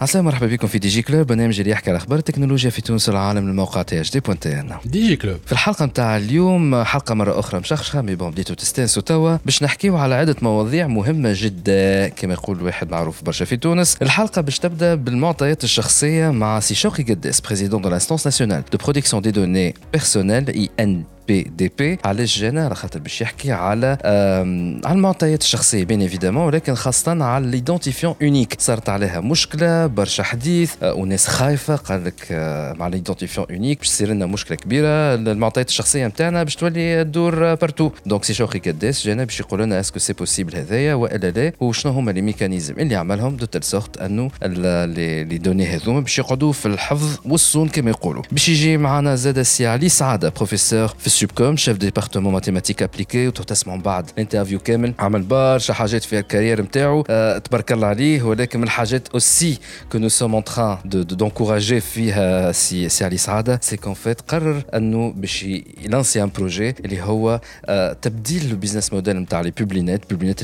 [0.00, 3.08] عسلامة مرحبا بكم في دي جي كلوب برنامج اللي يحكي على اخبار التكنولوجيا في تونس
[3.08, 6.82] والعالم الموقع تي اش دي بوان تي ان دي جي كلوب في الحلقه نتاع اليوم
[6.84, 11.32] حلقه مره اخرى مشخشخه مي بون بديتو تستانسوا توا باش نحكيو على عده مواضيع مهمه
[11.36, 16.74] جدا كما يقول واحد معروف برشا في تونس الحلقه باش تبدا بالمعطيات الشخصيه مع سي
[16.74, 21.72] شوقي قداس بريزيدون دو لانستونس ناسيونال دو برودكسيون دي دوني بيرسونيل اي ان بي دي
[21.78, 23.86] بي علاش جانا على خاطر باش يحكي على
[24.84, 30.72] على المعطيات الشخصيه بين ايفيدامون ولكن خاصه على ليدونتيفيون اونيك صارت عليها مشكله برشا حديث
[30.82, 35.68] آه، وناس خايفه قال لك آه، مع ليدونتيفيون اونيك باش تصير لنا مشكله كبيره المعطيات
[35.68, 39.98] الشخصيه نتاعنا باش تولي تدور بارتو دونك سي شوقي كداس جانا باش يقول لنا اسكو
[39.98, 44.30] سي بوسيبل هذايا والا لا وشنو هما لي ميكانيزم اللي عملهم دو تيل سورت انه
[44.84, 49.66] لي دوني هذوما باش يقعدوا في الحفظ والصون كما يقولوا باش يجي معنا زاد السي
[49.66, 53.26] علي سعاده بروفيسور في Subcom, chef département mathématiques appliquées,
[54.26, 54.58] interview
[55.32, 55.82] Bar, euh,
[59.16, 59.52] aussi,
[59.90, 60.78] que nous sommes en train
[61.20, 64.38] d'encourager, euh, c'est qu'en fait, a
[65.96, 67.94] lancé un projet, euh,
[68.50, 69.98] le business model, parle, Publinet.
[69.98, 70.34] Publinet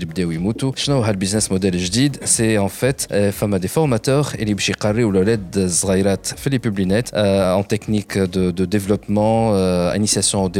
[1.22, 1.74] business model,
[2.24, 4.26] c'est en fait, femme des formateurs,
[7.58, 8.16] en technique
[8.58, 9.38] de développement,
[9.94, 10.59] initiation au développement,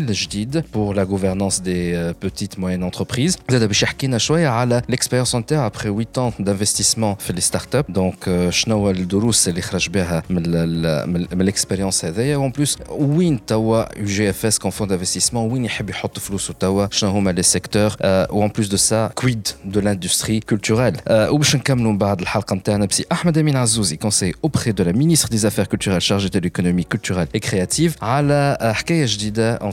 [0.00, 3.34] nouveau pour la gouvernance des euh, petites et moyennes entreprises.
[3.50, 5.34] Zada bshakina chwaya ala l'expérience
[5.70, 7.90] après 8 ans d'investissement dans les startups.
[7.90, 13.54] Donc shnoua les leçons a tiré de l'expérience ça et en plus où est
[14.00, 16.52] UGFS que le fonds d'investissement où il il veut mettre flous tout
[16.90, 21.28] Quels sont les secteurs et euh, en plus de ça quid de l'industrie culturelle euh,
[21.28, 25.28] O bshkan kamlou b'had l'halqa ntahena bsi Ahmed Amin Azzouzi conseille auprès de la ministre
[25.28, 27.96] des Affaires culturelles chargée de l'économie culturelle et créative.
[28.00, 29.72] Ala hakaya jdida en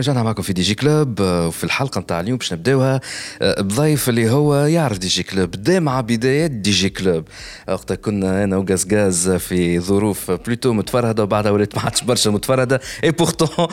[0.00, 3.00] رجعنا معكم في دي جي كلوب آه، وفي الحلقه نتاع اليوم باش نبداوها
[3.42, 7.24] آه، بضيف اللي هو يعرف دي جي كلوب بدا مع بدايات دي جي كلوب
[7.68, 12.80] وقت كنا انا وغاز غاز في ظروف بلوتو متفرهده وبعدها ولات ما عادش برشا متفرهده
[13.04, 13.66] اي بورتون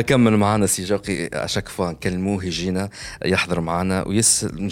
[0.00, 2.88] كمل معنا سي جوقي اشاك فوا نكلموه يجينا
[3.24, 4.04] يحضر معنا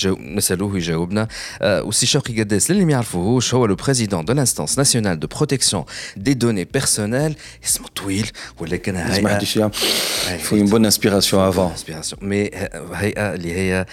[0.07, 1.29] نسالوه يجاوبنا
[1.63, 5.85] آه، وسي شوقي قداس للي ما يعرفوهوش هو لو بريزيدون دو لانستانس ناسيونال دو بروتيكسيون
[6.17, 8.31] دي دوني بيرسونيل اسمه طويل
[8.61, 9.85] ولكن هاي ما حدش يعرف
[10.87, 12.51] انسبيراسيون افون انسبيراسيون مي
[12.93, 13.87] هيئه اللي هي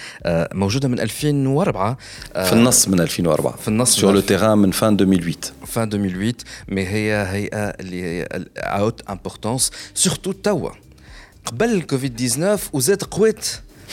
[0.54, 1.98] موجوده من 2004
[2.34, 6.32] في النص من 2004 في النص سور لو تيغان من فان 2008 فان 2008
[6.68, 8.28] مي هي هيئه اللي هي
[8.58, 10.70] اوت امبورتونس سورتو توا
[11.44, 13.46] قبل كوفيد 19 وزاد قويت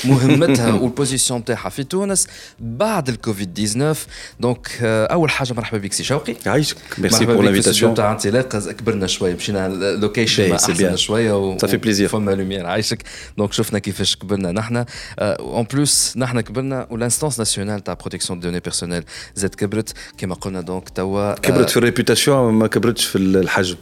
[0.06, 2.28] مهمتها والبوزيسيون تاعها في تونس
[2.60, 4.00] بعد الكوفيد 19
[4.40, 9.08] دونك آه، اول حاجه مرحبا بك سي شوقي عايشك ميرسي بور لانفيتاسيون تاع انطلاق كبرنا
[9.08, 13.04] شويه مشينا لوكيشن احسن شويه و صافي بليزير فما لوميير عايشك
[13.38, 14.86] دونك شفنا كيفاش كبرنا نحن اون
[15.20, 19.04] آه، بلوس نحن كبرنا ولانستونس ناسيونال تاع بروتيكسيون دوني بيرسونيل
[19.36, 23.76] زاد كبرت كما قلنا دونك توا كبرت آه، في الريبوتاسيون ما كبرتش في الحجم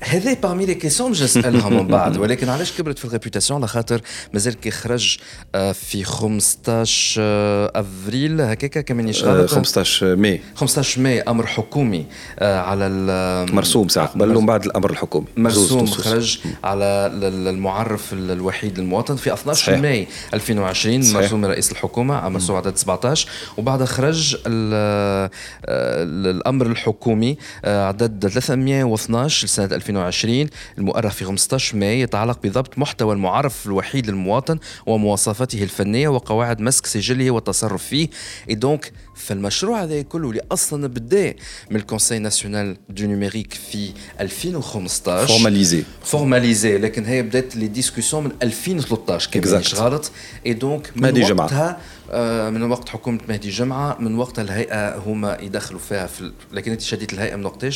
[0.00, 4.00] هذا بارمي لي كيسيون باش نسالها من بعد ولكن علاش كبرت في الريبوتاسيون على خاطر
[4.32, 5.16] مازال كي خرج
[5.54, 12.06] آه، في 15 آه، افريل هكاك كمان يشغل 15 آه، ماي 15 ماي امر حكومي
[12.40, 12.88] على
[13.52, 19.76] مرسوم ساعه قبل ومن بعد الامر الحكومي مرسوم خرج على المعرف الوحيد للمواطن في 12
[19.76, 23.28] ماي 2020 مرسوم رئيس الحكومه مرسوم عدد 17
[23.58, 24.36] وبعدها خرج
[26.36, 30.48] الامر الحكومي عدد 312 لسنه 2020 2022
[30.78, 37.30] المؤرخ في 15 ماي يتعلق بضبط محتوى المعرف الوحيد للمواطن ومواصفاته الفنية وقواعد مسك سجله
[37.30, 38.08] والتصرف فيه
[38.50, 41.34] اي دونك فالمشروع هذا كله اللي اصلا بدا
[41.70, 43.90] من الكونسي ناسيونال دو نوميريك في
[44.20, 50.10] 2015 فورماليزي فورماليزي لكن هي بدات لي ديسكوسيون من 2013 كان مش غلط
[50.46, 51.80] اي دونك من وقتها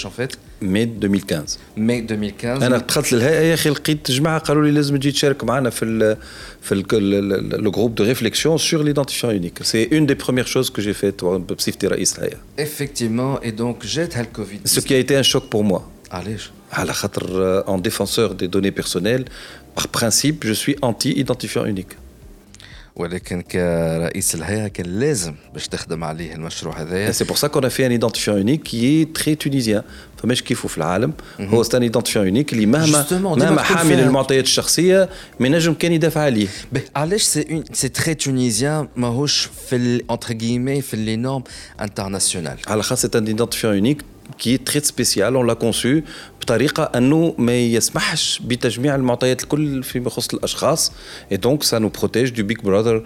[0.04, 0.32] en fait,
[1.00, 1.58] 2015.
[2.02, 3.18] 2015.
[7.60, 8.14] le groupe de
[9.62, 11.20] C'est une des premières choses que j'ai faites.
[14.64, 15.88] Ce qui a été un choc pour moi.
[16.12, 19.24] Euh, en défenseur des données personnelles,
[19.74, 21.94] par principe, je suis anti-identifiant unique.
[23.00, 27.86] ولكن كرئيس الهيئه كان لازم باش تخدم عليه المشروع هذايا سي بور سا كون في
[27.86, 29.82] ان ايدنتيفيون اونيك كي تري تونيزيان
[30.22, 31.42] فماش كيفو في العالم mhm.
[31.42, 35.08] هو ستان ايدنتيفيون اونيك اللي مهما مهما حامل المعطيات الشخصيه
[35.40, 36.48] ما ينجم كان يدافع عليه
[36.96, 41.42] علاش سي سي تري تونيزيان ماهوش في انتر كيمي في لي نورم
[41.80, 44.02] انترناسيونال على خاطر سي ان ايدونتيفيون اونيك
[44.38, 46.00] كي تري سبيسيال اون لا كونسو
[46.40, 50.92] بطريقه انه ما يسمحش بتجميع المعطيات الكل فيما يخص الاشخاص
[51.32, 53.04] اي دونك سا نو بروتيج دو بيك براذر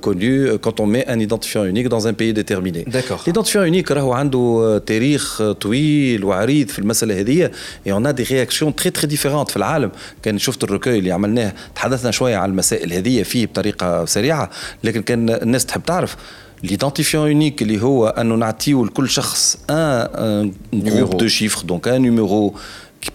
[0.00, 4.12] كونيو كونت اون مي ان ايدنتيفيون يونيك دون ان بيي ديتيرميني داكور ايدنتيفيان يونيك راهو
[4.12, 7.50] عنده تاريخ طويل وعريض في المساله هذيا
[7.86, 9.90] اي اون ا دي رياكسيون تري تري ديفيرونت في العالم
[10.22, 14.50] كان شفت الركوي اللي عملناه تحدثنا شويه على المسائل هذيا فيه بطريقه سريعه
[14.84, 16.16] لكن كان الناس تحب تعرف
[16.62, 21.98] L'identifiant unique, les numéros anonymatisés ou le codeur, c'est un numéro de chiffres, donc un
[21.98, 22.54] numéro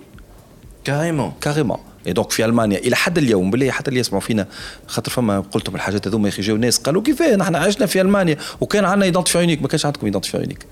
[0.86, 1.32] كاريمون.
[1.42, 1.78] كاريمون.
[2.08, 4.48] اي دونك في المانيا الى حد اليوم بالله حتى اللي يسمعوا فينا
[4.88, 8.38] خاطر فما قلتهم الحاجات هذوما يا اخي جاو ناس قالوا كيفاه نحن عشنا في المانيا
[8.62, 10.66] وكان عندنا ايدونتيفي يونيك ما كانش عندكم ايدونتيفي يونيك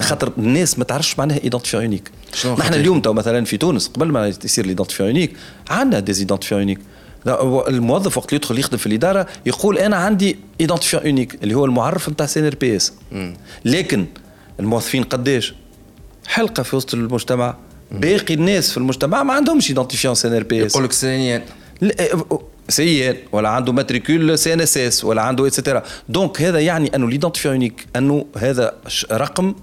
[0.00, 2.10] خاطر الناس ما تعرفش معناها ايدونتيفي يونيك
[2.58, 5.36] نحن اليوم تو مثلا في تونس قبل ما يصير الايدونتيفيون يونيك
[5.70, 6.78] عندنا ايدونتيفي يونيك
[7.68, 12.26] الموظف وقت يدخل يخدم في الاداره يقول انا عندي ايدونتيفي يونيك اللي هو المعرف نتاع
[12.26, 12.92] سي ار بي اس
[13.64, 14.06] لكن
[14.60, 15.54] الموظفين قداش
[16.26, 17.56] حلقه في وسط المجتمع
[17.92, 20.84] باقي الناس في المجتمع ما عندهمش ايدونتيفيون سي ان ار بي اس يقول
[21.82, 22.22] لك
[22.68, 27.08] سيان ولا عنده ماتريكول سي ان اس اس ولا عنده اتسيتيرا دونك هذا يعني انه
[27.10, 28.72] ليدونتيفي يونيك انه هذا
[29.12, 29.54] رقم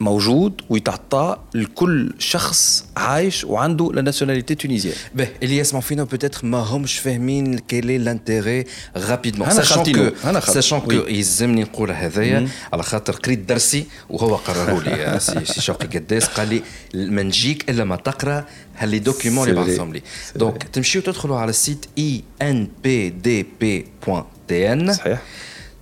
[0.00, 6.58] موجود ويتعطى لكل شخص عايش وعنده لا ناسيوناليتي تونيزيان باهي اللي يسمعوا فينا بوتيتر ما
[6.58, 8.64] همش فاهمين كيلي لانتيغي
[8.96, 15.20] رابيدمون انا خاطر ساشون كو يلزمني نقول هذايا على خاطر قريت درسي وهو قرره لي
[15.20, 16.62] سي شوقي قداس قال لي
[16.94, 18.44] ما نجيك الا ما تقرا
[18.76, 20.02] هاللي دوكيومون اللي بعثهم لي
[20.36, 25.18] دونك تمشيو تدخلوا على السيت اي ان بي دي بي بوان تي ان صحيح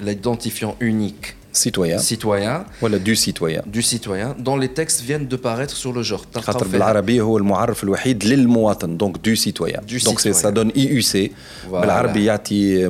[0.00, 1.98] l'identifiant unique citoyen.
[1.98, 2.64] citoyen.
[2.80, 3.62] Voilà, du citoyen.
[3.66, 6.24] Du citoyen, dont les textes viennent de paraître sur le genre.
[7.10, 9.80] هو المعرف الوحيد للمواطن, donc du citoyen.
[10.04, 10.32] donc citoyen.
[10.34, 11.32] ça donne IUC.
[11.68, 11.86] Voilà.
[11.86, 12.88] L'arabi يعطي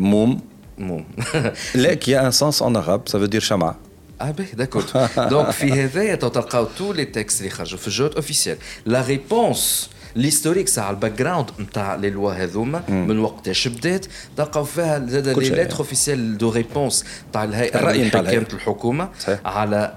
[2.01, 3.77] qui a un sens en arabe, ça veut dire chama.
[4.19, 4.85] Ah ben, d'accord.
[5.31, 8.57] donc, في y تلقاو tous les textes les خرجوا officiels officiel.
[8.87, 14.06] La réponse ليستوريك ساعه الباك جراوند نتاع لوا هذوما من وقتاش بدات
[14.37, 19.08] تلقاو فيها زاد لي ليتر اوفيسيال دو ريبونس تاع الهيئه الراي نتاع كانت الحكومه
[19.44, 19.94] على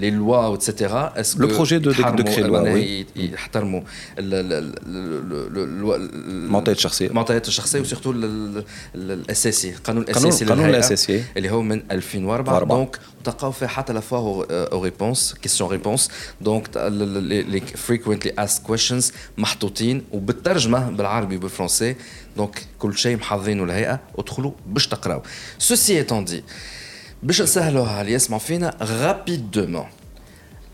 [0.00, 2.68] لي لوا واتسيتيرا لو بروجي دو ديكري لوا
[3.16, 3.80] يحترموا
[4.18, 8.10] المعطيات الشخصيه المعطيات الشخصيه وسيرتو
[8.94, 14.44] الاساسي القانون الاساسي القانون الاساسي اللي هو من 2004 دونك تلقاو فيه حتى لا فوا
[14.72, 16.08] او ريبونس كيستيون ريبونس
[16.40, 21.96] دونك لي فريكونتلي اسك كويشنز كويشنز محطوطين وبالترجمه بالعربي وبالفرنسي
[22.36, 25.22] دونك كل شيء محضرينه الهيئه ادخلوا باش تقراو
[25.58, 26.44] سوسي اتوندي دي
[27.22, 29.84] باش نسهلوها اللي يسمع فينا رابيدومون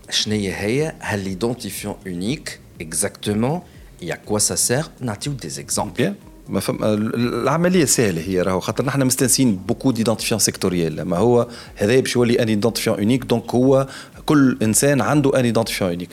[0.09, 3.61] شنو هي هل ايدونتيفيون اونيك اكزاكتومون
[4.01, 6.13] يا كوا سا سير نعطيو دي زيكزومبل
[6.49, 11.99] ما فهم العمليه سهله هي راهو خاطر نحن مستنسين بوكو ديدونتيفيون سيكتوريال ما هو هذا
[11.99, 13.87] باش يولي ان ايدونتيفيون اونيك دونك هو
[14.25, 16.09] كل انسان عنده ان ايدونتيفيون اونيك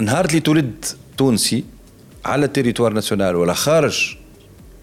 [0.00, 0.74] نهار اللي تولد
[1.16, 1.64] تونسي
[2.24, 4.14] على التريتوار ناسيونال ولا خارج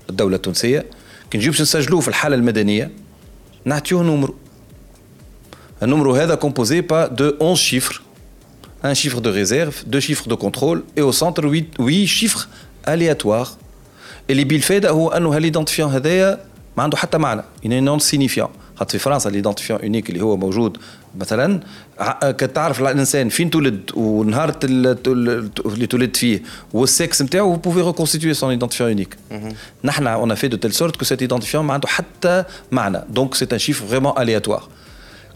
[0.09, 0.85] الدوله التونسيه
[1.31, 2.91] كي نجيو باش نسجلوه في الحاله المدنيه
[3.65, 4.35] نعطيوه نومرو
[5.83, 8.01] النومرو هذا كومبوزي با دو 11 شيفر
[8.85, 12.39] ان شيفر دو ريزيرف دو شيفر دو كونترول اي او سونتر 8 شيفر
[12.85, 12.89] chiffres
[14.29, 16.39] اللي بالفائده هو انه هالidentifiant هذايا
[16.77, 18.49] ما عنده حتى معنى، ان نون سينيفيون
[18.81, 20.77] خاطر في فرنسا ليدونتيفيون اونيك اللي هو موجود
[21.17, 21.59] مثلا
[22.23, 26.41] كتعرف الانسان فين تولد ونهار اللي تولد فيه
[26.73, 29.15] والسكس نتاعو بوفي ريكونستيتوي سون ايدونتيفيون اونيك
[29.83, 33.53] نحن اون في دو تيل سورت كو سيت ايدونتيفيون ما عنده حتى معنى دونك سيت
[33.53, 34.63] ان شيف فريمون الياتوار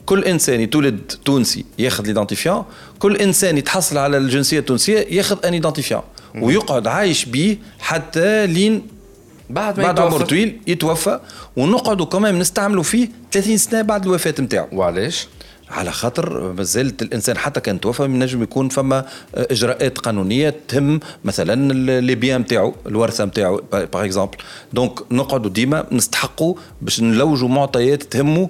[0.06, 2.64] كل انسان يتولد تونسي ياخذ ليدونتيفيون
[3.00, 6.02] كل انسان يتحصل على الجنسيه التونسيه ياخذ ان ايدونتيفيون
[6.42, 8.95] ويقعد عايش به حتى لين
[9.50, 11.20] بعد ما بعد عمر طويل يتوفى
[11.56, 15.28] ونقعدوا كمان نستعملوا فيه 30 سنه بعد الوفاه نتاعو وعلاش؟
[15.70, 22.16] على خاطر مازالت الانسان حتى كان توفى ينجم يكون فما اجراءات قانونيه تهم مثلا لي
[22.16, 24.38] بيان نتاعو الورثه نتاعو باغ اكزومبل
[24.74, 28.50] دونك نقعدوا ديما نستحقوا باش نلوجوا معطيات تهمه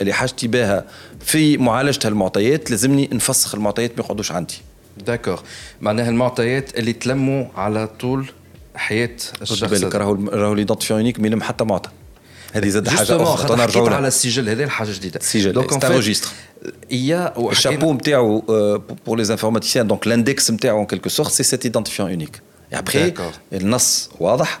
[0.00, 0.84] اللي حاجتي بها
[1.20, 4.54] في معالجه هالمعطيات لازمني نفسخ المعطيات ما يقعدوش عندي
[5.06, 5.42] داكور
[5.80, 8.26] معناها المعطيات اللي تلموا على طول
[8.74, 9.10] حياه
[9.42, 11.90] الشخص بالك راهو راهو ليدونتيفيونيك ما يلم حتى معطى
[12.52, 16.26] هذه زاد حاجه اخرى نرجعوا على السجل هذا حاجه جديده السجل دونك ان فيت
[16.90, 18.40] يا الشابو نتاعو
[19.06, 22.40] بور لي انفورماتيسيان دونك لاندكس نتاعو ان كيلكو سورت سي سيت ايدنتيفيون اونيك
[22.72, 23.14] ابخي
[23.52, 24.60] النص واضح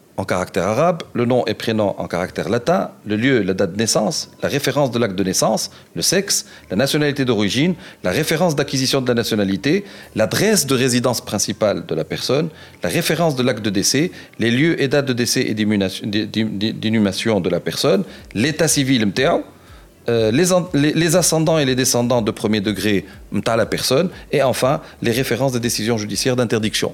[0.17, 3.73] en caractère arabe, le nom et prénom en caractère latin, le lieu et la date
[3.73, 8.55] de naissance, la référence de l'acte de naissance, le sexe, la nationalité d'origine, la référence
[8.55, 12.49] d'acquisition de la nationalité, l'adresse de résidence principale de la personne,
[12.83, 17.49] la référence de l'acte de décès, les lieux et dates de décès et d'inhumation de
[17.49, 18.03] la personne,
[18.33, 19.43] l'état civil mtao,
[20.09, 20.31] euh,
[20.73, 25.51] les, ascendants et les descendants de premier degré mta la personne, et enfin les références
[25.53, 26.93] des décisions judiciaires d'interdiction.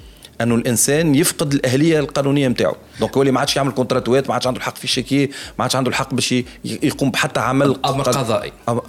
[0.43, 4.59] انه الانسان يفقد الاهليه القانونيه نتاعو دونك يولي ما عادش يعمل كونتراتوات ما عادش عنده
[4.59, 5.31] الحق في الشيكي ما
[5.63, 8.81] عادش عنده الحق باش يقوم بحتى عمل امر قضائي آه،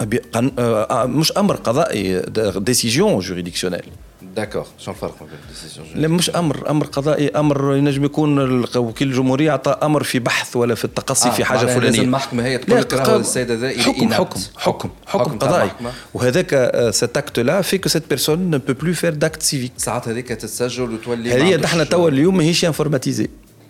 [0.91, 2.21] آه، مش امر قضائي
[2.57, 3.83] ديسيجيون جوريديكسيونيل
[4.37, 9.09] داكوغ شنو الفرق ما بين الديسيزيون لا مش امر امر قضائي امر ينجم يكون وكيل
[9.09, 12.59] الجمهوريه اعطى امر في بحث ولا في التقصي آه في حاجه فلانيه لازم المحكمه هي
[12.59, 15.71] تقول لك السيد هذا حكم, حكم حكم حكم حكم قضائي
[16.15, 20.09] وهذاك سيت اكت لا في كو سيت بيرسون نو بو بلو فير داكت سيفيك ساعات
[20.09, 23.29] هذيك تتسجل وتولي هذه نحن توا اليوم ماهيش انفورماتيزي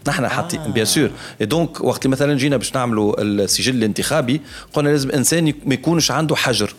[0.09, 0.69] نحن حاطين آه.
[0.69, 4.40] بيان سور دونك وقت اللي مثلا جينا باش نعملوا السجل الانتخابي
[4.73, 6.75] قلنا لازم انسان ما يكونش عنده حجر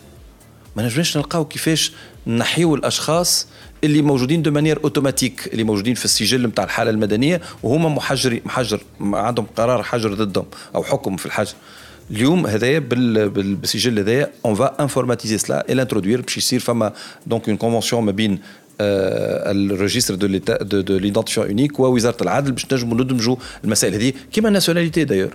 [0.76, 1.92] ما نجمش نلقاو كيفاش
[2.26, 3.46] نحيو الاشخاص
[3.84, 8.80] اللي موجودين دو مانيير اوتوماتيك اللي موجودين في السجل نتاع الحاله المدنيه وهما محجر محجر
[9.00, 11.52] عندهم قرار حجر ضدهم او حكم في الحجر
[12.10, 16.92] اليوم هذايا بالسجل هذايا اون فا انفورماتيزي سلا اي لانترودوير باش يصير فما
[17.26, 18.38] دونك اون كونفونسيون ما بين
[18.80, 20.26] الريجستر دو
[20.80, 25.34] دو ليدونتيفيون اونيك ووزاره العدل باش نجموا ندمجوا المسائل هذه كيما الناسيوناليتي دايور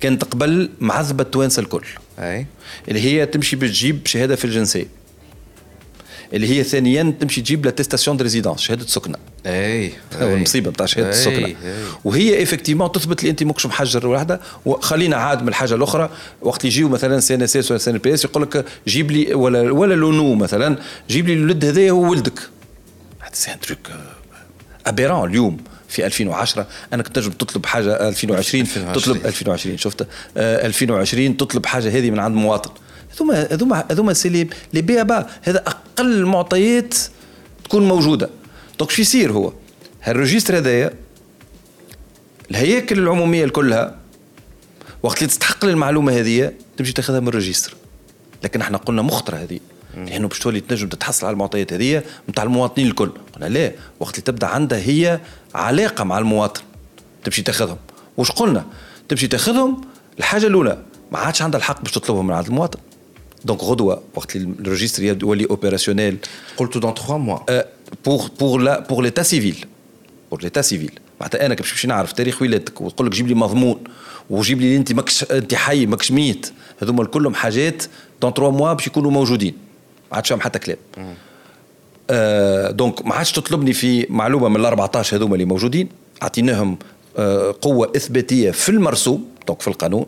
[0.00, 1.84] كانت قبل معذبه التوانسه الكل
[2.18, 2.46] اي
[2.88, 4.86] اللي هي تمشي بتجيب شهاده في الجنسيه
[6.32, 11.54] اللي هي ثانيا تمشي تجيب لا تيستاسيون ريزيدونس شهاده سكنه اي المصيبه نتاع شهاده السكنه
[12.04, 16.10] وهي افكتيمون تثبت اللي انت ماكش محجر واحده وخلينا عاد من الحاجه الاخرى
[16.42, 18.64] وقت يجيو مثلا سي ان اس اس إيه ولا سي ان بي اس يقول لك
[18.88, 20.78] جيب لي ولا ولا لونو مثلا
[21.10, 22.40] جيب لي الولد هذايا هو ولدك
[23.32, 28.92] سي ان تروك آه، ابيرون اليوم في 2010 انا كنت نجم تطلب حاجه 2020, 2020.
[29.02, 32.70] تطلب 2020 شفت 2020 آه، تطلب حاجه هذه من عند مواطن
[33.14, 34.28] هذوما هذوما هذوما سي
[34.72, 36.94] لي بي با هذا اقل معطيات
[37.64, 38.30] تكون موجوده
[38.78, 39.52] دونك شو يصير هو
[40.02, 40.90] هالريجستر هذايا
[42.50, 43.96] الهياكل العموميه كلها
[45.02, 47.74] وقت اللي تستحق المعلومه هذه تمشي تاخذها من الريجستر
[48.44, 49.60] لكن احنا قلنا مخطره هذه
[49.96, 54.22] لانه باش تولي تنجم تتحصل على المعطيات هذه نتاع المواطنين الكل قلنا لا وقت اللي
[54.24, 55.20] تبدا عندها هي
[55.56, 56.62] علاقه مع المواطن
[57.24, 57.76] تمشي تاخذهم
[58.16, 58.64] واش قلنا
[59.08, 59.80] تمشي تاخذهم
[60.18, 60.82] الحاجه الاولى
[61.12, 62.80] ما عادش عندها الحق باش تطلبهم من عند المواطن
[63.44, 66.18] دونك غدوه وقت الريجستر يولي اوبيراسيونيل
[66.56, 67.38] قلت دون 3 موا
[68.04, 69.64] بور بور لا بور ليتا سيفيل
[70.30, 73.84] بور ليتا سيفيل معناتها انا باش نعرف تاريخ ولادتك وتقول لك جيب لي مضمون
[74.30, 77.82] وجيب لي انت ماكش انت حي ماكش ميت هذوما كلهم حاجات
[78.22, 79.54] دون 3 موا باش يكونوا موجودين
[80.10, 80.78] ما عادش فيهم حتى كلام
[82.10, 85.88] آه دونك ما عادش تطلبني في معلومه من ال 14 هذوما اللي موجودين
[86.22, 86.78] اعطيناهم
[87.18, 90.06] آه قوه اثباتيه في المرسوم دونك في القانون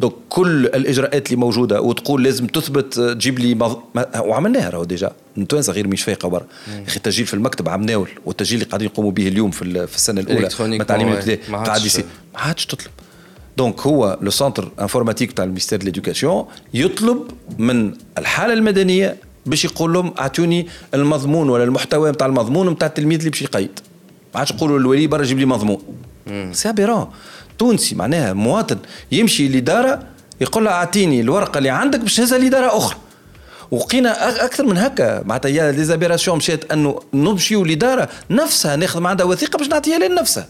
[0.00, 3.80] دونك كل الاجراءات اللي موجوده وتقول لازم تثبت آه، تجيب لي مض...
[3.94, 4.20] ما...
[4.20, 5.12] وعملناها راهو ديجا
[5.48, 6.46] تونس غير مش فايقه برا
[6.78, 9.96] يا اخي التسجيل في المكتب عم ناول والتسجيل اللي قاعدين يقوموا به اليوم في, في
[9.96, 11.08] السنه الاولى ما تعليم
[11.50, 12.90] عادش ما عادش تطلب
[13.56, 17.22] دونك هو لو سونتر انفورماتيك تاع الميستير ديليدوكاسيون يطلب
[17.58, 19.16] من الحاله المدنيه
[19.46, 23.80] باش يقول لهم اعطوني المضمون ولا المحتوى نتاع المضمون نتاع التلميذ اللي باش يقيد
[24.34, 25.80] ما عادش نقولوا للولي برا جيب لي مضمون
[26.52, 27.10] سي ابيرون
[27.58, 28.76] تونسي معناها مواطن
[29.12, 30.02] يمشي لاداره
[30.40, 32.96] يقول لها اعطيني الورقه اللي عندك باش نهزها لاداره اخرى
[33.70, 39.68] وقينا اكثر من هكا معناتها ليزابيراسيون مشات انه نمشيو لاداره نفسها ناخذ عندها وثيقه باش
[39.68, 40.46] نعطيها لنفسها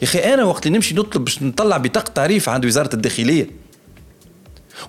[0.00, 3.50] يا اخي انا وقت اللي نمشي نطلب باش نطلع بطاقه تعريف عند وزاره الداخليه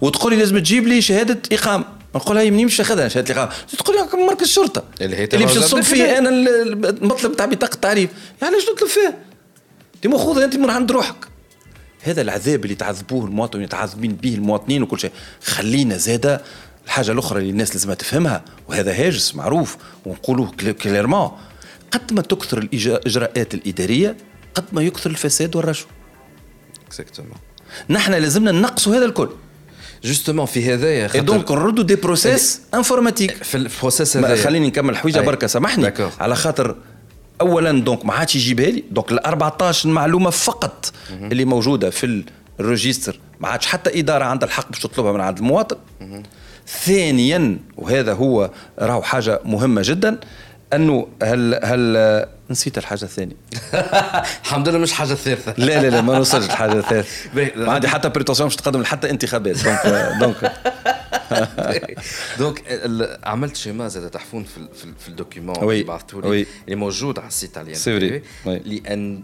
[0.02, 3.98] وتقول لي لازم تجيب لي شهاده اقامه نقول هي منين مش اخذها شهاده الاقامه تقول
[3.98, 8.10] لك مركز الشرطه اللي, هي باش تصب فيه إيه؟ انا المطلب تاع بطاقه التعريف
[8.42, 9.14] يعني علاش نطلب فيها
[9.96, 11.16] انت ماخوذه انت من عند روحك
[12.02, 15.12] هذا العذاب اللي تعذبوه المواطنين تعذبين به المواطنين وكل شيء
[15.46, 16.42] خلينا زاده
[16.86, 21.32] الحاجه الاخرى اللي الناس لازم تفهمها وهذا هاجس معروف ونقولوه كليرمون
[21.92, 24.18] قد ما تكثر الاجراءات الاداريه
[24.56, 25.88] قد ما يكثر الفساد والرشوه
[27.90, 29.30] نحن لازمنا ننقصوا هذا الكل
[30.04, 35.20] جوستومون في هذايا خاطر دونك نردوا دي بروسيس انفورماتيك في البروسيس هذايا خليني نكمل حويجه
[35.20, 36.76] بركه سامحني على خاطر
[37.42, 42.24] اولا دونك ما عادش يجيبها لي دونك ال 14 معلومه فقط اللي موجوده في
[42.60, 45.78] الروجيستر ما عادش حتى اداره عندها الحق باش تطلبها من عند المواطن
[46.68, 50.20] ثانيا وهذا هو راهو حاجه مهمه جدا
[50.74, 51.98] انه هل هل
[52.54, 53.36] نسيت الحاجه الثانيه
[54.46, 57.10] الحمد لله مش حاجه ثالثة لا لا لا ما نوصلش الحاجه الثالثه
[57.56, 59.58] ما عندي حتى بريتونسيون باش تقدم حتى انتخابات
[60.20, 60.54] دونك
[61.32, 61.96] دونك
[62.40, 62.64] دونك
[63.24, 67.64] عملت شيما زاد تحفون في في الدوكيومون اللي بعثتولي اللي موجود على السيت تاع
[68.46, 69.24] لان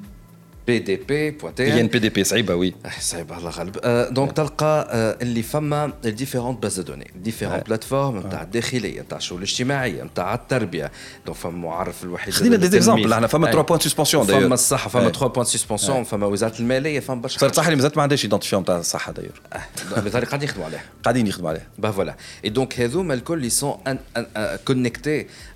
[0.69, 3.77] بي دي بي هي بي دي بي صعيبه وي صعيبه الله غالب
[4.13, 4.88] دونك تلقى
[5.21, 10.91] اللي فما ديفيرونت باز دوني ديفيرونت بلاتفورم نتاع الداخليه نتاع الشؤون الاجتماعيه نتاع التربيه
[11.25, 15.03] دونك فما معرف الوحيد خلينا دي زيكزامبل احنا فما 3 بوان سسبونسيون فما الصحه فما
[15.10, 18.62] 3 بوان سسبونسيون فما وزاره الماليه فما برشا صارت صح اللي مازالت ما عندهاش ايدونتيفيون
[18.62, 19.60] نتاع الصحه دايور أه،
[19.91, 23.73] قاعدين يخدموا عليه قاعدين يخدموا عليه با فوالا اي دونك هذوما الكل اللي سون
[24.67, 25.27] كونيكتي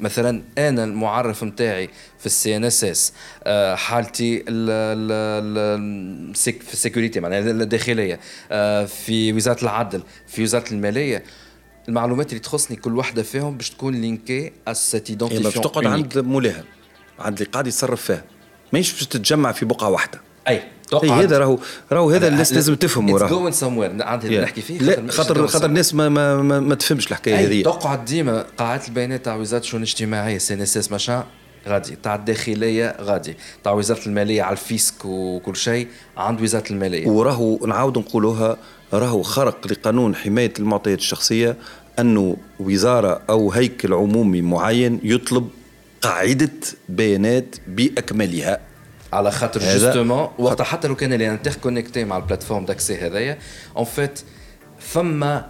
[0.00, 3.12] مثلا انا المعرف نتاعي في السي ان اس اس
[3.44, 4.38] آه، حالتي
[6.36, 8.20] في السيكوريتي معناها الداخليه
[8.52, 11.24] آه، في وزاره العدل في وزاره الماليه
[11.88, 16.64] المعلومات اللي تخصني كل واحده فيهم باش تكون لينكي سيت ايدونتيفيون باش تقعد عند مولاها
[17.18, 18.24] عند اللي قاعد يتصرف فيها
[18.72, 20.62] ماهيش باش تتجمع في بقعه واحده اي
[20.94, 21.58] إيه، هذا راهو
[21.92, 25.94] راهو هذا الناس لازم تفهمه راهو جوين سموير اللي نحكي فيه لا خاطر خاطر الناس
[25.94, 30.38] ما ما, ما, ما تفهمش الحكايه هذه تقعد ديما قاعات البيانات تاع وزاره الشؤون الاجتماعيه
[30.38, 31.24] سي ان اس اس ماشا
[31.68, 37.66] غادي تاع الداخليه غادي تاع وزاره الماليه على الفيسك وكل شيء عند وزاره الماليه وراهو
[37.66, 38.56] نعاود نقولوها
[38.92, 41.56] راهو خرق لقانون حمايه المعطيات الشخصيه
[41.98, 45.48] انه وزاره او هيكل عمومي معين يطلب
[46.02, 46.50] قاعده
[46.88, 48.58] بيانات باكملها
[49.10, 49.30] à la
[49.72, 53.36] justement est interconnectée plateforme d'accès
[53.74, 54.24] en fait
[54.78, 55.42] femme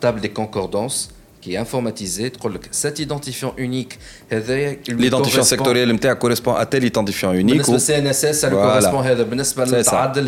[0.00, 0.20] table
[1.40, 2.32] qui est informatisé,
[2.72, 3.96] cet identifiant unique,
[4.88, 7.64] l'identifiant sectoriel correspond à tel identifiant unique.
[7.66, 10.24] Le CNSS, correspond à tel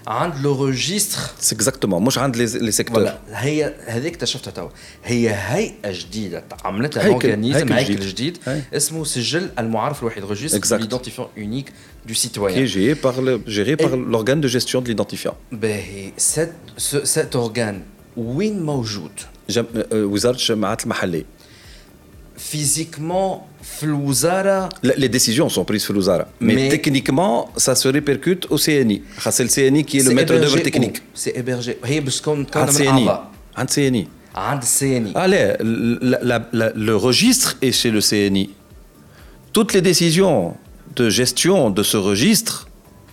[0.06, 1.18] عند لو روجيستر
[1.52, 4.68] اكزاكتومون مش عند لي سيكتور هي هذيك اكتشفتها توا
[5.04, 8.38] هي هيئه جديده عملتها اورجانيزم هيكل جديد
[8.72, 11.72] اسمه سجل المعرف الوحيد روجيستر ليدونتيفيون اونيك
[12.06, 16.52] دو سيتويان كي جيري بار جيري بار لورغان دو جيستيون دو ليدونتيفيون باهي سيت
[17.04, 17.82] سيت اورغان
[18.16, 19.12] وين موجود
[19.94, 21.24] وزاره الجماعات المحليه
[22.36, 23.46] physiquement,
[24.82, 26.26] Les décisions sont prises Flouzara.
[26.40, 29.02] Mais, techniquement, ça se répercute au CNI.
[29.30, 31.02] C'est le CNI qui est, le maître d'œuvre technique.
[31.14, 31.78] C'est hébergé.
[35.14, 38.50] Allez, le registre est chez le CNI.
[39.52, 40.54] Toutes les décisions
[40.96, 42.68] de gestion de ce registre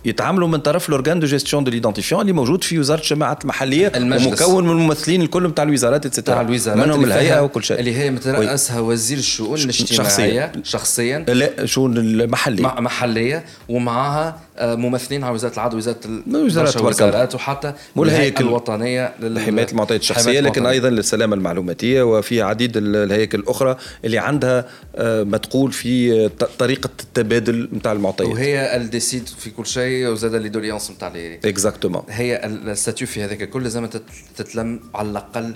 [0.05, 4.41] يتعاملوا من طرف لورغان دو جيستيون دو ليدونتيفيون اللي موجود في وزاره الجماعات المحليه المجلس
[4.41, 8.79] ومكون من الممثلين الكل نتاع الوزارات اتسيتيرا الوزارات منهم الهيئه وكل شيء اللي هي مترأسها
[8.79, 10.03] وزير الشؤون الاجتماعيه
[10.51, 17.73] شخصيا, شخصيا لا شؤون المحليه محليه ومعاها ممثلين على وزاره العدل وزاره وزارات الوزارات وحتى
[17.97, 24.65] الهيئه الوطنيه لحمايه المعطيات الشخصيه لكن ايضا للسلامه المعلوماتيه وفي عديد الهياكل الاخرى اللي عندها
[24.95, 30.35] آه، ما تقول في آه، طريقه التبادل نتاع المعطيات وهي الديسيد في كل شيء وزاد
[30.35, 33.89] لي دوليونس نتاع لي اكزاكتومون هي الستاتيو في هذاك الكل لازم
[34.37, 35.53] تتلم على الاقل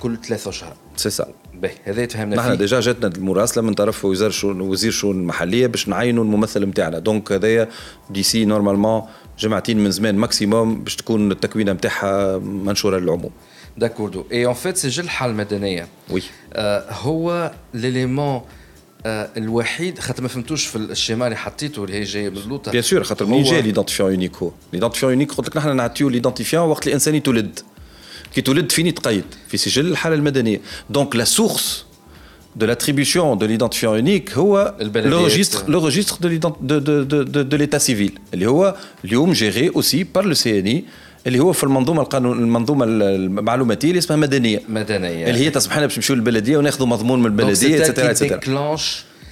[0.00, 4.30] كل ثلاثة اشهر سي سا باهي هذا تفهمنا نحن ديجا جاتنا المراسله من طرف وزير
[4.30, 7.68] شؤون وزير شؤون المحليه باش نعينوا الممثل نتاعنا دونك هذايا
[8.10, 9.02] ديسي نورمالمون
[9.38, 13.30] جمعتين من زمان ماكسيموم باش تكون التكوينه نتاعها منشوره للعموم
[13.76, 18.40] داكوردو اي اون فيت سجل الحاله المدنيه وي آه هو ليليمون
[19.06, 22.82] آه euh, الوحيد خاطر ما فهمتوش في الشيما اللي حطيته اللي هي جايه اللوطه بيان
[22.82, 26.86] سور خاطر منين جاي ليدونتيفيون يونيك هو ليدونتيفيون يونيك قلت لك نحن نعطيو ليدونتيفيون وقت
[26.86, 27.58] الانسان يتولد
[28.34, 31.86] كي تولد فيني تقيد في سجل الحاله المدنيه دونك لا سورس
[32.62, 37.56] de l'attribution de l'identifiant unique هو le registre le registre de de de de, de
[37.62, 40.78] l'état civil اللي هو اليوم جيري aussi par le CNI
[41.26, 45.96] اللي هو في المنظومه القانون المنظومه المعلوماتيه اللي اسمها مدنيه مدنيه اللي هي تصبحنا باش
[45.96, 48.76] نمشيو للبلديه وناخذوا مضمون من البلديه اتسيتيرا اتسيتيرا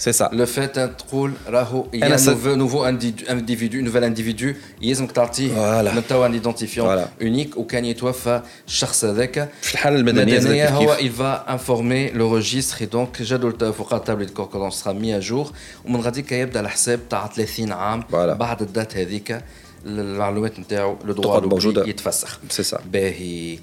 [0.02, 5.52] سي سا لو فات تقول راهو يا نوفو انديفيدو نوفيل انديفيدو لازمك تعطيه
[5.96, 12.10] مستوى ايدونتيفيون اونيك وكان يتوفى الشخص هذاك في الحاله المدنيه المدنيه هو il va informer
[12.18, 15.50] le registre et donc جدول التوافقات تابلت كونكورونس سخا 100 جور
[15.84, 19.40] ومن غاديك يبدا الحساب تاع 30 عام بعد الدات هذيك
[19.86, 23.58] المعلومات نتاعو لو دوا يتفسخ سي سا باهي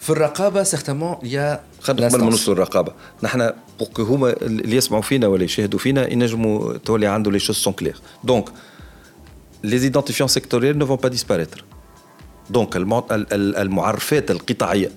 [0.00, 3.50] في الرقابه سيغتامون يا قبل ما نوصلوا للرقابه نحن
[3.84, 7.98] كو هما اللي يسمعوا فينا ولا يشاهدوا فينا ينجموا تولي عنده لي شوز سون كليغ
[8.24, 8.44] دونك
[9.64, 11.64] لي زيدونتيفيون سيكتوريال نو فون با ديسباريتر
[12.50, 12.76] دونك
[13.32, 14.90] المعرفات القطاعيه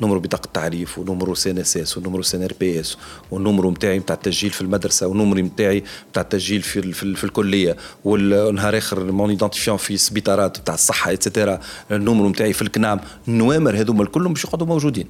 [0.00, 2.96] نمرو بطاقة التعريف ونمرو سي ان اس اس ونمرو سي ان ار بي اس
[3.30, 8.78] ونمرو نتاعي نتاع التسجيل في المدرسة ونمري نتاعي نتاع التسجيل في, في, في الكلية ونهار
[8.78, 14.32] آخر مون ايدونتيفيون في سبيطارات نتاع الصحة اتسيتيرا النمرو نتاعي في الكنام النوامر هذوما الكلهم
[14.32, 15.06] باش يقعدوا موجودين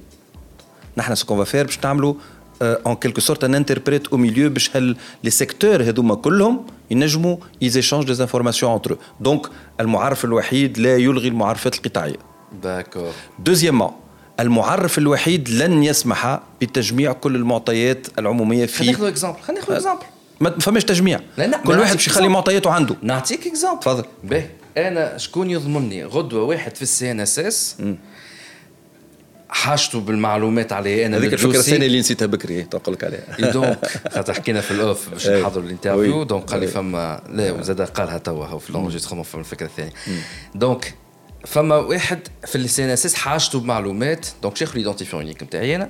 [0.97, 2.13] نحن سكون فير باش نعملوا
[2.61, 7.37] اون euh, quelque سورت ان انتربريت او ميليو باش هل لي سيكتور هذوما كلهم ينجموا
[7.61, 8.79] يزيشانج دي انفورماسيون
[9.19, 9.47] دونك
[9.79, 12.15] المعرف الوحيد لا يلغي المعرفات القطاعيه
[12.63, 13.91] داكور دوزيامون
[14.39, 20.03] المعرف الوحيد لن يسمح بتجميع كل المعطيات العموميه في خلينا ناخذ اكزامبل خلينا ناخذ اكزامبل
[20.39, 24.47] ما فماش تجميع لا لا كل واحد باش يخلي معطياته عنده نعطيك اكزامبل تفضل باهي
[24.77, 27.75] انا شكون يضمنني غدوه واحد في السي ان اس اس
[29.49, 34.33] حاجته بالمعلومات عليه انا هذيك الفكره الثانيه اللي نسيتها بكري تنقول لك عليها دونك خاطر
[34.33, 35.41] حكينا في الاوف باش إيه.
[35.41, 36.71] نحضروا الانترفيو دونك قال لي إيه.
[36.71, 37.51] فما لا إيه.
[37.51, 39.91] وزاد قالها توا في لونجيسترومون فما الفكره الثانيه
[40.55, 40.93] دونك
[41.45, 45.89] فما واحد في السي ان اس اس حاجته بمعلومات دونك شيخ ليدونتيفيون يونيك نتاعي انا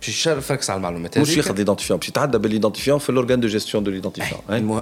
[0.00, 3.48] باش يشرف فركس على المعلومات هذيك مش ياخذ ليدونتيفيون باش يتعدى بالليدونتيفيون في الاورغان دو
[3.48, 4.80] جيستيون دو ليدونتيفيون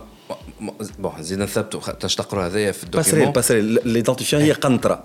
[0.99, 5.05] بون زيد نثبتوا باش هذايا في الدوكيومون باسريل باسريل ليدونتيفيون هي قنطره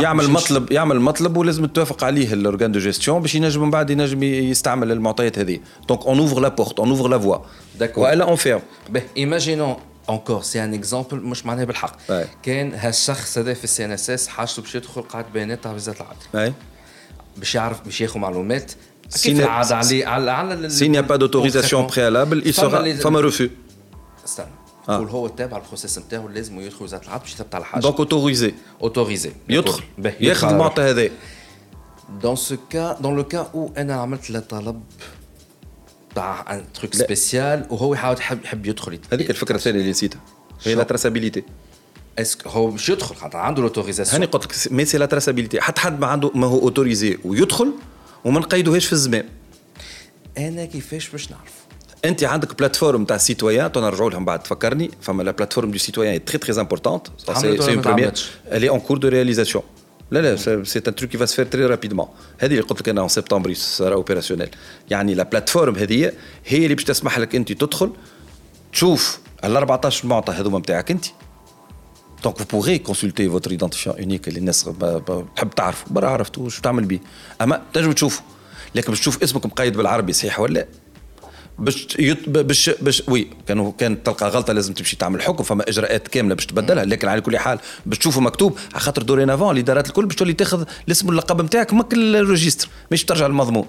[0.00, 4.22] يعمل مطلب يعمل مطلب ولازم توافق عليه الاورغان دو جيستيون باش ينجم من بعد ينجم
[4.22, 7.36] يستعمل المعطيات هذه دونك اون اوفر لا بورت اون اوفر لا فوا
[7.96, 9.74] والا اون فيرم به ايماجينون
[10.08, 11.96] اونكور سي ان اكزومبل مش معناها بالحق
[12.42, 16.52] كان هالشخص هذا في السي ان اس اس حاجته باش يدخل قاعده بيانات تحفيزات العدل
[17.36, 18.72] باش يعرف باش ياخذ معلومات
[19.08, 23.50] سين عاد عليه على على سي يا با دوتوريزاسيون بريالابل فما ريفيو
[24.24, 24.46] استنى
[24.88, 25.10] شغل آه.
[25.10, 29.32] هو تابع البروسيس نتاعو لازم يدخل وزاره العدل باش يثبت على حاجه دونك اوتوريزي اوتوريزي
[29.50, 29.82] يدخل
[30.20, 31.10] ياخذ المعطى هذا
[32.22, 34.82] دون سو كا دون لو كا او انا عملت له طلب
[36.14, 40.20] تاع ان تروك سبيسيال وهو يحاول يحب, يحب يدخل هذيك الفكره الثانيه اللي نسيتها
[40.64, 41.42] هي لا تراسابيليتي
[42.18, 45.80] اسك هو باش يدخل خاطر عنده لوتوريزاسيون هاني قلت لك مي سي لا تراسابيليتي حتى
[45.80, 47.72] حد ما عنده ما هو اوتوريزي ويدخل
[48.24, 49.24] وما نقيدوهاش في الزمان
[50.38, 51.57] انا كيفاش باش نعرف
[52.04, 56.38] انت عندك بلاتفورم تاع سيتويان نرجعوا لهم بعد تفكرني فما لا بلاتفورم دو سيتويان تري
[56.38, 57.06] تري امبورتونت
[57.38, 58.12] سي اون بريمير
[58.52, 59.64] الي اون كور دو رياليزاسيون
[60.10, 62.06] لا لا سي ان تروك كي فا سفير تري رابيدمون
[62.38, 64.48] هذه اللي قلت لك انا اون سبتمبر صار اوبيراسيونيل
[64.90, 66.12] يعني لا بلاتفورم هذه
[66.46, 67.90] هي اللي باش تسمح لك انت تدخل
[68.72, 71.04] تشوف ال 14 معطى هذوما نتاعك انت
[72.24, 74.64] دونك vous كونسلتي consulter votre identifiant اونيك اللي الناس
[75.36, 77.00] تحب تعرفه برا عرفتوش شو تعمل بيه
[77.42, 78.22] اما تنجم تشوفه
[78.74, 80.66] لكن باش تشوف اسمك مقيد بالعربي صحيح ولا لا
[81.58, 82.28] باش يط...
[82.28, 86.46] باش باش وي كانوا كان تلقى غلطه لازم تمشي تعمل حكم فما اجراءات كامله باش
[86.46, 90.32] تبدلها لكن على كل حال باش تشوفه مكتوب على خاطر افون الادارات الكل باش تولي
[90.32, 93.64] تاخذ الاسم واللقب نتاعك ماك الريجستر مش ترجع للمضمون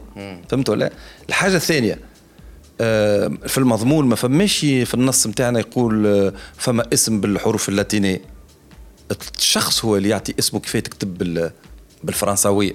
[0.49, 0.89] فهمت ولا
[1.29, 1.99] الحاجه الثانيه
[2.81, 8.21] آه، في المضمون ما فماش في النص نتاعنا يقول آه، فما اسم بالحروف اللاتينيه
[9.37, 11.45] الشخص هو اللي يعطي اسمه كيف تكتب
[12.03, 12.73] بالفرنساويه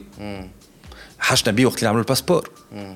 [1.27, 2.51] حشنا بيه وقت اللي عملوا الباسبور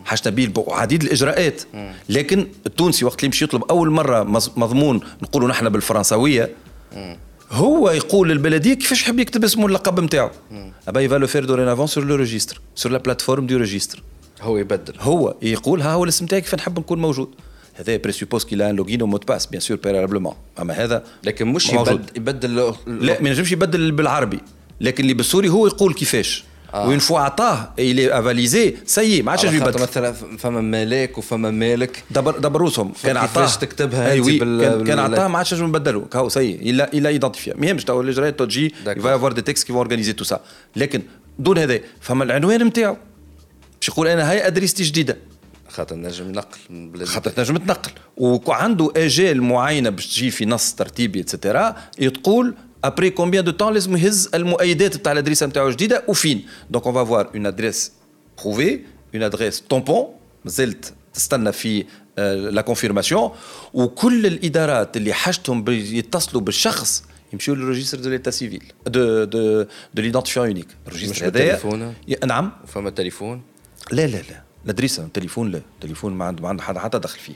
[0.05, 1.63] حشنا بيه عديد الاجراءات
[2.09, 4.23] لكن التونسي وقت اللي مش يطلب اول مره
[4.57, 6.51] مضمون نقولوا نحن بالفرنسويه
[7.51, 10.31] هو يقول للبلديه كيفاش يحب يكتب اسمه اللقب نتاعو
[10.89, 14.03] ابا يفا لو فير دورينافون سور لو ريجستر سور لا بلاتفورم دو ريجستر
[14.41, 17.35] هو يبدل هو يقول ها هو الاسم تاعي كيف نحب نكون موجود
[17.75, 22.09] هذا بريسوبوز كي ان لوغين ومود باس بيان سور بيرابلمون اما هذا لكن مش موجود.
[22.17, 22.73] يبدل, يبدل
[23.07, 24.41] لا ما ينجمش يبدل بالعربي
[24.81, 29.83] لكن اللي بالسوري هو يقول كيفاش وين فوا عطاه الي افاليزي سي ما عادش يبدل
[29.83, 34.85] مثلا فما ملاك وفما مالك دبر دبر روسهم كان عطاه تكتبها أيوي بال...
[34.87, 38.39] كان عطاه ما عادش نجم نبدلوا كاو سي الا الا ايدونتيفيا ما يهمش تو الاجراءات
[38.39, 40.41] تجي يفا افوار دي تكست كي اورغانيزي تو سا
[40.77, 41.03] لكن
[41.39, 42.97] دون هذا فما العنوان نتاعو
[43.81, 45.17] باش يقول انا هاي ادريستي جديده
[45.69, 50.75] خاطر نجم نقل من بلاد خاطر نجم تنقل وعنده اجال معينه باش تجي في نص
[50.75, 51.77] ترتيبي اتسيتيرا
[52.15, 52.55] تقول
[52.85, 57.31] ابري كومبيان دو تون لازم يهز المؤيدات تاع الادريسه نتاعو جديده وفين دونك اون فوار
[57.35, 57.93] اون ادريس
[58.43, 58.81] بروفي
[59.15, 60.07] اون ادريس تومبون
[60.45, 61.85] مازلت تستنى في
[62.51, 63.31] لا كونفيرماسيون
[63.75, 69.63] وكل الادارات اللي حاجتهم يتصلوا بالشخص يمشيو للروجيستر دو ليتا سيفيل دو دو
[69.95, 73.43] دو ليدونتيفيون يونيك الروجيستر هذايا نعم فما تليفون
[73.93, 77.35] لا لا لا الادريسه تليفون لا تليفون ما عند ما عند حد حتى دخل فيه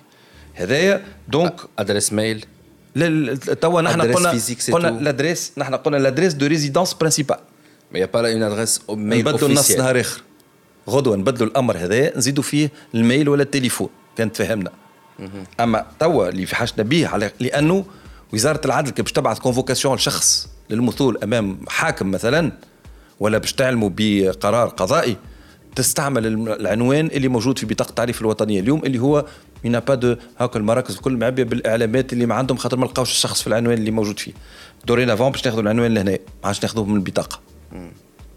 [0.55, 2.47] هذايا دونك ادريس ميل
[3.61, 4.39] توا نحن قلنا
[4.73, 7.37] قلنا لادريس نحن قلنا لادريس دو ريزيدونس برانسيبال
[7.93, 10.23] ما يا با اون ادريس ميل نبدلوا النص نهار اخر
[10.89, 14.71] غدوه نبدلوا الامر هذا نزيدوا فيه الميل ولا التليفون كان تفهمنا
[15.61, 17.85] اما توا اللي في حاجتنا به على لانه
[18.33, 22.53] وزاره العدل كي باش تبعث كونفوكاسيون لشخص للمثول امام حاكم مثلا
[23.21, 25.17] ولا باش تعلموا بقرار قضائي
[25.77, 26.27] تستعمل
[26.61, 29.25] العنوان اللي موجود في بطاقه التعريف الوطنيه اليوم اللي هو
[29.65, 33.41] ينا با دو هاك المراكز الكل معبيه بالاعلامات اللي ما عندهم خاطر ما لقاوش الشخص
[33.41, 34.33] في العنوان اللي موجود فيه
[34.87, 37.41] دورينا فون باش ناخذوا العنوان لهنا ما عادش ناخذوه من البطاقه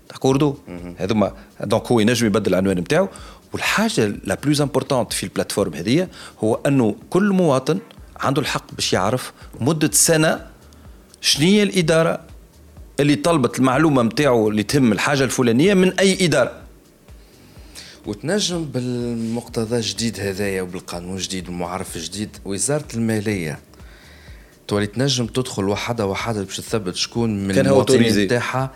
[0.10, 0.70] تاكوردو mhm.
[0.70, 1.02] mhm.
[1.02, 1.32] هذوما
[1.64, 3.10] دونك هو ينجم يبدل العنوان نتاعو
[3.54, 6.08] والحاجه لا بلوز امبورتونت في البلاتفورم هذه
[6.44, 7.80] هو انه كل مواطن
[8.20, 10.46] عنده الحق باش يعرف مده سنه
[11.22, 12.20] شنو الاداره
[13.00, 16.65] اللي طلبت المعلومه نتاعو اللي تهم الحاجه الفلانيه من اي اداره
[18.06, 23.60] وتنجم بالمقتضى الجديد هذايا وبالقانون الجديد والمعرف الجديد وزاره الماليه
[24.68, 28.72] تولي تنجم تدخل وحده وحده باش تثبت شكون من المواطنين تاعها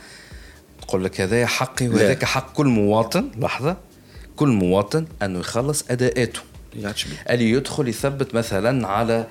[0.81, 3.77] تقول لك هذايا حقي وهذاك حق كل مواطن لحظه
[4.35, 6.39] كل مواطن انه يخلص اداءاته
[7.29, 9.27] اللي يدخل يثبت مثلا على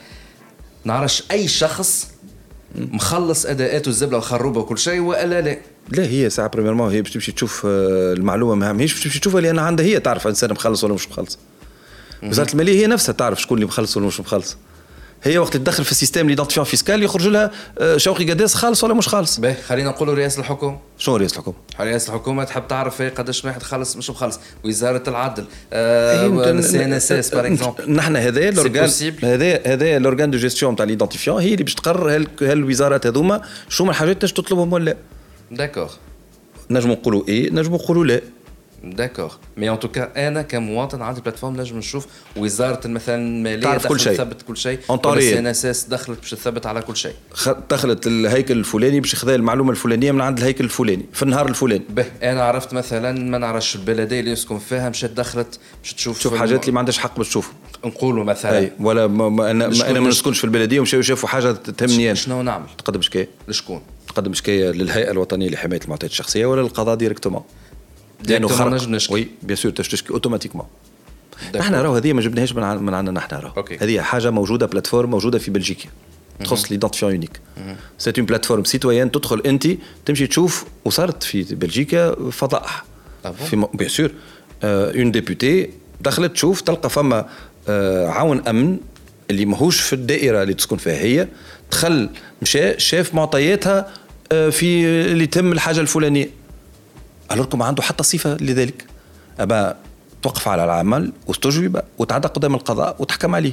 [0.85, 2.11] نعرفش اي شخص
[2.75, 5.57] مخلص اداءاته الزبله الخروبه وكل شيء والا لا
[5.91, 9.41] لا هي ساعه بريميرمون هي باش تمشي تشوف آه، المعلومه ما ماهيش باش تمشي تشوفها
[9.41, 11.39] لان عندها هي تعرف انسان مخلص ولا مش مخلص
[12.23, 14.57] وزاره الماليه هي نفسها تعرف شكون اللي مخلص ولا مش مخلص
[15.23, 19.09] هي وقت تدخل في السيستم اللي فيسكال يخرج لها آه، شوقي قداس خالص ولا مش
[19.09, 23.45] خالص باهي خلينا نقولوا رئاسه الحكومه شنو رئاسه الحكومه رئاسه الحكومه تحب تعرف إيه قداش
[23.45, 27.35] واحد خالص مش مخلص وزاره العدل السي ان اس اس
[27.89, 28.91] نحن هذا لورغان
[29.23, 33.85] هذا هذا لورغان دو جيستيون تاع ليدونتيفيون هي اللي باش تقرر هل الوزارات هذوما شو
[33.85, 34.97] من الحاجات تطلبهم ولا
[35.51, 35.89] داكور
[36.71, 38.21] نجم نقولوا ايه نجم نقولوا لا
[38.85, 44.01] داكوغ مي ان توكا انا كمواطن عندي بلاتفورم نجم نشوف وزاره مثلا الماليه تعرف كل
[44.01, 47.15] شيء تثبت كل شيء والسي ان اس اس دخلت باش تثبت على كل شيء
[47.71, 52.05] دخلت الهيكل الفلاني باش خذا المعلومه الفلانيه من عند الهيكل الفلاني في النهار الفلاني به
[52.23, 56.61] انا عرفت مثلا ما نعرفش البلديه اللي يسكن فيها مشات دخلت باش تشوف تشوف حاجات
[56.63, 57.53] اللي ما عندهاش حق باش تشوفها
[57.85, 58.73] نقولوا مثلا أي.
[58.81, 62.15] ولا ما, ما انا ما, انا ما نسكنش في البلديه ومشاو شافوا حاجه تهمني انا
[62.15, 67.43] شنو نعمل تقدم شكايه لشكون تقدم شكايه للهيئه الوطنيه لحمايه المعطيات الشخصيه ولا للقضاء ديريكتومون
[68.27, 70.65] لانه خرق وي بيان سور تشكي اوتوماتيكمون
[71.57, 75.39] نحن راهو هذه ما جبناهاش من من عندنا نحن راهو هذه حاجه موجوده بلاتفورم موجوده
[75.39, 75.89] في بلجيكا
[76.45, 77.41] تخص ليدونتيفيون يونيك
[77.99, 79.67] سيت اون بلاتفورم سيتويان تدخل انت
[80.07, 82.85] تمشي تشوف وصارت في بلجيكا فضائح
[83.25, 84.05] ah في بيان سور
[84.65, 87.29] اون آه، ديبوتي دخلت تشوف تلقى فما
[87.69, 88.79] آه، عون امن
[89.31, 91.29] اللي ماهوش في الدائره اللي تسكن فيها هي
[91.71, 92.09] دخل
[92.43, 93.93] مشى شاف معطياتها
[94.33, 96.31] آه، في اللي تم الحاجه الفلانيه
[97.37, 98.87] ما عنده حتى صفه لذلك
[99.41, 99.77] ابا
[100.23, 103.53] توقف على العمل واستجوب وتعدى قدام القضاء وتحكم عليه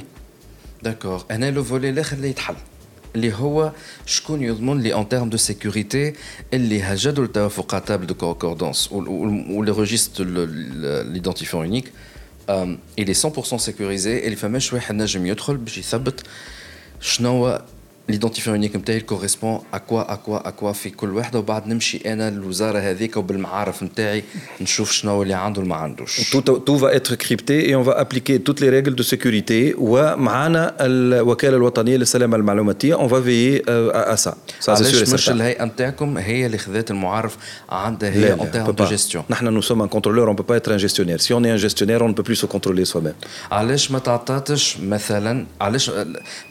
[0.82, 2.54] داكور انا لو فولي الاخر اللي يتحل
[3.14, 3.72] اللي هو
[4.06, 6.12] شكون يضمن لي ان تيرم دو سيكوريتي
[6.54, 11.92] اللي هجدوا التوافقات تابل دو كوكوردونس ولي ريجيست ليدونتيفون يونيك
[12.98, 16.22] اللي 100% سيكوريزي اللي فماش واحد نجم يدخل باش يثبت
[17.00, 17.58] شنو
[18.08, 23.16] ليدونتيفيون يونيك نتاعي كوريسبون اكوا اكوا اكوا في كل وحده وبعد نمشي انا للوزاره هذيك
[23.16, 24.24] وبالمعارف نتاعي
[24.60, 28.60] نشوف شنو اللي عنده وما عندوش تو فا اتر كريبتي اي اون فا ابليكي توت
[28.60, 34.34] لي ريغل دو سيكوريتي ومعانا الوكاله الوطنيه للسلامه المعلوماتيه اون فا فيي اسا
[34.68, 37.36] علاش مش الهيئه نتاعكم هي اللي خذات المعارف
[37.70, 40.72] عندها هي اون تيرم دو جيستيون نحن نو سوم ان كونترولور اون بو با اتر
[40.72, 43.14] ان جيستيونير سي اون ان جيستيونير اون بو بلوس كونترولي سو ميم
[43.50, 45.90] علاش ما تعطاتش مثلا علاش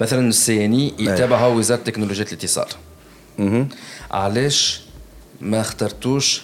[0.01, 1.13] مثلا السي ان اي نعم.
[1.15, 2.65] يتابع وزاره تكنولوجيات الاتصال
[4.11, 4.81] علاش
[5.41, 6.41] ما اخترتوش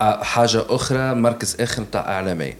[0.00, 2.56] حاجه اخرى مركز اخر تاع اعلاميه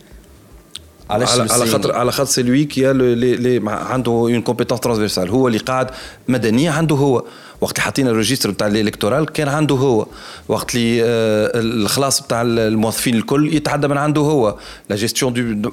[1.11, 5.49] علاش على, على خاطر على خاطر سي لوي كي اللي عنده اون كومبيتونس ترانسفيرسال هو
[5.49, 5.91] اللي قاعد
[6.29, 7.25] مدنيه عنده هو
[7.61, 10.07] وقت اللي حطينا الريجستر تاع الالكتورال كان عنده هو
[10.49, 14.59] وقت اللي آه، الخلاص تاع الموظفين الكل يتعدى من عنده هو
[14.91, 15.73] لا جيستيون دو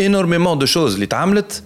[0.00, 1.62] انورميمون دو شوز اللي تعملت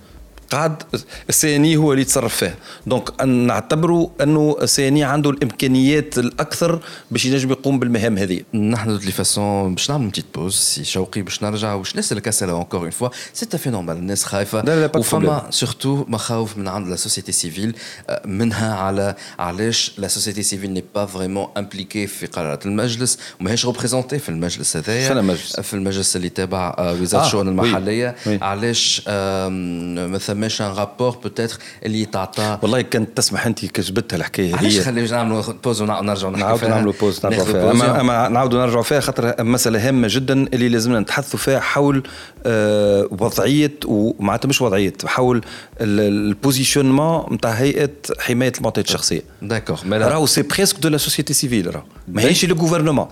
[0.55, 0.83] قاعد
[1.29, 2.55] السياني هو اللي يتصرف فيه
[2.87, 9.75] دونك نعتبروا انه السياني عنده الامكانيات الاكثر باش ينجم يقوم بالمهام هذه نحن دو فاسون
[9.75, 13.47] باش نعمل بتيت بوز سي شوقي باش نرجع باش نسالك اسئله اونكور اون فوا سي
[13.47, 17.77] تافي نورمال الناس خايفه لا لا وفما سورتو مخاوف من عند لا سوسيتي سيفيل
[18.25, 24.19] منها على علاش لا سوسيتي سيفيل ني با فريمون امبليكي في قرارات المجلس وماهيش ريبريزونتي
[24.19, 29.03] في المجلس هذايا في المجلس في المجلس اللي تابع آه، وزاره آه، الشؤون المحليه علاش
[29.09, 34.55] ما مش ان رابور بوتيتر اللي تعطى والله كانت تسمح انت كي جبتها الحكايه هي
[34.55, 38.83] علاش خلينا نعملوا بوز ونرجعوا نحكي نعاودوا نعملوا بوز نرجعوا فيها اما, أما نعاودوا نرجعوا
[38.83, 42.09] فيها خاطر مساله هامه جدا اللي لازمنا نتحدثوا فيها حول
[42.47, 45.41] آه، وضعيه ومعناتها مش وضعيه حول
[45.81, 51.83] البوزيشنمون نتاع هيئه حمايه المعطيات الشخصيه داكور راهو سي بريسك دو لا سوسيتي سيفيل راهو
[52.09, 53.07] ماهيش لو جوفرنمون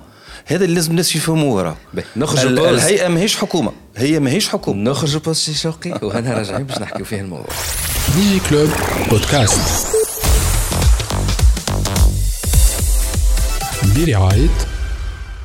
[0.47, 1.77] هذا اللي لازم الناس يفهموه راه
[2.17, 7.21] نخرج الهيئه ماهيش حكومه هي ماهيش حكومه نخرج بوست شوقي وهنا راجعين باش نحكيو فيه
[7.21, 7.49] الموضوع
[8.17, 8.69] دي كلوب
[9.11, 9.87] بودكاست
[13.97, 14.49] برعايه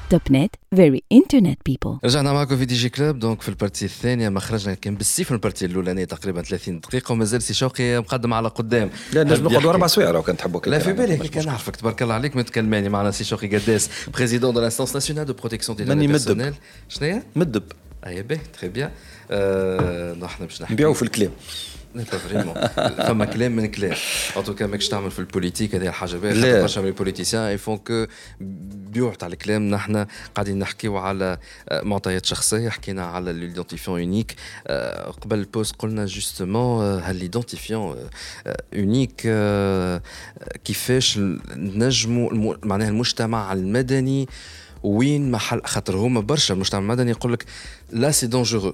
[0.10, 4.30] توب نت فيري انترنت بيبل رجعنا معكم في دي جي كلوب دونك في البارتي الثانيه
[4.30, 8.48] ما خرجنا كان بالسيف من البارتي الاولانيه تقريبا 30 دقيقه ومازال سي شوقي مقدم على
[8.48, 12.02] قدام لا نجم نقعدوا اربع سوايع لو كان تحبوا لا في بالي كي نعرفك تبارك
[12.02, 15.84] الله عليك ما تكلماني معنا سي شوقي قداس بريزيدون دو لانستونس ناسيونال دو بروتيكسيون دي
[15.84, 16.54] لاني مدب
[16.90, 17.64] شنو هي؟ مدب
[18.08, 18.92] اي باهي تخي بيان
[20.24, 21.32] نحن باش نحكي نبيعوا في الكلام
[22.06, 22.68] فريمون
[23.08, 23.94] فما كلام من كلام
[24.38, 28.06] ان توكا ماكش تعمل في البوليتيك هذه حاجه باهيه برشا من البوليتيسيان يفون كو
[28.92, 31.38] بيوع تاع الكلام نحن قاعدين نحكيو على
[31.74, 34.36] معطيات شخصيه حكينا على ليدونتيفيون يونيك
[35.22, 38.10] قبل البوست قلنا جوستومون هل ليدونتيفيون
[38.74, 39.30] يونيك
[40.66, 41.18] كيفاش
[41.56, 44.28] نجموا معناها المجتمع المدني
[44.84, 47.46] وين محل خاطر هما برشا المجتمع المدني يقول لك
[47.92, 48.74] لا سي دونجورو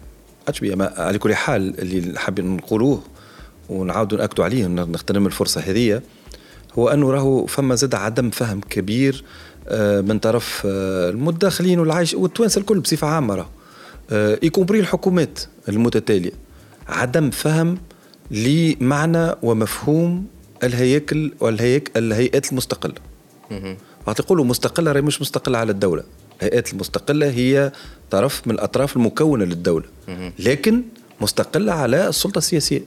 [0.47, 3.03] عجبي على كل حال اللي حابين نقولوه
[3.69, 6.01] ونعاودوا ناكدوا عليه نغتنم الفرصه هذه
[6.77, 9.23] هو انه راهو فما زاد عدم فهم كبير
[9.67, 13.49] آه، من طرف آه، المتداخلين والعايش والتوانسه الكل بصفه عامه راهو
[14.43, 15.39] يكومبري آه، الحكومات
[15.69, 16.31] المتتاليه
[16.87, 17.77] عدم فهم
[18.31, 20.25] لمعنى ومفهوم
[20.63, 22.93] الهياكل والهيئات المستقله
[24.07, 26.03] وقت يقولوا مستقله راهي مش مستقله على الدوله
[26.43, 27.71] الهيئات المستقله هي
[28.09, 29.83] طرف من الاطراف المكونه للدوله
[30.39, 30.81] لكن
[31.21, 32.81] مستقله على السلطه السياسيه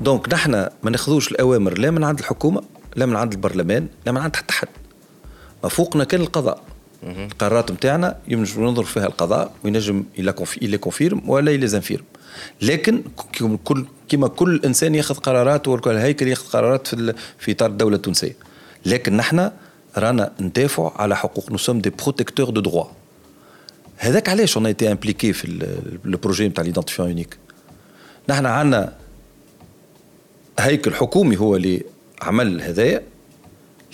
[0.00, 2.62] دونك نحن ما ناخذوش الاوامر لا من عند الحكومه
[2.96, 4.68] لا من عند البرلمان لا من عند حتى حد
[5.62, 6.62] ما فوقنا كان القضاء
[7.02, 12.04] القرارات نتاعنا ينجم ينظر فيها القضاء وينجم يلا كونفيرم ولا زنفيرم
[12.62, 13.02] لكن
[13.64, 18.36] كل كما كل انسان ياخذ قرارات والهيكل ياخذ قرارات في في اطار الدوله التونسيه
[18.86, 19.50] لكن نحن
[19.96, 22.84] رانا ندافع على حقوق نو سوم دي بروتيكتور دو دروا
[23.96, 25.48] هذاك علاش اون ايتي امبليكي في
[26.04, 27.36] لو بروجي نتاع ليدونتيفيون يونيك
[28.28, 28.92] نحن عندنا
[30.60, 31.82] هيكل حكومي هو اللي
[32.22, 33.02] عمل هذايا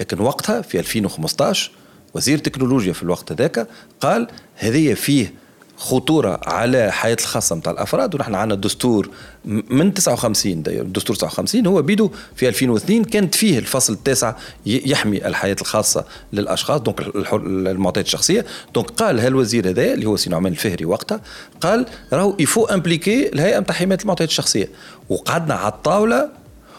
[0.00, 1.70] لكن وقتها في 2015
[2.14, 3.68] وزير تكنولوجيا في الوقت هذاك
[4.00, 4.26] قال
[4.56, 5.32] هذايا فيه
[5.78, 9.10] خطوره على الحياه الخاصه نتاع الافراد ونحن عندنا الدستور
[9.44, 14.34] من 59 داير الدستور 59 هو بيدو في 2002 كانت فيه الفصل التاسع
[14.66, 17.00] يحمي الحياه الخاصه للاشخاص دونك
[17.32, 21.20] المعطيات الشخصيه دونك قال هالوزير هذا اللي هو سي نعمان الفهري وقتها
[21.60, 24.68] قال راهو يفو امبليكي الهيئه نتاع حمايه المعطيات الشخصيه
[25.08, 26.30] وقعدنا على الطاوله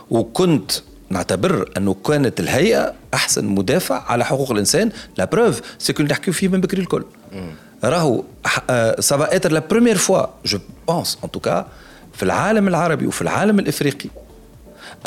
[0.09, 0.71] وكنت
[1.09, 6.47] نعتبر انه كانت الهيئه احسن مدافع على حقوق الانسان لا بروف سي كو نحكيو فيه
[6.47, 7.03] من بكري الكل
[7.84, 8.23] راهو
[8.99, 11.67] سافا اتر لا بروميير فوا جو بونس ان توكا
[12.13, 14.09] في العالم العربي وفي العالم الافريقي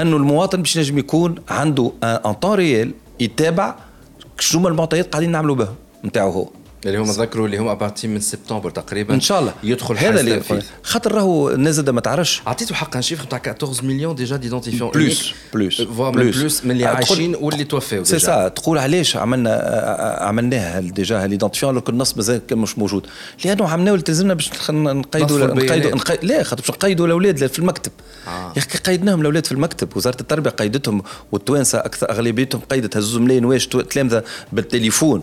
[0.00, 2.90] انه المواطن باش نجم يكون عنده ان طون ريال
[3.20, 3.74] يتابع
[4.38, 6.48] شنو المعطيات قاعدين نعملوا بها نتاعو هو
[6.86, 10.42] اللي هم ذكروا اللي هم ابارتي من سبتمبر تقريبا ان شاء الله يدخل هذا اللي
[10.82, 15.34] خاطر راهو الناس ما تعرفش عطيتو حق ان شيفر تاع 14 مليون ديجا ديدونتيفيون بلوس
[15.54, 21.26] بلوس بلوس, بلوس من اللي عايشين واللي توفاو سي سا تقول علاش عملنا عملناها ديجا
[21.26, 23.06] ليدونتيفيون لو النص مازال مش موجود
[23.44, 27.92] لانه عملناه التزمنا باش نقيدوا نقيدوا لا خاطر باش نقيدوا الاولاد في المكتب
[28.26, 28.52] آه.
[28.56, 31.02] يا اخي قيدناهم الاولاد في المكتب وزاره التربيه قيدتهم
[31.32, 34.22] والتوانسه اكثر اغلبيتهم قيدت هزوا ملايين واش تلامذه
[34.52, 35.22] بالتليفون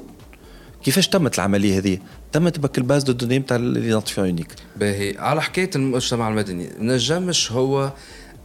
[0.88, 1.98] كيفاش تمت العمليه هذه
[2.32, 7.92] تمت بك الباز دو دوني نتاع ليدونتيفيون يونيك باهي على حكايه المجتمع المدني نجمش هو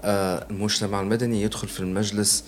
[0.05, 2.45] آه، المجتمع المدني يدخل في المجلس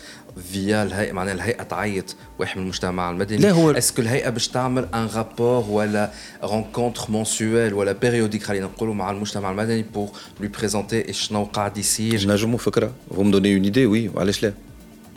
[0.53, 4.89] فيا الهيئه معناها الهيئه تعيط واحد من المجتمع المدني لا هو اسكو الهيئه باش تعمل
[4.95, 6.11] ان رابور ولا
[6.45, 10.09] رونكونتر مونسيويل ولا بيريوديك خلينا نقولوا مع المجتمع المدني بور
[10.41, 14.53] لو بريزونتي شنو قاعد يصير نجموا فكره فهم دوني اون ايدي وي وعلاش لا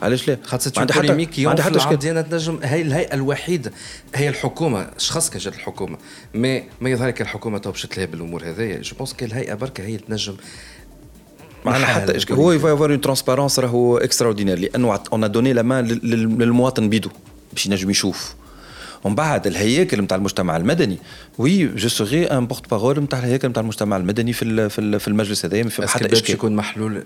[0.02, 3.72] علاش لا خاطر بريميك عندها حتى العبد ديالنا تنجم هي الهيئه الوحيده
[4.14, 5.96] هي الحكومه شخص كان جات الحكومه
[6.34, 9.82] مي ما يظهر لك الحكومه تو باش تلهي بالامور هذايا جو بونس كي الهيئه بركه
[9.84, 10.36] هي اللي تنجم
[11.64, 12.36] معنا حتى إشكال.
[12.36, 17.10] هو يفا يفوار اون ترونسبارونس راهو اكستراوردينير لانه اون دوني لا مان للمواطن بيدو
[17.52, 18.34] باش ينجم يشوف
[19.04, 20.98] ومن بعد الهياكل نتاع المجتمع المدني
[21.38, 24.68] وي جو سوغي ان بورت باغول نتاع الهياكل نتاع المجتمع المدني في
[24.98, 27.02] في المجلس هذايا ما فيه حتى اشكال يكون محلول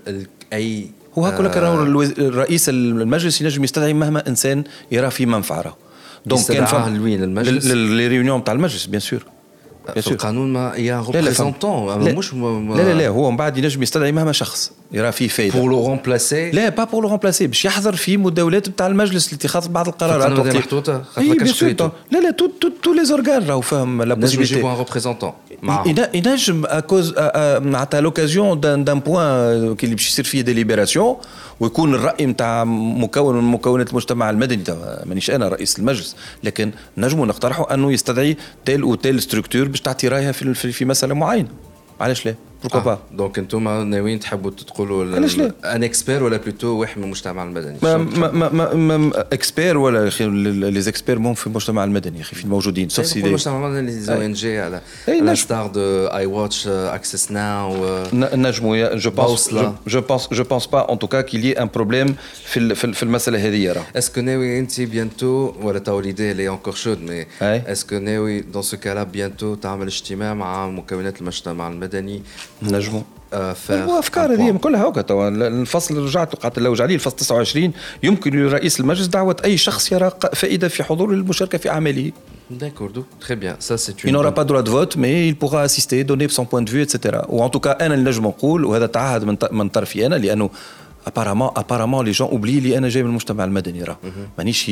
[0.53, 0.87] اي
[1.17, 1.83] هو هكا لك راهو
[2.17, 5.75] الرئيس المجلس ينجم يستدعي مهما انسان يراه في منفعه
[6.25, 9.25] دونك كان لوين المجلس للريونيون تاع المجلس بيان سور
[10.01, 14.31] في القانون ما يا ريبريزونتون مش لا لا لا هو من بعد ينجم يستدعي مهما
[14.31, 18.17] شخص يرى فيه فايده بور لو رومبلاسي لا با بور لو رومبلاسي باش يحضر في
[18.17, 21.01] مداولات نتاع المجلس لاتخاذ بعض القرارات القانون محطوطه
[22.11, 25.31] لا لا تو تو تو لي زورغان راهو فاهم لا بوسيبيليتي يجيبو ان ريبريزونتون
[26.13, 31.15] ينجم اكوز معناتها لوكازيون دان دان بوان كي باش يصير فيه ديليبيراسيون
[31.59, 34.63] ويكون الراي نتاع مكون من مكونات المجتمع المدني
[35.05, 40.07] مانيش انا رئيس المجلس لكن نجموا نقترحوا انه يستدعي تيل او تيل ستركتور باش تعطي
[40.07, 41.47] رايها في في مساله معينه
[42.01, 46.67] علاش لا؟ بوركو با دونك انتم ناويين تحبوا تقولوا علاش لا ان اكسبير ولا بلوتو
[46.67, 51.47] واحد من المجتمع المدني ما ما ما, ما, اكسبير ولا اخي لي زيكسبير مون في
[51.47, 54.81] المجتمع المدني اخي في الموجودين سوف في المجتمع المدني لي زو ان جي على
[55.35, 59.55] ستار دو اي واتش اكسس ناو نجمو جو بونس
[59.87, 63.83] جو بونس جو بونس با ان توكا كيلي ان بروبليم في في المساله هذه راه
[63.95, 68.77] اسكو ناوي انت بيانتو ولا تو ليدي لي انكور شود مي اسكو ناوي دون سو
[68.77, 72.21] كالا بيانتو تعمل اجتماع مع مكونات المجتمع المدني
[72.71, 73.01] نجموا
[73.33, 77.71] آه، هو افكار هذه كلها هكا توا الفصل رجعت قعدت لو عليه الفصل 29
[78.03, 82.11] يمكن لرئيس المجلس دعوه اي شخص يرى فائده في حضور المشاركه في اعماله
[82.63, 82.91] D'accord,
[83.25, 83.53] très bien.
[83.67, 84.07] Ça, c'est une...
[84.09, 86.81] Il n'aura pas droit de vote, mais il pourra assister, donner son point de vue,
[86.85, 86.95] etc.
[87.29, 90.49] Ou en tout cas, أنا اللي نجم نقول وهذا تعهد من طرفي أنا لأنه
[91.07, 93.97] ابارامون ابارامون لي جون اوبلي لي انا جاي من المجتمع المدني راه
[94.37, 94.71] مانيش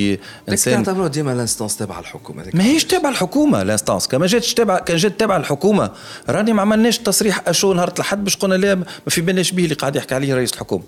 [0.49, 5.19] انسان تعتبروا ديما لانستونس تابعه الحكومه ماهيش تابعه الحكومه لانستانس كما جاتش تابعه كان جات
[5.19, 5.91] تابعه الحكومه
[6.29, 9.75] راني ما عملناش تصريح اشو نهار الاحد باش قلنا لا ما في بالناش به اللي
[9.75, 10.84] قاعد يحكي عليه رئيس الحكومه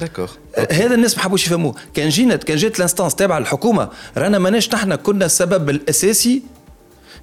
[0.00, 4.38] داكوغ أه، هذا الناس ما حبوش يفهموه كان جينا كان جات لانستونس تابعه للحكومه رانا
[4.38, 6.42] ماناش نحن كنا السبب الاساسي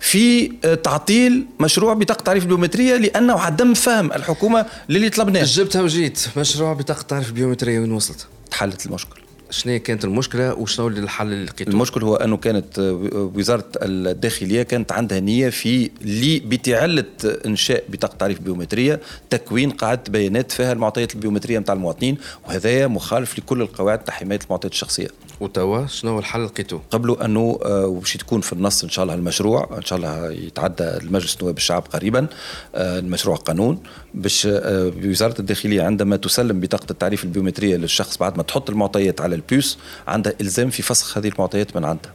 [0.01, 6.27] في آه، تعطيل مشروع بطاقه تعريف بيومتريه لانه عدم فهم الحكومه للي طلبناه جبتها وجيت
[6.37, 11.69] مشروع بطاقه تعريف بيومتريه وين وصلت تحلت المشكل شنو كانت المشكله وشنو الحل اللي لقيته
[11.69, 17.05] المشكل هو انه كانت آه، وزاره الداخليه كانت عندها نيه في لي بتعله
[17.45, 18.99] انشاء بطاقه تعريف بيومتريه
[19.29, 24.73] تكوين قاعده بيانات فيها المعطيات البيومتريه نتاع المواطنين وهذا مخالف لكل القواعد تاع حمايه المعطيات
[24.73, 25.07] الشخصيه
[25.41, 29.69] وتوا شنو الحل لقيتو؟ قبلوا انه آه، باش تكون في النص ان شاء الله المشروع
[29.77, 32.27] ان شاء الله يتعدى المجلس نواب الشعب قريبا
[32.75, 33.83] آه، المشروع قانون
[34.13, 39.35] باش آه، وزاره الداخليه عندما تسلم بطاقه التعريف البيومتريه للشخص بعد ما تحط المعطيات على
[39.35, 39.77] البيوس
[40.07, 42.13] عندها الزام في فسخ هذه المعطيات من عندها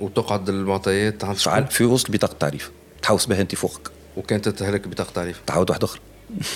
[0.00, 2.70] وتقعد المعطيات عند في وسط بطاقه التعريف
[3.02, 6.00] تحوس بها انت فوقك وكانت تتهلك بطاقه تعريف تعاود واحده اخرى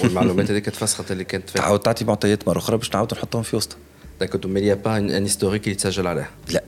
[0.05, 3.57] والمعلومات هذيك تفسخت اللي كانت فيها تعاود تعطي معطيات مره اخرى باش نعاود نحطهم في
[3.57, 3.77] وسطها
[4.21, 6.65] داكورد مي با ان هيستوريك اللي تسجل عليها يتسجل لا.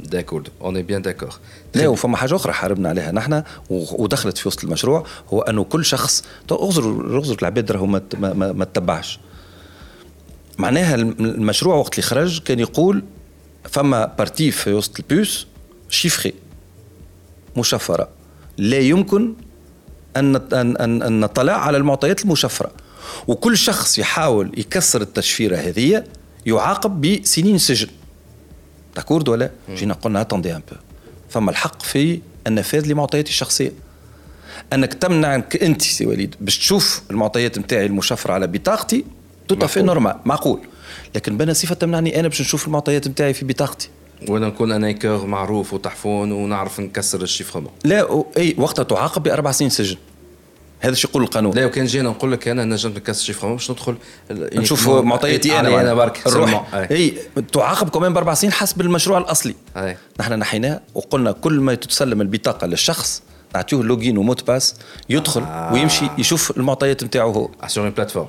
[0.00, 1.34] داكورد اوني بيان داكور
[1.74, 6.24] لا وفما حاجه اخرى حاربنا عليها نحن ودخلت في وسط المشروع هو انه كل شخص
[6.48, 8.02] طيب، اغزر اغزر العباد راهو ما
[8.52, 9.18] ما تتبعش
[10.58, 13.02] معناها المشروع وقت اللي خرج كان يقول
[13.64, 15.46] فما بارتي في وسط البيوس
[15.88, 16.32] شيفخي
[17.56, 18.08] مشفره
[18.58, 19.34] لا يمكن
[20.16, 22.70] ان ان ان, أن نطلع على المعطيات المشفره
[23.28, 26.02] وكل شخص يحاول يكسر التشفيره هذه
[26.46, 27.88] يعاقب بسنين سجن
[28.96, 30.76] داكورد ولا جينا قلنا اتوندي ان بو
[31.30, 33.72] ثم الحق في النفاذ لمعطياتي الشخصيه
[34.72, 39.04] انك تمنعك انت سي وليد باش تشوف المعطيات نتاعي المشفره على بطاقتي
[39.48, 40.60] تو توطف نورمال معقول
[41.14, 43.88] لكن بنا صفه تمنعني انا باش نشوف المعطيات نتاعي في بطاقتي
[44.28, 49.70] وانا نكون انا كور معروف وتحفون ونعرف نكسر الشيفرمون لا اي وقتها تعاقب باربع سنين
[49.70, 49.96] سجن
[50.84, 53.96] هذا شو يقول القانون لا وكان جينا نقول لك انا نجم نكسر شيفر باش ندخل
[54.30, 57.14] يعني نشوف معطياتي إيه، انا انا برك الروح اي إيه.
[57.52, 59.98] تعاقب كمان باربع سنين حسب المشروع الاصلي إيه.
[60.20, 63.22] نحن نحيناه وقلنا كل ما تتسلم البطاقه للشخص
[63.54, 64.74] نعطيوه لوجين وموت باس
[65.10, 65.72] يدخل آه.
[65.72, 68.28] ويمشي يشوف المعطيات نتاعو هو سور ah, بلاتفورم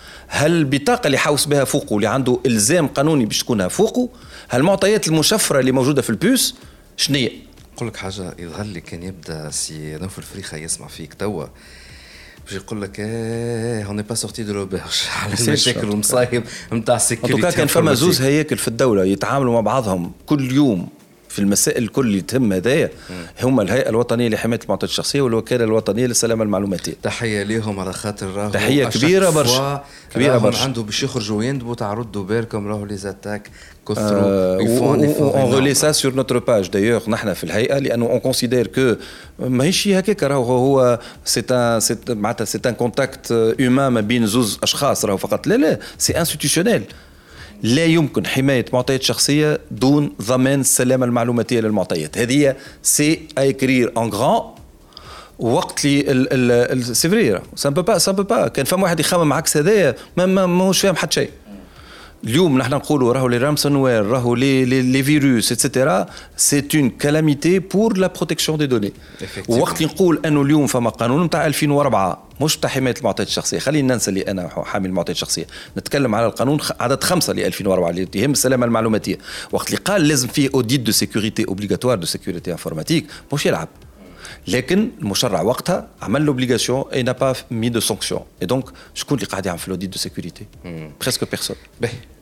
[0.33, 4.09] هل البطاقه اللي حاوس بها فوقه اللي عنده الزام قانوني باش تكونها فوقه
[4.53, 6.55] المعطيات المشفره اللي موجوده في البيوس
[6.97, 7.31] شنية
[7.75, 11.45] نقول لك حاجه يظهر لي كان يبدا سي نوفل الفريخه يسمع فيك توا
[12.45, 17.67] باش يقول لك ايه اوني با سورتي دو لوبيرج على المشاكل والمصايب نتاع السكيورتي كان
[17.67, 20.87] فما زوز هياكل في الدوله يتعاملوا مع بعضهم كل يوم
[21.31, 22.91] في المسائل الكل اللي تهم هدايا
[23.43, 28.51] هما الهيئه الوطنيه لحمايه المعطيات الشخصيه والوكاله الوطنيه للسلامه المعلوماتيه تحيه ليهم على خاطر راهو
[28.51, 29.83] تحيه كبيره برشا
[30.15, 33.49] كبيره برشا عنده باش يخرجوا يندبوا تعرضوا بالكم راهو لي زاتاك
[33.89, 38.95] كثروا اون ريلي سا سور نوتر باج دايوغ نحن في الهيئه لانه اون كونسيدير كو
[39.39, 41.79] ماهيش هكاك راهو هو سيت ان
[42.09, 46.83] معناتها سيت ان كونتاكت هيومان ما بين زوز اشخاص راهو فقط لا لا سي انستيتيسيونيل
[47.63, 54.41] لا يمكن حماية معطيات شخصية دون ضمان السلامة المعلوماتية للمعطيات هذه سي ايكرير ان غران
[55.39, 60.81] وقت لي سي فري با سا با كان فما واحد يخمم عكس هذايا ما ماهوش
[60.81, 61.29] فاهم حتى شيء
[62.23, 66.07] اليوم نحن نقولوا راهو لي وير راهو لي لي, لي فيروس اتسيتيرا
[66.37, 68.93] سي اون كالاميتي بور لا بروتيكسيون دي دوني
[69.47, 73.93] وقت اللي نقول انه اليوم فما قانون نتاع 2004 مش تاع حمايه المعطيات الشخصيه خلينا
[73.93, 75.45] ننسى اللي انا حامي المعطيات الشخصيه
[75.77, 79.17] نتكلم على القانون عدد خمسة ل 2004 اللي يهم السلامه المعلوماتيه
[79.51, 83.67] وقت اللي قال لازم فيه اوديت دو سيكوريتي اوبليغاتوار دو سيكوريتي انفورماتيك مش يلعب
[84.47, 89.29] لكن المشرع وقتها عمل لوبليغاسيون اي نا با مي دو سانكسيون اي دونك شكون اللي
[89.29, 90.45] قاعد يعمل في لوديت دو سيكوريتي
[91.01, 91.55] بريسك بيرسون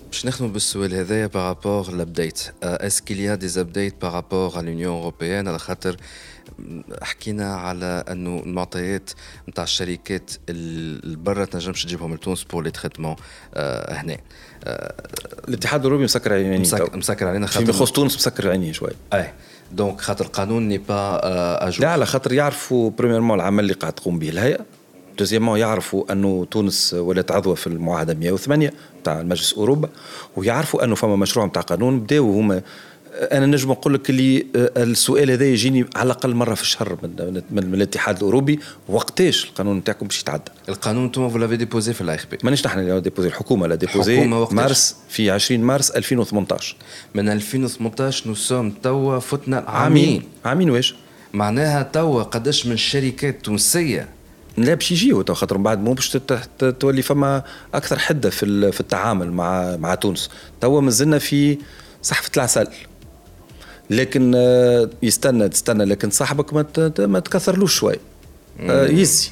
[0.09, 5.59] باش نخدموا بالسؤال هذايا بارابور لابديت اسكيل كيليا دي ابديت بارابور على لونيون اوروبيان على
[5.59, 5.95] خاطر
[7.01, 9.11] حكينا على انه المعطيات
[9.49, 13.15] نتاع الشركات اللي برا تنجمش تجيبهم لتونس بور لي تريتمون
[13.89, 14.17] هنا
[15.47, 19.33] الاتحاد الاوروبي مسكر عيني مسكر, مسكر علينا خاطر يخص تونس مسكر عيني شوي اي آه،
[19.71, 21.19] دونك خاطر القانون ني با
[21.67, 24.59] اجور لا على خاطر يعرفوا بريميرمون العمل اللي قاعد تقوم به الهيئه
[25.19, 29.89] دوزيامون يعرفوا انه تونس ولات عضوه في المعاهده 108 تاع مجلس اوروبا
[30.37, 32.61] ويعرفوا انه فما مشروع تاع قانون بداو هما
[33.13, 37.41] انا نجم نقول لك اللي آه، السؤال هذا يجيني على الاقل مره في الشهر من,
[37.51, 42.17] من, من الاتحاد الاوروبي وقتاش القانون نتاعكم باش يتعدى القانون انتم لافي ديبوزي في الاي
[42.31, 46.75] بي مانيش نحن اللي ديبوزي الحكومه لا ديبوزي الحكومه وقتاش مارس في 20 مارس 2018
[47.15, 50.95] من 2018 نو سوم توا فتنا عامين عامين واش
[51.33, 54.07] معناها توا قداش من الشركات التونسيه
[54.57, 56.09] لا باش يجيو تو خاطر من بعد مو باش
[56.79, 57.43] تولي فما
[57.73, 60.29] اكثر حده في في التعامل مع مع تونس
[60.61, 61.57] توا مازلنا في
[62.01, 62.67] صحفه العسل
[63.89, 66.53] لكن آه، يستنى تستنى لكن صاحبك
[66.99, 67.95] ما تكثرلوش شوي
[68.59, 69.29] آه، يزي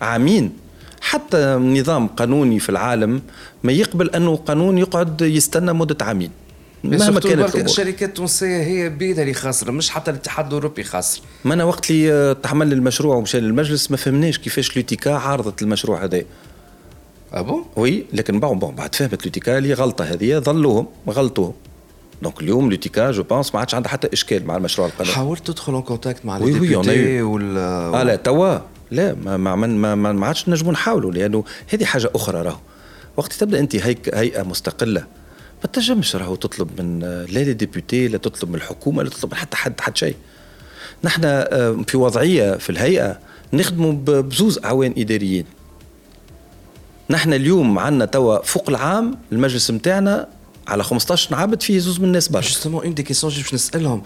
[0.00, 0.52] عامين
[1.00, 3.22] حتى نظام قانوني في العالم
[3.64, 6.30] ما يقبل انه قانون يقعد يستنى مده عامين
[6.84, 11.64] مهما كانت الشركات التونسيه هي بيدها اللي خاسره مش حتى الاتحاد الاوروبي خاسر ما انا
[11.64, 16.22] وقت اللي آه، تحمل المشروع ومشى للمجلس ما فهمناش كيفاش لوتيكا عارضت المشروع هذا
[17.32, 21.52] ابو وي لكن بون بون بعد فهمت لوتيكا اللي غلطه هذه ظلوهم غلطوهم
[22.22, 25.74] دونك اليوم لوتيكا جو بونس ما عادش عندها حتى اشكال مع المشروع القانوني حاولت تدخل
[25.76, 28.58] ان كونتاكت مع وي وي وال اه لا توا
[28.90, 32.58] لا ما ما ما, ما, ما عادش نجمو نحاولوا لانه هذه حاجه اخرى راهو
[33.16, 35.00] وقت تبدا انت هيك هيئه مستقله
[35.64, 39.36] ما تنجمش راهو تطلب من لا لي ديبوتي لا تطلب من الحكومه لا تطلب من
[39.36, 40.14] حتى حد حد شيء
[41.04, 43.18] نحن آه، في وضعيه في الهيئه
[43.52, 43.92] نخدموا
[44.22, 45.44] بزوز اعوان اداريين
[47.10, 50.26] نحن اليوم عندنا توا فوق العام المجلس نتاعنا
[50.68, 54.02] على 15 عبد فيه زوز من الناس برشا جوستومون اون دي كيسيون باش نسالهم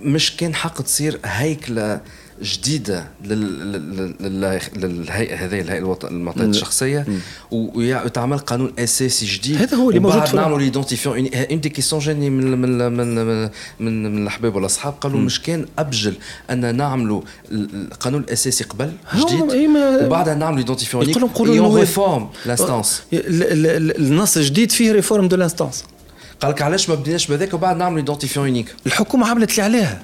[0.00, 2.00] مش كان حق تصير هيكله
[2.42, 7.06] جديده للهيئه هذه الهيئه الوطنية المعطيات الشخصيه
[7.50, 12.30] وتعمل قانون اساسي جديد هذا هو اللي موجود في نعملوا ليدونتيفيون اون دي كيسيون جاني
[12.30, 13.42] من من من
[13.80, 16.14] من, من الاحباب والاصحاب قالوا مش كان ابجل
[16.50, 17.22] ان نعملوا
[17.52, 19.40] القانون الاساسي قبل جديد
[20.02, 25.84] وبعدها نعملوا ليدونتيفيون يقولوا نقولوا ريفورم لانستانس النص الجديد فيه ريفورم دو لانستانس
[26.40, 30.02] قال لك علاش ما بديناش بهذاك وبعد نعملوا ايدونتيفيون يونيك الحكومه عملت اللي عليها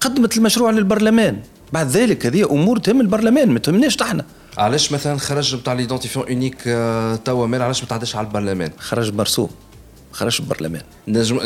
[0.00, 1.36] قدمت المشروع للبرلمان
[1.72, 4.24] بعد ذلك هذه امور تهم البرلمان ما تهمناش احنا
[4.58, 6.62] علاش مثلا خرج بتاع ليدونتيفيون اونيك
[7.24, 9.50] توا مال علاش ما تعداش على البرلمان خرج مرسوم
[10.12, 11.38] خرج البرلمان نجم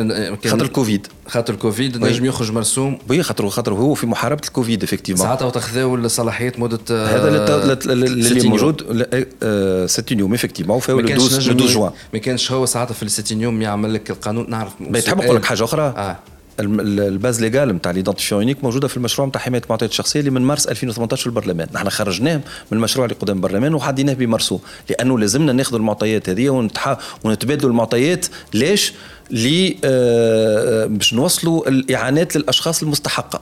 [0.46, 5.26] خاطر الكوفيد خاطر الكوفيد نجم يخرج مرسوم وي خاطر خاطر هو في محاربه الكوفيد افكتيفمون
[5.26, 11.52] ساعتها تخذوا الصلاحيات مده آه، هذا اللي موجود آه، آه، ستين يوم افكتيفمون فاو 12
[11.56, 14.72] جوان ما كانش هو ساعتها في 60 يوم يعمل لك القانون نعرف
[15.04, 16.16] تحب نقول لك حاجه اخرى
[16.60, 20.66] الباز ليغال نتاع ليدونتيفيون يونيك موجوده في المشروع نتاع حمايه المعطيات الشخصيه اللي من مارس
[20.66, 22.44] 2018 في البرلمان نحن خرجناه من
[22.78, 24.58] المشروع اللي قدام البرلمان وحديناه بمارسو
[24.90, 26.96] لانه لازمنا ناخذ المعطيات هذه ونتح...
[27.24, 28.92] ونتبادلوا المعطيات ليش
[29.30, 33.40] لي آه باش نوصلوا الاعانات للاشخاص المستحقه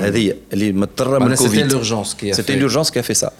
[0.00, 3.30] هذه اللي مضطره من الكوفيد سيتي لورجونس كي سيتي لورجونس كي في سا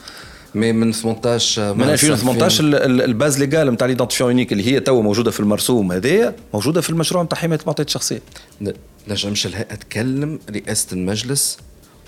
[0.54, 5.30] مي من 18 آه، من 2018 الباز ليغال نتاع ليدونتيفيون يونيك اللي هي توا موجوده
[5.30, 8.20] في المرسوم هذايا موجوده في المشروع نتاع حمايه المعطيات الشخصيه
[9.08, 11.58] نجمش لها اتكلم رئاسه المجلس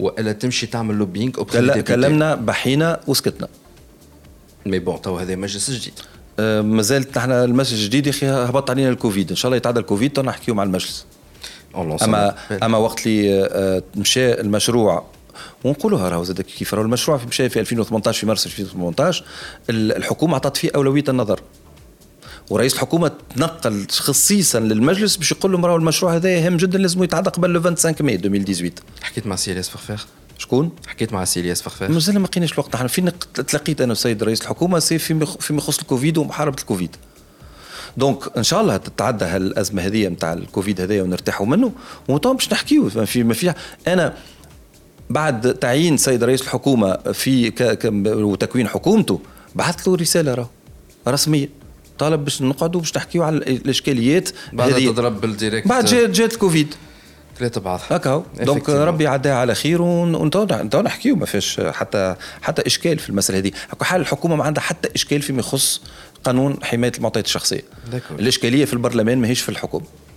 [0.01, 3.49] والا تمشي تعمل لوبينغ لا كلمنا بحينا وسكتنا
[4.67, 5.93] مي بون توا هذا مجلس جديد
[6.41, 10.21] آه، مازالت نحن المجلس الجديد يا اخي هبط علينا الكوفيد ان شاء الله يتعدى الكوفيد
[10.21, 11.05] نحكيو مع المجلس
[11.75, 15.07] oh اما اما وقت اللي آه، مشى المشروع
[15.65, 19.25] ونقولوها راهو زاد كيف راهو المشروع مشى في 2018 في مارس 2018
[19.71, 21.41] الحكومه عطات فيه اولويه النظر
[22.51, 27.31] ورئيس الحكومه تنقل خصيصا للمجلس باش يقول لهم راهو المشروع هذا هام جدا لازم يتعدى
[27.31, 28.73] قبل لو 25 ماي 2018
[29.03, 30.07] حكيت مع سي الياس فخفاخ
[30.39, 34.23] شكون؟ حكيت مع سي الياس فخفاخ مازال ما لقيناش الوقت احنا فين تلاقيت انا السيد
[34.23, 36.97] رئيس الحكومه سي فيما يخص الكوفيد ومحاربه الكوفيد
[37.97, 41.73] دونك ان شاء الله تتعدى هالازمه هذه نتاع الكوفيد هذايا ونرتاحوا منه
[42.09, 43.55] وتو باش نحكيو في ما في
[43.87, 44.15] انا
[45.11, 47.53] بعد تعيين السيد رئيس الحكومه في
[48.07, 49.21] وتكوين حكومته
[49.55, 50.49] بعثت له رساله راه
[51.09, 51.49] رسميه
[51.99, 56.75] طالب باش نقعدوا باش نحكيو على الاشكاليات بعد تضرب بالديريكت بعد جات جات الكوفيد
[57.39, 62.99] ثلاثة بعض هكا دونك ربي عداها على خير ونتو نحكيو ما فيش حتى حتى اشكال
[62.99, 63.51] في المساله هذه
[63.83, 65.81] حال الحكومه ما عندها حتى اشكال فيما يخص
[66.25, 67.63] قانون حمايه المعطيات الشخصيه
[68.19, 69.85] الاشكاليه في البرلمان ماهيش في الحكومه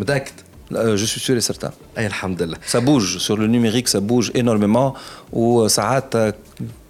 [0.00, 1.70] Euh, je suis sûr et certain.
[2.66, 3.18] Ça bouge.
[3.18, 4.94] Sur le numérique, ça bouge énormément.
[5.30, 6.32] Ou euh, ça euh,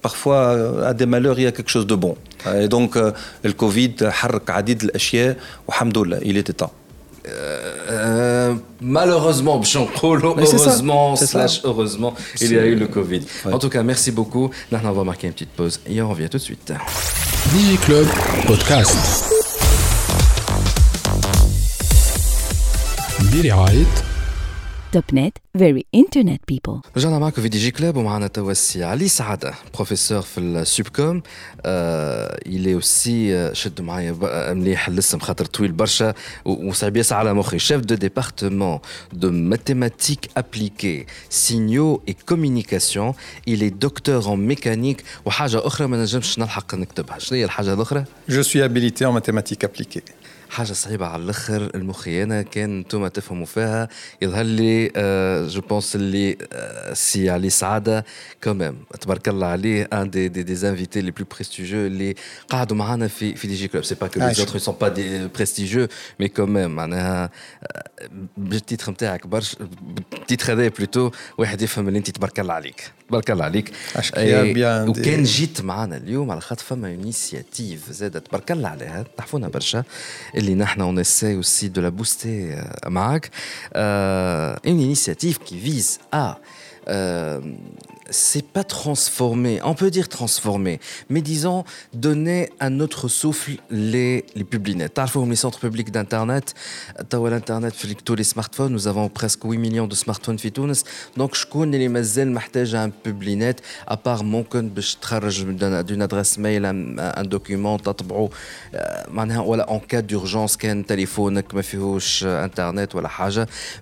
[0.01, 2.15] parfois, à des malheurs, il y a quelque chose de bon.
[2.63, 2.97] Et donc,
[3.45, 5.37] le Covid a عديد الاشياء
[6.25, 6.73] il était temps.
[8.81, 9.61] malheureusement,
[10.03, 11.15] heureusement,
[11.65, 13.23] heureusement, il y a eu le Covid.
[13.47, 14.51] En tout cas, merci beaucoup.
[14.73, 16.73] maintenant on va marquer une petite pause et on revient tout de suite.
[17.87, 18.07] Club
[18.47, 18.97] Podcast.
[23.33, 23.87] برعاية
[24.93, 29.09] توب نت فيري انترنت بيبل رجعنا معكم في دي جي كلاب ومعنا توا السي علي
[29.09, 31.23] سعاده بروفيسور في السوبكوم
[31.67, 36.15] آه الي اوسي آه، شد معايا آه، مليح الاسم خاطر طويل برشا
[36.45, 38.79] وصعيب ياسع على مخي شيف دو ديبارتمون
[39.13, 43.15] دو ماتيماتيك ابليكي سينيو اي كومينيكاسيون
[43.49, 48.43] الي دكتور ان ميكانيك وحاجه اخرى ما نجمش نلحق نكتبها شنو هي الحاجه الاخرى جو
[48.43, 50.03] سوي ابيليتي ان ماتيماتيك ابليكي
[50.53, 53.89] حاجه صعيبه على الاخر المخيانه كان انتم تفهموا فيها
[54.23, 58.05] يظهر لي آه جو بونس اللي آه سي علي سعاده
[58.43, 62.15] كمان تبارك الله عليه ان دي دي, دي انفيتي لي بلو بريستيجيو اللي
[62.49, 65.29] قعدوا معنا في في دي جي كلوب سي با كو لي زوتر سون با دي
[65.29, 65.89] بريستيجيو
[66.21, 67.31] مي كمان معناها
[67.63, 67.85] آه،
[68.37, 69.57] بالتيتر نتاعك برشا
[70.13, 73.73] بالتيتر هذايا بلوتو واحد يفهم اللي انت تبارك الله عليك تبارك الله عليك
[74.89, 79.85] وكان جيت معنا اليوم على خاطر فما انيسياتيف زاد تبارك الله عليها تحفونا برشا
[80.43, 83.31] Lina on essaie aussi de la booster euh, à Maroc.
[83.77, 86.39] Euh, une initiative qui vise à
[86.89, 87.41] euh,
[88.13, 94.45] c'est pas transformer, on peut dire transformer, mais disons donner un autre souffle les, les
[94.45, 94.89] publinets.
[95.29, 96.55] les centres publics d'Internet,
[97.11, 100.85] l'Internet, tous les smartphones, nous avons presque 8 millions de smartphones Tunis,
[101.17, 103.57] donc je connais les mazel محتاج un publinet,
[103.87, 104.73] à part mon compte
[105.87, 107.79] d'une adresse mail, un, document,
[108.75, 111.43] euh, en cas d'urgence, qu'un téléphone,
[111.75, 113.11] euh, Internet, voilà,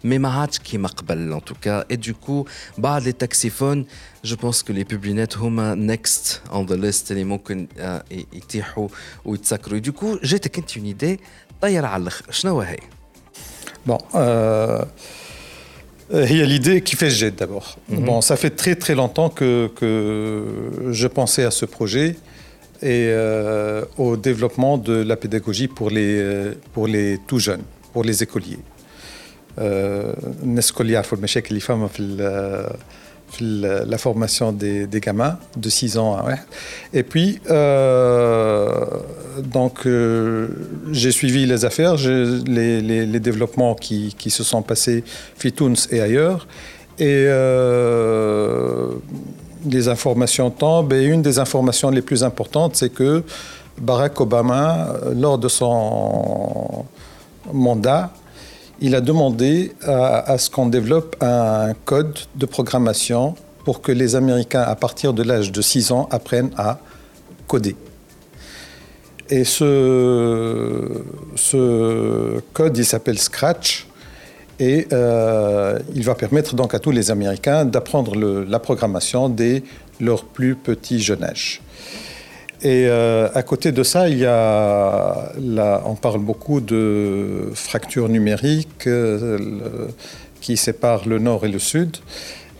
[0.05, 2.45] mais ma qui en tout cas, et du coup,
[2.79, 3.85] bah, les taxiphones,
[4.23, 7.67] je pense que les publinettes Home Next on the list, les mots qui
[8.63, 8.91] sont
[9.25, 9.39] ou
[9.81, 10.39] Du coup, j'ai
[10.77, 11.19] une idée.
[13.87, 14.85] Bon, euh,
[16.13, 17.77] il y a l'idée qui fait jet d'abord.
[17.89, 18.05] Mhm.
[18.05, 19.71] Bon, ça fait très très longtemps que,
[20.93, 22.17] je pensais à ce projet
[22.83, 27.61] et euh, au développement de la pédagogie pour les, euh, pour les tout jeunes,
[27.93, 28.57] pour les écoliers.
[29.59, 30.13] Euh,
[30.81, 31.15] écoliers ce
[31.53, 31.61] les
[33.41, 36.17] la formation des, gamins de 6 ans.
[36.19, 36.37] Hein,
[36.93, 38.71] et puis, euh,
[39.43, 40.49] donc, euh,
[40.91, 45.05] j'ai suivi les affaires, les, développements qui, qui, se sont passés,
[45.39, 46.47] Fitouns et ailleurs.
[46.99, 48.89] Et euh,
[49.67, 50.93] les informations tombent.
[50.93, 53.23] Et une des informations les plus importantes, c'est que
[53.81, 56.85] Barack Obama, lors de son
[57.53, 58.11] mandat,
[58.81, 64.63] il a demandé à, ce qu'on développe un code de programmation pour que les Américains,
[64.63, 66.79] à partir de l'âge de 6 ans, apprennent à
[67.47, 67.77] coder.
[69.29, 71.03] Et ce,
[71.37, 73.87] ce code, il s'appelle Scratch,
[74.59, 79.63] et euh, il va permettre donc à tous les Américains d'apprendre la programmation dès
[80.01, 81.61] leur plus petit jeune âge.
[82.63, 85.33] Et euh, à côté de ça, il y a,
[85.87, 89.89] on parle beaucoup de fractures numériques euh,
[90.43, 91.97] qui séparent le nord et le sud.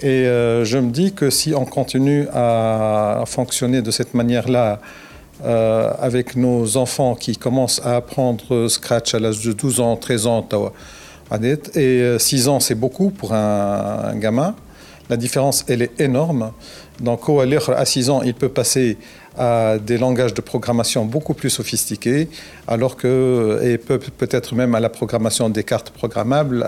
[0.01, 4.81] Et euh, je me dis que si on continue à fonctionner de cette manière-là,
[5.43, 10.47] avec nos enfants qui commencent à apprendre Scratch à l'âge de 12 ans, 13 ans,
[11.75, 14.55] et 6 ans, c'est beaucoup pour un, un, gamin.
[15.09, 16.53] La différence, elle est énorme.
[17.01, 17.21] Donc,
[17.75, 18.99] à 6 ans, il peut passer
[19.39, 22.29] à des langages de programmation beaucoup plus sophistiqués,
[22.67, 26.65] alors que, et peut-être même à la programmation des cartes programmables,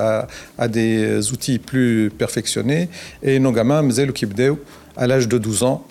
[0.59, 2.89] à, des outils plus perfectionnés.
[3.23, 3.83] Et nos gamins,
[4.97, 5.85] à l'âge de 12 ans,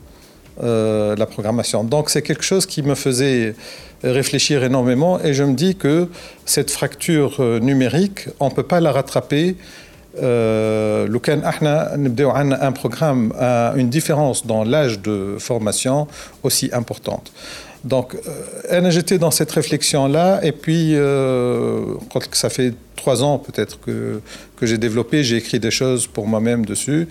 [0.64, 1.84] euh, la programmation.
[1.84, 3.56] Donc c'est quelque chose qui me faisait
[4.04, 6.08] réfléchir énormément et je me dis que
[6.46, 9.56] cette fracture euh, numérique, on ne peut pas la rattraper
[10.16, 16.08] لو كان un un programme euh, une différence dans l'âge de formation
[16.44, 17.32] aussi importante.
[17.86, 21.96] Donc, euh, j'étais dans cette réflexion-là, et puis, euh,
[22.32, 24.22] que ça fait trois ans peut-être que,
[24.62, 27.08] j'ai développé, j'ai écrit des choses pour moi-même dessus,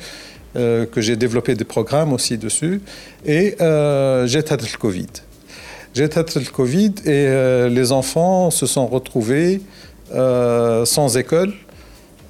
[0.55, 2.81] que j'ai développé des programmes aussi dessus,
[3.27, 3.57] et
[4.31, 5.13] j'ai tâté le Covid.
[5.97, 7.23] J'ai tâté le Covid, et
[7.79, 9.61] les enfants se sont retrouvés
[10.97, 11.53] sans école,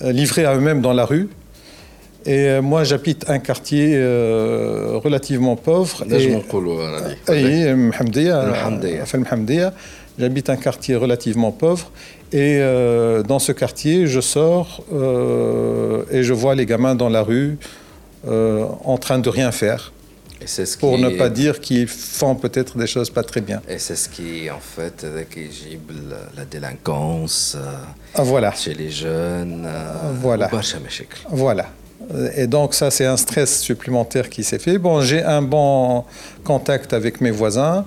[0.03, 1.29] euh, livrés à eux-mêmes dans la rue.
[2.27, 6.05] Et euh, moi, j'habite un quartier euh, relativement pauvre.
[10.19, 11.91] J'habite un quartier relativement pauvre.
[12.33, 12.61] Et
[13.29, 14.85] dans ce quartier, je sors
[16.11, 17.59] et je vois les gamins dans la rue
[18.29, 19.93] en train de rien faire
[20.79, 23.61] pour ne pas dire qu'ils font peut-être des choses pas très bien.
[23.69, 25.05] Et c'est ce qui, en fait,
[25.51, 25.95] gible
[26.37, 27.73] la délinquance euh,
[28.15, 28.53] ah, voilà.
[28.53, 29.65] chez les jeunes.
[29.67, 30.51] Euh, voilà.
[31.31, 31.67] Voilà.
[32.35, 34.79] Et donc ça, c'est un stress supplémentaire qui s'est fait.
[34.79, 36.05] Bon, j'ai un bon
[36.45, 37.85] contact avec mes voisins.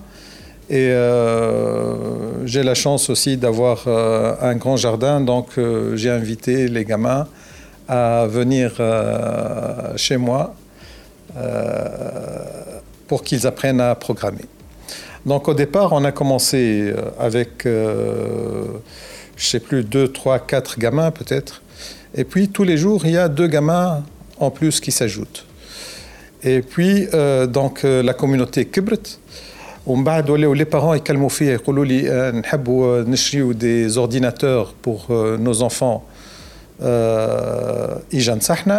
[0.70, 5.49] Et euh, j'ai la chance aussi d'avoir un grand jardin, donc
[5.95, 7.28] j'ai invité les gamins
[7.89, 8.80] à venir
[9.97, 10.56] chez moi
[11.38, 12.39] euh,
[13.07, 14.45] pour qu'ils apprennent à programmer.
[15.25, 18.65] Donc au départ, on a commencé euh, avec, euh,
[19.36, 21.61] je sais plus, 2, 3, 4 gamins peut-être.
[22.15, 24.03] Et puis tous les jours, il y a deux gamins
[24.39, 25.45] en plus qui s'ajoutent.
[26.43, 29.19] Et puis, euh, donc la communauté Kibrit.
[29.88, 30.97] on va parents لي les parents
[31.63, 33.53] pour nos لي نحبوا نشريو
[35.67, 36.03] enfants.
[38.11, 38.77] Ils ont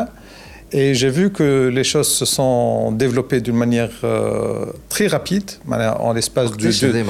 [0.76, 6.12] et j'ai vu que les choses se sont développées d'une manière euh, très rapide, en
[6.12, 7.04] l'espace d'une semaine.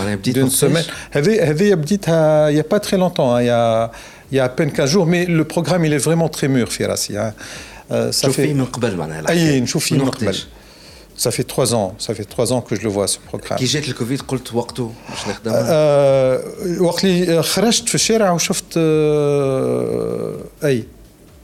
[1.17, 5.07] Euh, il n'y a pas très longtemps, hein, il y, a, à peine 15 jours,
[5.07, 6.69] mais le programme il est vraiment très mûr,
[7.17, 7.33] hein.
[7.91, 8.55] euh, ça, fait...
[11.23, 13.59] ça fait trois ans, ça fait trois ans que je le vois ce programme.
[13.59, 14.19] Qui jette le Covid,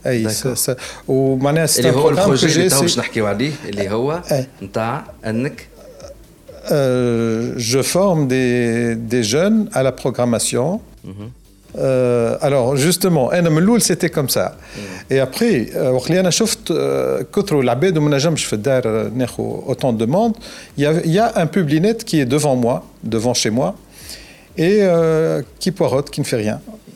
[0.06, 0.26] اي
[1.08, 4.22] ومعناها اللي هو البروجي اللي تو باش نحكيو عليه اللي هو
[4.62, 5.66] نتاع انك
[6.72, 8.50] Euh, je forme des,
[9.12, 10.68] des, jeunes à la programmation.
[10.76, 11.28] Mm -hmm.
[11.28, 14.46] euh, alors justement, Nmloul c'était comme ça.
[14.48, 15.12] Mm -hmm.
[15.12, 15.54] Et après,
[15.98, 16.64] Orliana Shoft,
[17.34, 18.84] Kotro Labed, Munajam, je fais d'air
[19.72, 20.34] autant de demandes.
[21.10, 22.76] Il y a un publinet qui est devant moi,
[23.16, 23.70] devant chez moi,
[24.70, 24.90] et euh,
[25.60, 26.58] qui poirote, qui ne fait rien.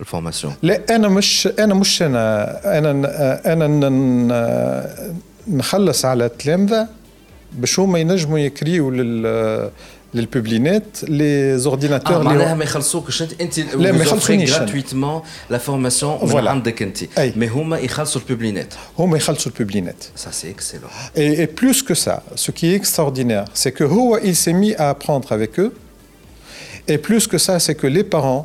[0.00, 4.80] الفورماسيون لا انا مش انا مش انا انا انا
[5.48, 6.88] نخلص على التلامذه
[7.52, 9.70] باش هما ينجموا يكريوا لل
[10.14, 12.58] للبوبلينات لي زورديناتور معناها
[24.32, 25.70] s'est mis à apprendre avec eux
[26.92, 28.44] et plus que ça c'est que les parents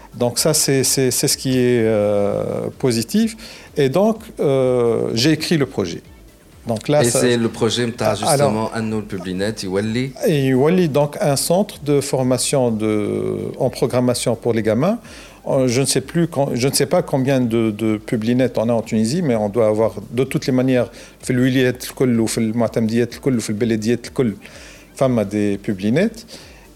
[0.15, 3.37] Donc ça, c'est ce qui est euh, positif.
[3.77, 6.01] Et donc, euh, j'ai écrit le projet.
[6.67, 10.11] Donc là, et c'est le projet t'a justement Annoul Publinet, Iwali.
[10.27, 14.99] Et Iwali, donc un centre de formation de, en programmation pour les gamins.
[15.47, 18.73] Euh, je ne sais, plus, je ne sais pas combien de, de Publinet on a
[18.73, 20.89] en Tunisie, mais on doit avoir de toutes les manières,
[21.21, 24.33] في الولايات الكل وفي المعتمديات الكل le البلديات الكل,
[24.95, 26.11] femmes des Publinet.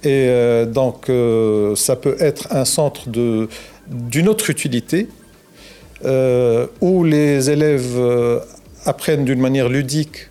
[0.06, 3.10] Et euh, donc, euh, ça peut être un centre
[3.88, 5.10] d'une autre utilité,
[6.06, 8.00] euh, où les élèves
[8.86, 10.28] apprennent d'une manière ludique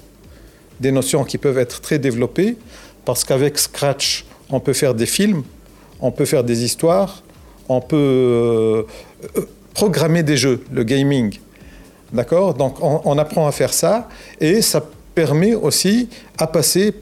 [0.80, 2.56] des notions qui peuvent être très développées,
[3.04, 5.42] parce qu'avec Scratch, on peut faire des films,
[6.00, 7.22] on peut faire des histoires,
[7.68, 8.86] on peut
[9.74, 11.36] programmer des jeux, le gaming.
[12.12, 14.08] D'accord Donc, on, on apprend à faire ça,
[14.40, 14.84] et ça
[15.16, 16.08] permet aussi
[16.38, 16.94] à passer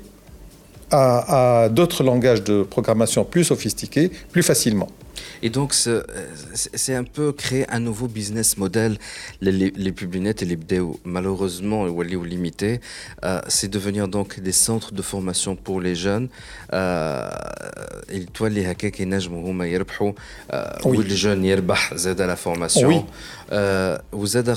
[0.93, 4.89] à, d'autres langages de programmation plus sophistiqués plus facilement.
[5.45, 8.97] Et donc, c'est un peu créer un nouveau business model.
[9.41, 12.81] Les, les, et les BDO, malheureusement, ou les limité,
[13.25, 16.29] euh, c'est devenir donc des centres de formation pour les jeunes.
[16.73, 17.29] Euh,
[18.11, 19.07] et toi, les hackers qui euh,
[20.95, 23.05] les jeunes, ils aident à la formation.
[24.13, 24.53] Vous avez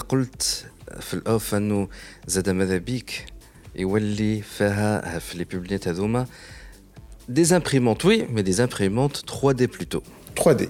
[2.80, 3.06] dit,
[3.78, 5.02] يولي فيها
[5.36, 6.20] les لي
[7.28, 10.04] des imprimantes, oui, mais des imprimantes 3D plutôt.
[10.36, 10.70] 3D.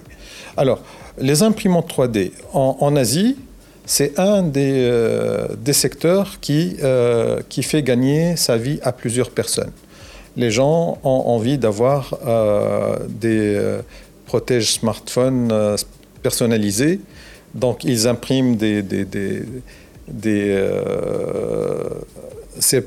[0.55, 0.81] Alors,
[1.17, 3.35] les imprimantes 3D en, Asie,
[3.85, 9.31] c'est un des, euh, des, secteurs qui, euh, qui fait gagner sa vie à plusieurs
[9.31, 9.73] personnes.
[10.37, 13.43] Les gens ont envie d'avoir euh, des
[14.25, 15.51] protèges smartphones
[16.23, 17.01] personnalisés,
[17.53, 19.43] donc ils impriment des, des
[22.59, 22.83] c'est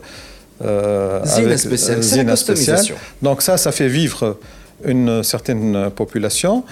[0.61, 2.37] personnes, les Zina spéciale.
[2.79, 2.99] Euh, spéciale.
[3.21, 4.39] Donc ça, ça fait vivre
[4.85, 6.65] une certaine population.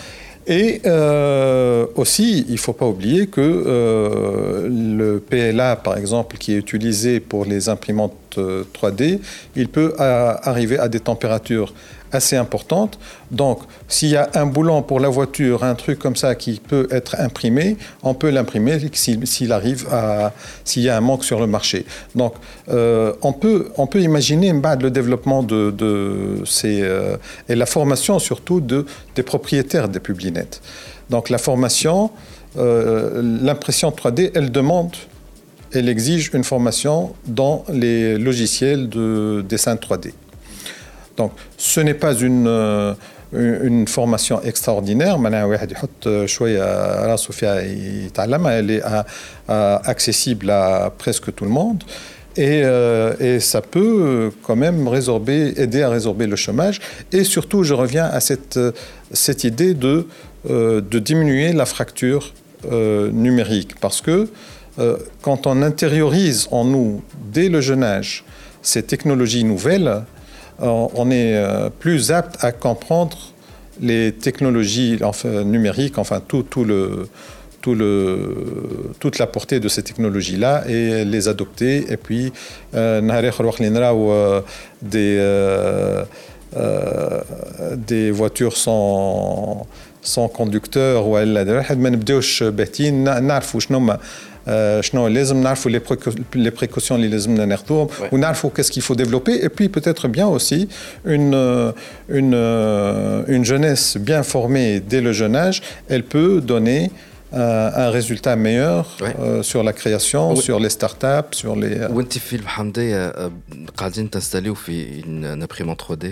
[0.46, 6.54] Et euh, aussi, il ne faut pas oublier que euh, le PLA, par exemple, qui
[6.54, 9.18] est utilisé pour les imprimantes 3D,
[9.54, 11.74] il peut arriver à des températures
[12.12, 12.98] assez importante.
[13.30, 16.86] Donc, s'il y a un boulon pour la voiture, un truc comme ça qui peut
[16.90, 20.32] être imprimé, on peut l'imprimer s'il arrive à
[20.64, 21.86] s'il y a un manque sur le marché.
[22.14, 22.34] Donc,
[22.70, 27.16] euh, on peut on peut imaginer bas le développement de, de ces euh,
[27.48, 30.60] et la formation surtout de des propriétaires des publinettes.
[31.10, 32.10] Donc, la formation,
[32.56, 34.94] euh, l'impression 3D, elle demande
[35.72, 40.10] elle exige une formation dans les logiciels de dessin 3D.
[41.16, 42.94] Donc, ce n'est pas une euh,
[43.32, 45.56] une formation extraordinaire euh,
[46.06, 46.26] euh,
[48.50, 48.82] elle est
[49.88, 51.84] accessible à presque tout le monde
[52.36, 52.64] et,
[53.20, 56.78] et, ça peut quand même résorber, aider à résorber le chômage.
[57.12, 58.58] Et surtout, je reviens à cette,
[59.12, 60.06] cette idée de,
[60.48, 62.32] de diminuer la fracture
[62.72, 63.72] numérique.
[63.80, 64.28] Parce que
[65.22, 67.02] quand on intériorise en nous,
[67.32, 68.22] dès le jeune âge,
[68.62, 70.02] ces technologies nouvelles,
[70.62, 73.16] on est euh, plus apte à comprendre
[73.80, 74.98] les technologies
[75.44, 76.54] numériques, enfin toute
[79.18, 81.86] la portée de ces technologies-là et les adopter.
[81.90, 82.30] Et puis,
[82.74, 84.40] euh, euh
[84.82, 85.16] des,
[86.56, 87.20] euh,
[87.76, 89.66] des voitures sans...
[90.02, 91.14] Son ou euh, ou
[91.54, 93.98] واحد ما نبداوش باهتين نعرفوا شنو هما
[94.82, 95.70] شنو لازم نعرفوا
[96.34, 98.94] لي بريكوسيون اللي لازمنا ناخذوهم ونعرفوا كيفو
[103.28, 103.44] une
[105.12, 106.90] jeunesse elle peut donner
[107.32, 111.74] euh, un résultat meilleur euh, sur la création, sur les startups, sur les.
[115.10, 116.04] une imprimante 3D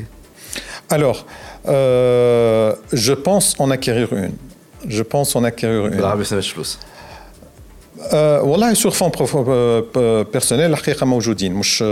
[0.91, 1.27] alors,
[1.69, 4.33] euh, je pense en acquérir une.
[4.87, 6.01] Je pense en acquérir une.
[6.01, 6.79] L'Arabie Saoudite,
[8.15, 9.11] euh, Voilà, sur fond
[10.37, 11.83] personnel الحقيقه موجودين مش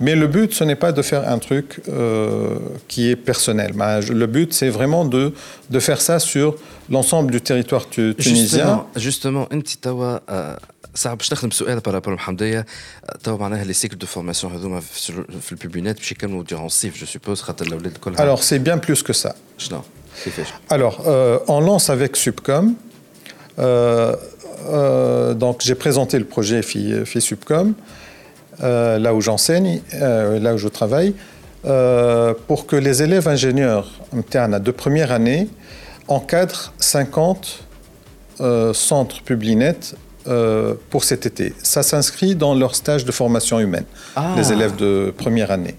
[0.00, 2.58] mais le but ce n'est pas de faire un truc euh,
[2.88, 5.22] qui est personnel bah, le but c'est vraiment de
[5.70, 6.54] de faire ça sur
[6.90, 10.56] l'ensemble du territoire tunisien justement justement petite euh,
[10.94, 11.80] ça, je ne pense pas.
[11.80, 12.64] Par rapport au, par la parole de Dieu,
[13.24, 14.50] tu vas mener les cycles de formation.
[14.92, 15.84] C'est dans le public.
[15.84, 18.14] Net, puisqu'elle est auditive, je suppose, quand elle ouvre les colles.
[18.18, 19.34] Alors, c'est bien plus que ça.
[19.58, 19.76] Je le
[20.68, 22.74] Alors, euh, on lance avec Supcom.
[23.58, 24.14] Euh,
[24.70, 27.72] euh, donc, j'ai présenté le projet fait Supcom,
[28.60, 31.14] là où j'enseigne, là où je travaille,
[31.62, 35.48] pour que les élèves ingénieurs, en termes de première année,
[36.06, 37.64] encadrent cinquante
[38.74, 39.78] centres publinet
[40.28, 41.52] euh, pour cet été.
[41.64, 43.82] Ça s'inscrit dans leur stage de formation humaine,
[44.36, 44.52] les ah.
[44.52, 45.74] élèves de première année.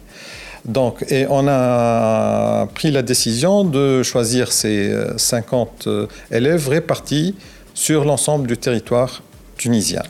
[0.65, 7.35] Donc, et on a pris la décision de choisir ces 50 euh, euh, élèves répartis
[7.73, 9.21] sur l'ensemble du territoire
[9.57, 10.01] tunisien.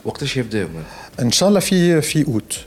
[1.18, 2.66] Inch'Allah, fi août.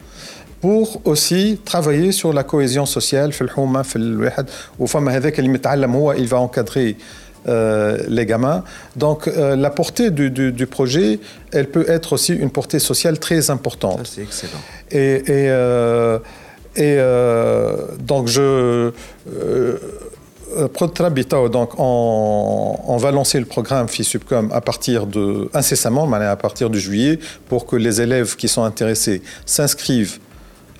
[0.61, 3.31] pour aussi travailler sur la cohésion sociale
[6.19, 6.95] il va encadrer
[7.47, 8.63] euh, les gamins.
[8.95, 11.19] Donc euh, la portée du, projet,
[11.51, 14.01] elle peut être aussi une portée sociale très importante.
[14.03, 14.61] c'est excellent.
[14.91, 18.91] Et, et, euh, donc je...
[21.49, 27.17] donc on, va lancer le programme FISUBCOM à partir de, incessamment, à partir de juillet,
[27.49, 30.19] pour que les élèves qui sont intéressés s'inscrivent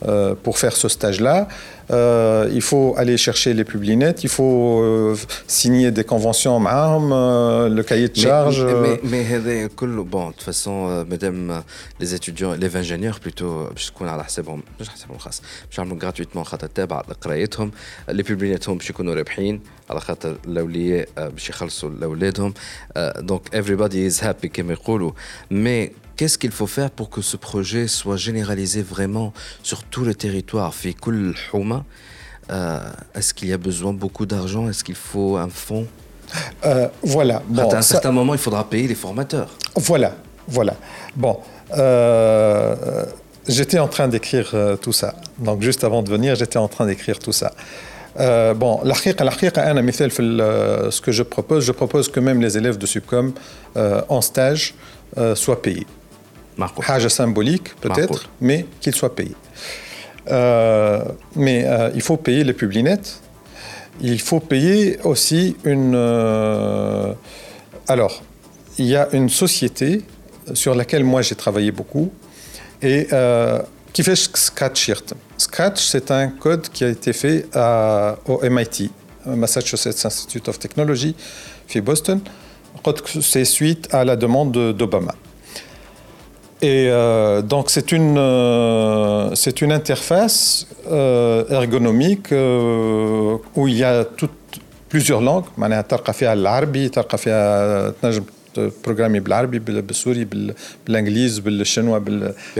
[0.08, 1.48] euh, pour faire ce stage-là.
[1.92, 5.16] Euh, il faut aller chercher les publinettes, il faut euh,
[5.48, 8.66] signer des conventions معهم, euh, le cahier de charge.
[8.66, 9.40] Mais, mais, euh.
[9.70, 11.62] mais, bon, de toute façon, mesdames,
[12.00, 15.42] les étudiants, les ingénieurs plutôt, باش تكون على حسابهم مش حسابهم الخاص
[15.72, 17.72] باش gratuitement خاطر تابع لقرايتهم
[18.12, 22.54] les publinettes باش يكونوا رابحين على خاطر الاولياء باش يخلصوا لاولادهم.
[23.22, 25.58] Donc everybody is happy comme ils disent.
[25.66, 29.30] Mais qu'est-ce qu'il faut faire pour que ce projet soit généralisé vraiment
[29.70, 30.72] sur tout le territoire
[31.54, 31.80] Huma,
[32.52, 32.80] euh,
[33.18, 35.88] Est-ce qu'il y a besoin beaucoup d'argent Est-ce qu'il faut un fonds
[36.64, 37.38] euh, Voilà.
[37.58, 39.50] à un certain moment, il faudra payer les formateurs.
[39.90, 40.12] Voilà,
[40.48, 40.76] voilà.
[41.24, 41.36] Bon.
[41.76, 43.06] Euh,
[43.56, 44.48] j'étais en train d'écrire
[44.84, 45.16] tout ça.
[45.48, 47.52] Donc, juste avant de venir, j'étais en train d'écrire tout ça.
[48.20, 49.02] Euh, bon, ce
[51.06, 53.28] que je propose, je propose que même les élèves de Subcom
[54.16, 54.64] en stage
[55.44, 55.88] soient payés.
[56.88, 59.34] Hage symbolique peut-être, mais qu'il soit payé.
[60.30, 61.04] Euh,
[61.36, 63.20] mais euh, il faut payer les publinettes.
[64.02, 65.94] Il faut payer aussi une.
[65.96, 67.14] Euh,
[67.88, 68.22] alors,
[68.78, 70.04] il y a une société
[70.54, 72.12] sur laquelle moi j'ai travaillé beaucoup
[72.82, 73.08] et
[73.94, 74.92] qui fait Scratch.
[75.38, 78.90] Scratch, c'est un code qui a été fait à, au MIT,
[79.26, 81.16] Massachusetts Institute of Technology,
[81.68, 82.22] fait Boston.
[83.22, 85.14] C'est suite à la demande d'Obama.
[86.62, 94.06] Et euh, donc c'est une, euh, c'est une interface euh, ergonomique où il y a
[94.06, 94.32] toutes,
[94.90, 95.46] plusieurs langues.
[95.58, 97.92] معناها تلقى فيها العربي تلقى فيها
[98.84, 99.60] programmer بالعربي
[100.90, 102.00] l'anglais, le chinois,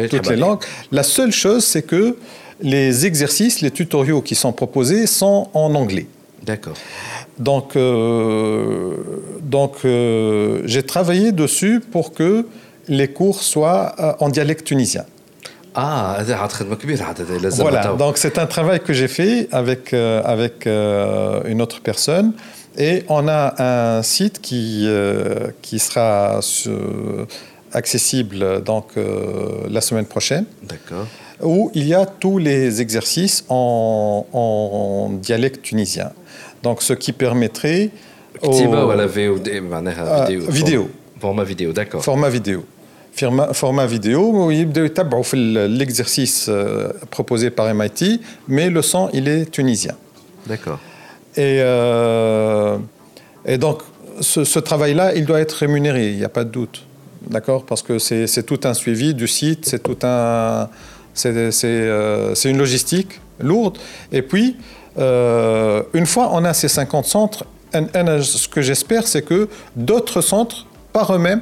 [0.10, 0.62] toutes les langues.
[0.92, 2.16] La seule chose c'est que
[2.62, 6.08] les exercices, les tutoriaux qui sont proposés sont en anglais.
[6.44, 6.74] D'accord.
[7.38, 7.78] Donc,
[9.58, 9.74] donc
[10.72, 12.48] j'ai travaillé dessus pour que
[12.92, 15.06] les cours soient euh, en dialecte tunisien.
[15.74, 16.18] Ah,
[17.56, 22.34] voilà, donc c'est un travail que j'ai fait avec, euh, avec euh, une autre personne.
[22.78, 24.88] Et on a un site qui,
[25.62, 26.40] qui sera
[27.74, 28.94] accessible donc,
[29.70, 30.46] la semaine prochaine.
[30.64, 31.06] D'accord.
[31.42, 36.12] Où il y a tous les exercices en, dialecte tunisien.
[36.64, 37.90] Donc ce qui permettrait.
[38.42, 39.38] au vidéo.
[40.50, 40.90] Vidéo.
[41.20, 42.04] Format vidéo, d'accord.
[42.04, 42.66] Format vidéo
[43.54, 49.96] format vidéo l'exercice euh, proposé par MIT, mais le son, il est tunisien.
[50.48, 50.80] D'accord.
[51.36, 52.78] Et, euh,
[53.46, 53.82] et donc,
[54.22, 56.84] ce, travail-là, il doit être rémunéré, il n'y a pas de doute.
[57.30, 60.70] D'accord Parce que c'est tout un suivi du site, c'est tout un.
[61.14, 61.30] C'est
[61.64, 63.78] euh, une logistique lourde.
[64.12, 64.56] Et puis,
[64.98, 71.14] une fois on a ces 50 centres, ce que j'espère, c'est que d'autres centres, par
[71.16, 71.42] eux-mêmes,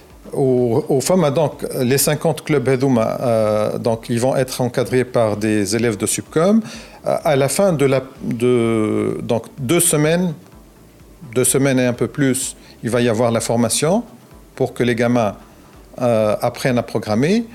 [0.33, 5.37] aux, femmes, hein, donc, les 50 clubs Hedouma, euh, donc, ils vont être encadrés par
[5.37, 6.61] des élèves de Subcom.
[7.05, 10.33] Euh, à la fin de, la, donc, deux semaines,
[11.33, 14.03] deux semaines et un peu plus, il va y avoir la formation
[14.55, 15.35] pour que les gamins
[16.01, 17.45] euh, apprennent à programmer.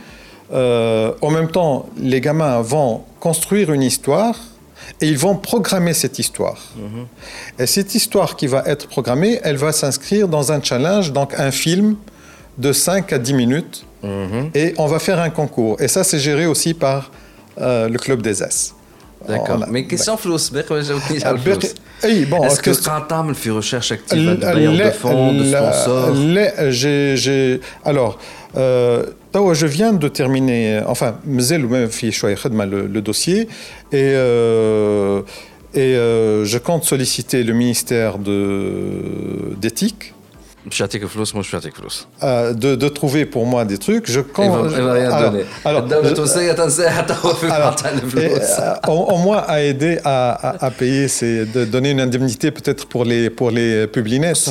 [0.53, 4.37] en même temps, les gamins vont construire une histoire
[5.01, 6.61] et ils vont programmer cette histoire.
[6.77, 7.07] Mhm.
[7.59, 11.51] Et cette histoire qui va être programmée, elle va s'inscrire dans un challenge, donc un
[11.51, 11.97] film
[12.59, 14.51] de 5 à 10 minutes mhm.
[14.55, 15.81] et on va faire un concours.
[15.81, 17.11] Et ça, c'est géré aussi par
[17.61, 18.75] euh, le Club des As.
[19.29, 19.65] D'accord.
[19.71, 26.15] Mais question flousse, bon, Est-ce que Stratam fait recherche active de fonds, de sponsors
[27.85, 28.19] Alors,
[28.57, 29.05] euh,
[29.53, 33.49] je viens de terminer, enfin, le dossier,
[33.91, 35.23] et, euh,
[35.75, 40.15] et je compte solliciter le ministère d'éthique
[40.71, 42.07] Fiatique Flous, moi je Flous.
[42.23, 44.11] Euh, de, de trouver pour moi des trucs.
[44.11, 44.47] Je, compte.
[44.47, 45.11] il va, il va rien
[45.65, 46.41] alors, donner.
[48.85, 53.05] Alors, au moins à aider à, à, payer, c'est de donner une indemnité peut-être pour
[53.05, 54.51] les, pour les publinesses.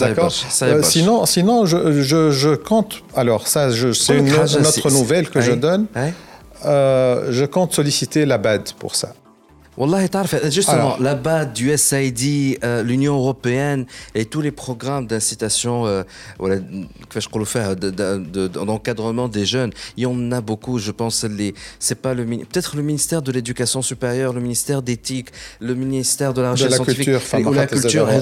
[0.00, 0.30] D'accord.
[0.62, 3.02] Euh, sinon, sinon je, je, je, compte.
[3.16, 5.86] Alors, ça, c'est une, une, autre nouvelle que je hein donne.
[5.96, 6.10] Hein
[6.66, 9.08] euh, je compte solliciter la BAD pour ça
[10.50, 13.84] justement, la base du SID, euh, l'Union européenne
[14.14, 16.02] et tous les programmes d'incitation, euh,
[16.42, 16.62] le
[18.48, 21.22] d'encadrement des jeunes, il y en a beaucoup, je pense.
[21.24, 25.28] Les, c'est pas le peut-être le ministère de l'Éducation supérieure, le ministère d'éthique,
[25.60, 28.04] le ministère de la recherche de la culture, ou la culture.
[28.04, 28.20] Ouais.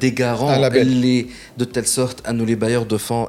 [0.00, 3.28] des garants ah, les, de telle sorte à nous les bailleurs de fonds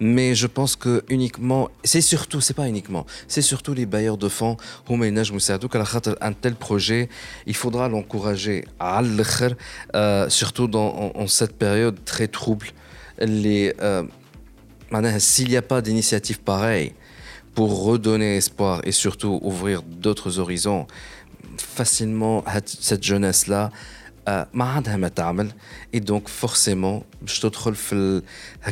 [0.00, 4.28] mais je pense que uniquement, c'est surtout, c'est pas uniquement, c'est surtout les bailleurs de
[4.28, 4.56] fonds
[6.20, 7.08] un tel projet,
[7.46, 9.54] il faudra l'encourager à euh,
[10.28, 12.68] surtout dans cette période très trouble.
[13.20, 14.02] Euh,
[15.18, 16.92] s'il n'y a pas d'initiative pareille
[17.54, 20.86] pour redonner espoir et surtout ouvrir d'autres horizons,
[21.58, 23.70] facilement cette jeunesse-là,
[24.26, 25.50] euh, elle
[25.92, 28.22] Et donc, forcément, je trouve le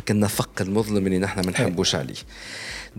[0.05, 0.27] que nous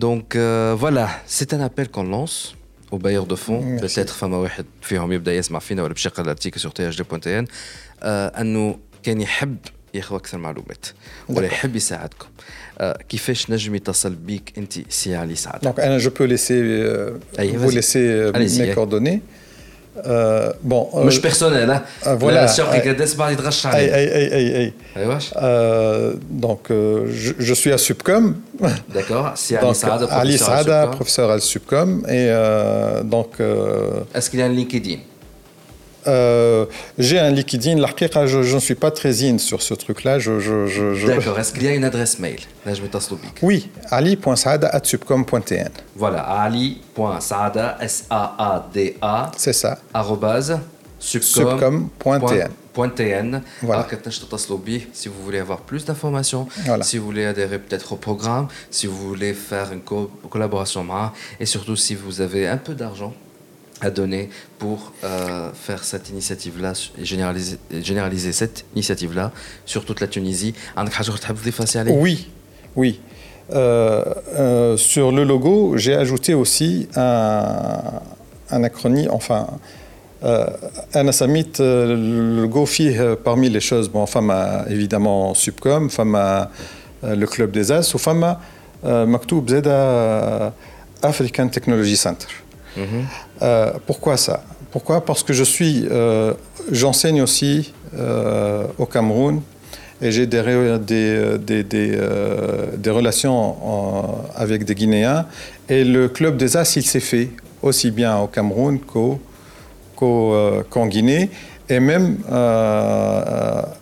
[0.04, 0.36] Donc,
[0.82, 2.54] voilà, c'est un appel qu'on lance.
[2.94, 6.72] وبايغ دو فون بالتاتر فما واحد فيهم يبدا يسمع فينا ولا باش يقرا الارتيكل سور
[6.72, 7.46] تي اش دي بوانت ان
[8.02, 9.56] انه كان يحب
[9.94, 10.86] ياخذ اكثر معلومات
[11.28, 12.26] ولا يحب يساعدكم
[12.78, 16.84] آه كيفاش نجم يتصل بيك انت سي علي سعد دونك انا جو بو ليسي
[17.38, 18.32] فو ليسي
[18.66, 19.20] مي كوردوني
[20.06, 21.82] Euh, bon, euh, personnel, hein.
[22.08, 22.46] euh, voilà.
[22.48, 22.52] je,
[27.54, 28.34] suis à Subcom.
[28.92, 29.32] D'accord.
[29.36, 29.56] C'est
[30.10, 30.36] Ali
[30.96, 32.04] professeur à Subcom.
[32.08, 32.26] Et
[34.14, 34.96] Est-ce qu'il y a un LinkedIn?
[36.06, 36.66] Euh,
[36.98, 40.18] j'ai un liquidine in je, ne suis pas très in sur ce truc-là.
[40.18, 41.38] Je, D'accord.
[41.38, 42.38] Est-ce qu'il y a une adresse mail
[43.42, 45.70] Oui, ali.saada.subcom.tn.
[45.96, 49.32] Voilà, ali.saada, S-A-A-D-A.
[49.36, 49.78] C'est ça.
[49.92, 50.58] Arrobase,
[50.98, 52.50] subcom.tn.
[52.96, 53.86] .tn voilà.
[53.88, 54.10] Ah,
[54.92, 56.48] si vous voulez avoir plus d'informations,
[56.82, 59.80] si vous voulez adhérer peut-être au programme, si vous voulez faire une
[60.28, 60.84] collaboration
[61.38, 63.14] et surtout si vous avez un peu d'argent
[63.84, 69.30] à donner pour euh, faire cette initiative-là et généraliser, généraliser cette initiative-là
[69.66, 70.54] sur toute la Tunisie
[71.88, 72.30] Oui,
[72.76, 73.00] oui.
[73.52, 74.02] Euh,
[74.36, 77.94] euh, sur le logo, j'ai ajouté aussi un,
[78.50, 79.46] acronyme, enfin,
[80.22, 84.32] un le logo fait parmi les choses, bon, femme
[84.70, 86.18] évidemment Subcom, femme
[87.02, 88.38] le Club des As, ou femme
[88.82, 90.54] Maktoub Zeda
[91.02, 92.28] African Technology Center.
[93.42, 96.34] Euh, pourquoi ça Pourquoi Parce que je suis, euh,
[96.70, 99.40] j'enseigne aussi euh, au Cameroun
[100.02, 100.78] et j'ai des,
[101.38, 103.56] des, des, relations
[104.36, 105.26] avec des Guinéens.
[105.68, 107.30] Et le club des As, il s'est fait
[107.62, 109.18] aussi bien au Cameroun qu'au,
[109.96, 111.30] qu'en Guinée
[111.68, 113.72] et même à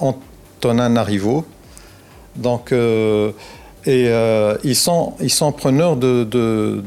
[0.00, 1.44] Antonin Arrivo.
[2.34, 2.72] Donc
[3.86, 6.82] et euh, ils, sont, ils sont preneurs de, de,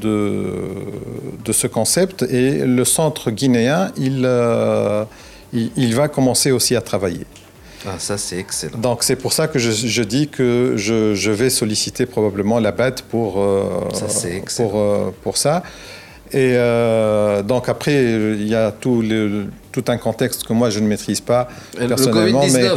[1.43, 5.05] de, ce concept et le centre guinéen, euh,
[5.53, 7.25] il, il, va commencer aussi à travailler.
[7.87, 8.77] Ah, ça, c'est excellent.
[8.79, 13.35] Donc, c'est pour ça que je, dis que je, vais solliciter probablement la BAT pour,
[13.37, 13.63] euh,
[13.93, 14.27] ça,
[14.63, 14.77] pour,
[15.23, 15.63] pour ça.
[16.33, 16.55] Et
[17.47, 21.21] donc, après, il y a tout le tout un contexte que moi je ne maîtrise
[21.21, 21.47] pas
[21.77, 22.41] personnellement.
[22.41, 22.75] Euh,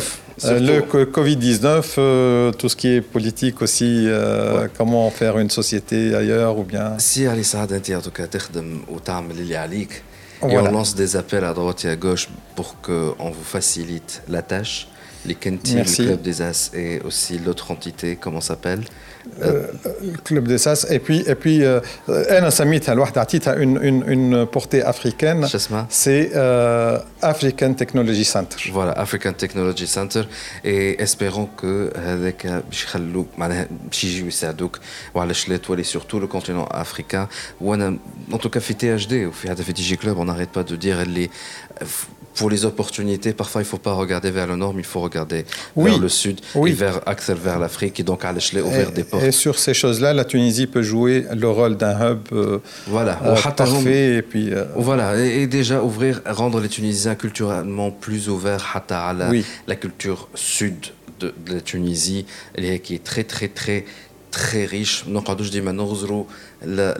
[0.58, 0.80] le COVID-19.
[0.94, 6.58] le Covid-19, euh, tout ce qui est politique aussi, euh, comment faire une société ailleurs
[6.58, 6.94] ou bien.
[6.98, 8.24] Si Ali Saad, en tout cas,
[10.42, 14.88] on lance des appels à droite et à gauche pour qu'on vous facilite la tâche.
[15.24, 18.80] Les le Club des As et aussi l'autre entité, comment s'appelle
[19.38, 19.62] le euh,
[20.24, 25.46] Club sas Et puis, et puis un euh, summit, a une, une, une portée africaine.
[25.88, 28.56] C'est euh, African Technology Center.
[28.72, 30.22] Voilà, African Technology Center.
[30.64, 32.44] Et espérons que avec
[35.78, 37.28] et surtout le continent africain.
[37.64, 41.30] En tout cas, fait THD, ou fait TG Club, on n'arrête pas de dire les
[42.34, 45.00] pour les opportunités, parfois il ne faut pas regarder vers le nord, mais il faut
[45.00, 45.44] regarder
[45.76, 47.00] vers le sud et vers
[47.46, 49.22] vers l'Afrique et donc à l'échelle ouvert des portes.
[49.24, 53.18] Et sur ces choses-là, la Tunisie peut jouer le rôle d'un hub euh, voilà.
[53.24, 54.16] Euh, parfait.
[54.16, 55.18] Et, puis, euh, voilà.
[55.20, 59.12] Et, déjà ouvrir, rendre les Tunisiens culturellement plus ouverts à
[59.66, 60.76] la, culture sud
[61.20, 62.26] de, la Tunisie,
[62.82, 63.84] qui est très, très, très,
[64.30, 65.04] très riche.
[65.06, 65.86] Donc quand je dis maintenant,
[66.64, 66.90] le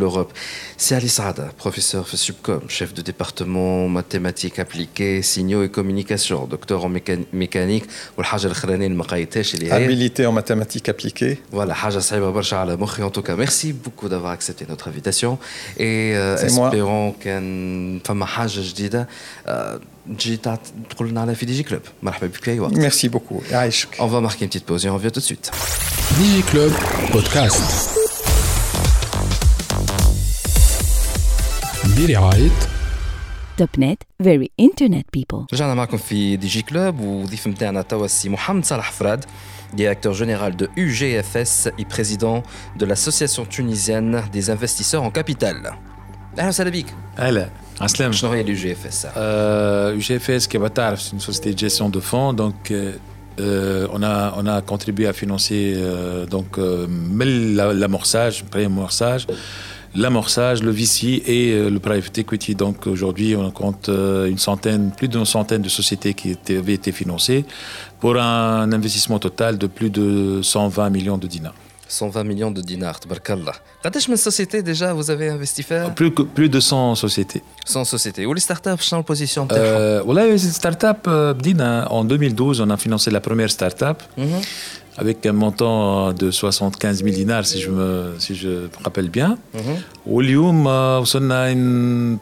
[0.00, 0.32] l'Europe.
[0.76, 6.84] C'est Ali Saada, professeur de Subcom, chef de département mathématiques appliquées, signaux et communications, docteur
[6.86, 6.90] en
[7.42, 7.88] mécanique,
[9.70, 11.36] habilité en mathématiques appliquées.
[11.58, 11.74] Voilà,
[13.08, 15.38] en tout cas, merci beaucoup d'avoir accepté notre invitation
[15.76, 19.78] et euh, espérons qu'un femme
[20.18, 20.36] تجي
[20.90, 22.24] تقول لنا على في دي pour كلوب Club.
[22.24, 23.40] بك club Merci beaucoup.
[24.00, 25.52] On va marquer une petite pause et on revient tout de suite.
[27.12, 27.90] Podcast.
[31.94, 32.50] Very high.
[33.58, 35.40] The net, very internet people.
[35.52, 36.94] Regardez-nous avec nous dans le DJ club.
[36.98, 39.26] Et nous avons avec nous Mohammed Salah Frad,
[39.74, 42.42] directeur général de UGFs et président
[42.78, 45.74] de l'association tunisienne des investisseurs en capital.
[46.34, 46.86] Salut Salabig.
[47.18, 47.40] Salut.
[47.84, 48.10] Islam.
[48.14, 48.84] Je travaille à UGFs.
[48.86, 52.32] UGFs, euh, qui est une société de gestion de fonds.
[52.32, 52.92] Donc, euh,
[53.38, 55.76] euh, on a contribué à financer
[56.30, 59.26] donc l'amorçage, le premier amorçage
[59.94, 62.54] l'amorçage, le VC et euh, le private equity.
[62.54, 66.92] Donc aujourd'hui, on compte euh, une centaine, plus d'une centaine de sociétés qui avaient été
[66.92, 67.44] financées
[68.00, 71.54] pour un investissement total de plus de 120 millions de dinars.
[71.88, 73.52] 120 millions de dinars, tabarakallah.
[73.82, 77.42] quest sociétés déjà vous avez investi faire plus, plus de 100 sociétés.
[77.66, 78.24] 100 sociétés.
[78.24, 82.78] Où les startups sont en position euh, Voilà, les startups, euh, en 2012, on a
[82.78, 83.82] financé la première startup.
[84.02, 89.08] up mm-hmm avec un montant de 75 000 dinars, si je me, si je rappelle
[89.08, 89.38] bien.
[90.06, 91.02] Aujourd'hui, on a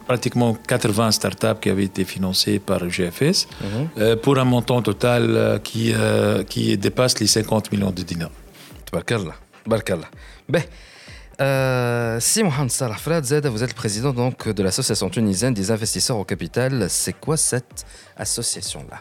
[0.07, 3.67] pratiquement 80 startups qui avaient été financées par GFS mhm.
[3.99, 8.31] euh, pour un montant total euh, qui, euh, qui dépasse les 50 millions de dinars.
[9.67, 10.07] Barkallah,
[10.49, 10.61] Ben,
[12.19, 13.33] si Mohamed Salah vous
[13.63, 17.85] êtes le président donc de l'association tunisienne des investisseurs au capital, c'est quoi cette
[18.17, 18.99] association-là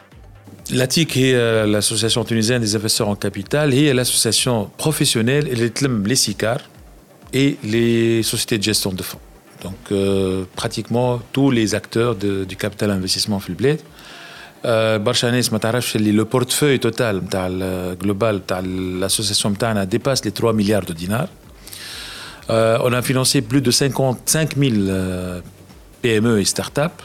[0.72, 6.58] L'ATIC est euh, l'association tunisienne des investisseurs en capital et l'association professionnelle les les SICAR
[7.32, 9.24] et les sociétés de gestion de fonds.
[9.64, 13.80] Donc euh, pratiquement tous les acteurs du capital investissement Filbled.
[14.64, 17.22] Euh, le portefeuille total
[17.98, 19.50] global de l'association
[19.88, 21.28] dépasse les 3 milliards de dinars.
[22.48, 24.72] on a financé plus de 55 000
[26.02, 27.04] PME et startups.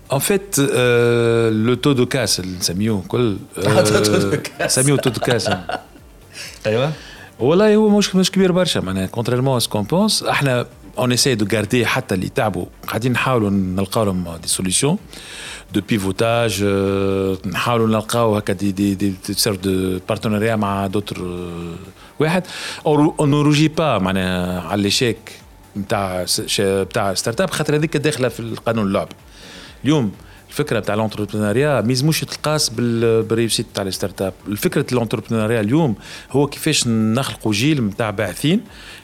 [0.17, 3.37] En fait, euh, le taux de casse, سميوه كل
[4.61, 5.49] نسميوه تو دو كاس
[6.67, 6.89] ايوا
[7.39, 10.65] والله هو مش مش كبير برشا معناها كونتريرمون كون بونس احنا
[10.97, 14.97] اون اساي دو غاردي حتى اللي تعبوا قاعدين نحاولوا نلقاو لهم دي سوليسيون
[15.73, 16.63] دو بيفوتاج
[17.45, 21.17] نحاولوا نلقاو هكا دي دي دي سير دو بارتنريا مع دوتر
[22.19, 22.43] واحد
[22.87, 25.17] اون روجي با معناها على ليشيك
[25.77, 26.25] نتاع
[26.59, 29.07] بتاع ستارت اب خاطر هذيك داخله في القانون اللعب
[29.85, 30.11] اليوم
[30.49, 35.95] الفكره تاع لونتربرونيا ما يلزموش يتقاس بالريوسيت تاع لي ستارت اب الفكره لونتربرونيا اليوم
[36.31, 38.61] هو كيفاش نخلقوا جيل نتاع باعثين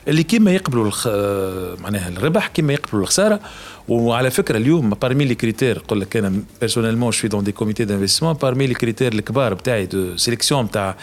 [0.08, 1.08] اللي كيما يقبلوا الخ...
[1.12, 3.40] آه، معناها الربح كيما يقبلوا الخساره
[3.88, 8.34] وعلى فكره اليوم بارمي لي كريتير نقول لك انا بيرسونيلمون شوي دون دي كوميتي دانفستيسمون
[8.34, 10.96] بارمي لي كريتير الكبار بتاعي دو سيليكسيون تاع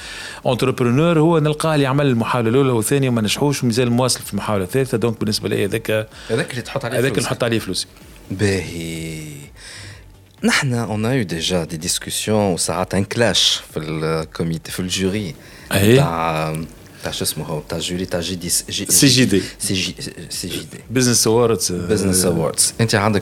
[0.47, 4.99] اونتربرونور هو نلقاه اللي عمل المحاوله الاولى والثانيه وما نجحوش ومازال مواصل في المحاوله الثالثه
[4.99, 7.87] دونك بالنسبه لي هذاك هذاك اللي تحط عليه هذاك اللي نحط عليه فلوسي
[8.31, 9.44] باهي
[10.89, 15.35] on a eu déjà des discussions a un clash في الكوميتي le jury'
[15.97, 16.57] تاع
[17.03, 18.65] تاع شو اسمه هو تاع جوري تاع جي دي سي
[19.07, 19.75] جي دي سي
[20.45, 20.85] جي دي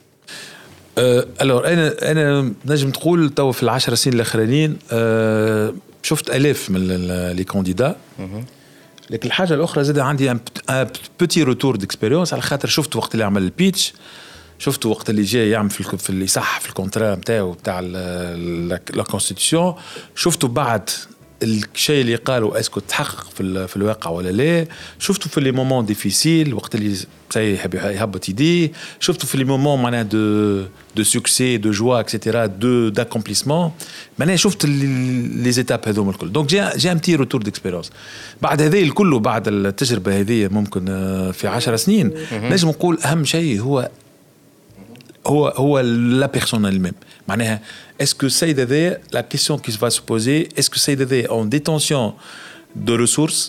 [0.97, 5.73] أه، الور انا انا نجم تقول تو في العشر سنين الاخرانيين أه،
[6.03, 6.87] شفت الاف من
[7.31, 7.95] لي كانديدا
[9.09, 10.39] لكن الحاجه الاخرى زاد عندي ان
[11.19, 13.93] بوتي روتور ديكسبيريونس على خاطر شفت وقت اللي عمل البيتش
[14.59, 19.75] شفت وقت اللي جاي يعمل في في اللي صح في الكونترا نتاعو نتاع لا كونستيتيسيون
[20.15, 20.89] شفته بعد
[21.43, 24.65] الشيء اللي قالوا اسكو تحقق في, في الواقع ولا لا
[24.99, 26.95] شفتوا في لي مومون ديفيسيل وقت اللي
[27.29, 30.61] ساي يحب يهبط يديه شفتوا في لي مومون معناها دو
[30.95, 33.71] دو سوكسي دو جوا اكسيتيرا دو داكومبليسمون
[34.19, 37.91] معناها شفت لي زيتاب هذوما الكل دونك جا جا تي روتور ديكسبيرونس
[38.41, 43.61] بعد هذا الكل بعد التجربه هذه ممكن آه، في 10 سنين نجم نقول اهم شيء
[43.61, 43.89] هو
[45.27, 46.93] هو هو لا بيرسونال ميم
[47.27, 47.61] معناها
[48.01, 48.83] Est-ce que Saïd Adé,
[49.13, 52.03] la question qui va se poser, est-ce que Saïd Adé en détention
[52.87, 53.43] de ressources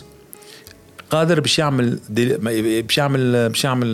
[1.09, 3.89] قادر باش يعمل باش يعمل باش يعمل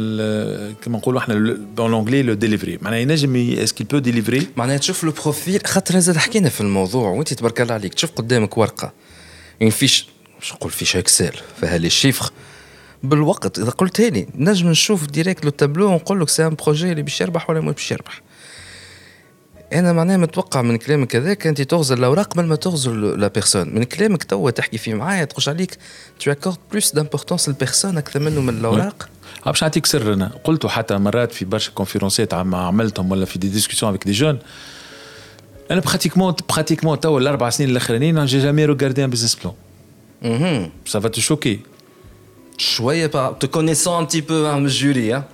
[0.84, 1.34] كما نقولوا احنا
[1.74, 6.50] بالانجلي لو ديليفري معناها ينجم اسكي بو ديليفري معناها تشوف لو بروفيل خاطر زاد حكينا
[6.50, 8.94] في الموضوع وانت تبارك الله عليك تشوف قدامك ورقه
[9.62, 10.08] اون فيش
[10.40, 12.30] باش نقول فيش اكسل فيها لي شيفر
[13.04, 17.02] بالوقت اذا قلت لي نجم نشوف ديريكت لو تابلو ونقول لك سي ان بروجي اللي
[17.04, 18.22] باش يربح ولا مش باش يربح
[19.74, 23.84] انا معناها متوقع من كلامك هذاك انت تغزر الاوراق قبل ما تغزر لا بيرسون من
[23.84, 25.78] كلامك توا تحكي فيه معايا تقولش عليك
[26.20, 29.10] تو اكورد بلوس دامبورتونس للبيرسون اكثر منه من الاوراق
[29.42, 33.50] ah, باش نعطيك سر انا قلت حتى مرات في برشا كونفيرونسات عملتهم ولا في دي
[33.50, 34.40] ديسكسيون افيك دي جون
[35.72, 39.38] انا براتيكمون براتيكمون توا الاربع سنين الاخرانيين جي جامي روغاردي ان بيزنس
[40.24, 41.60] بلان فا تو شوكي
[42.58, 45.26] شويه با تو كونيسون ان تي بو جوري انا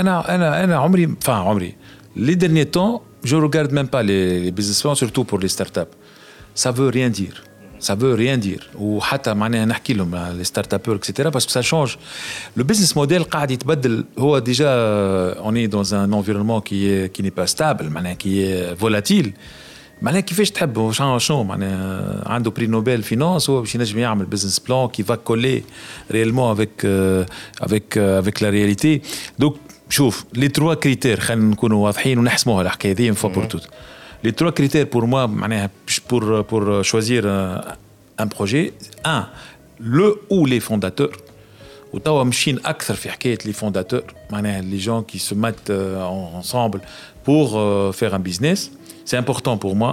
[0.00, 1.76] انا انا انا عمري فا عمري
[2.16, 5.92] لي ديرني تون je ne regarde même pas les, business plans, surtout pour les startups.
[6.54, 7.44] Ça ne veut rien dire.
[7.78, 8.68] Ça veut rien dire.
[8.78, 11.30] Ou euh, les startups etc.
[11.32, 11.98] Parce que ça change.
[12.54, 13.24] Le business model
[14.44, 16.78] déjà euh, on est dans un environnement qui
[17.14, 17.84] qui n'est pas stable,
[18.18, 19.32] qui est volatile.
[20.02, 21.52] معناها كيفاش fait, changer شنو
[22.26, 23.08] un prix Nobel finance
[23.44, 25.60] finance, هو باش ينجم un business plan qui va coller
[26.10, 27.24] réellement avec euh,
[27.64, 29.02] avec avec la réalité.
[29.38, 29.54] Donc
[30.34, 31.18] les trois critères
[34.22, 35.30] les trois critères pour moi
[36.08, 37.20] pour pour choisir
[38.24, 38.64] un projet
[39.16, 39.22] Un,
[39.96, 41.16] le ou les fondateurs
[41.92, 44.06] les fondateurs
[44.72, 46.80] les gens qui se mettent euh، ensemble
[47.26, 48.60] pour euh، faire un business
[49.06, 49.92] c'est important pour moi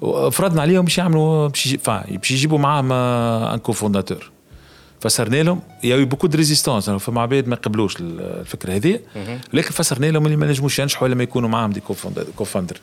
[0.00, 1.48] وفرضنا عليهم باش يعملوا
[2.14, 4.30] باش يجيبوا معاهم ان آه، كوفونداتور
[5.00, 9.00] فسرنا لهم يا بوكو دو ريزيستونس فما عباد ما قبلوش الفكره هذه
[9.52, 11.80] لكن فسرنا لهم اللي ما نجموش ينجحوا الا ما يكونوا معاهم دي
[12.36, 12.76] كوفوندر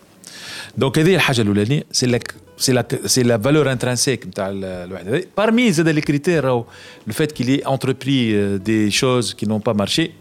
[0.78, 5.22] دونك هذه الحاجه الاولانيه سي لك سي لا سي لا فالور انترانسيك نتاع الواحد هذا
[5.38, 6.64] بارمي زاد لي كريتير راهو
[7.08, 10.12] لو فات كيلي انتربري دي شوز كي نون با مارشي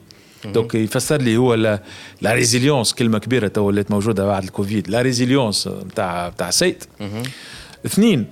[0.45, 1.81] دوك يفسر لي هو لا
[2.27, 6.85] ريزيليونس كلمه كبيره تو ولات موجوده بعد الكوفيد لا ريزيليونس نتاع نتاع سيت
[7.87, 8.27] اثنين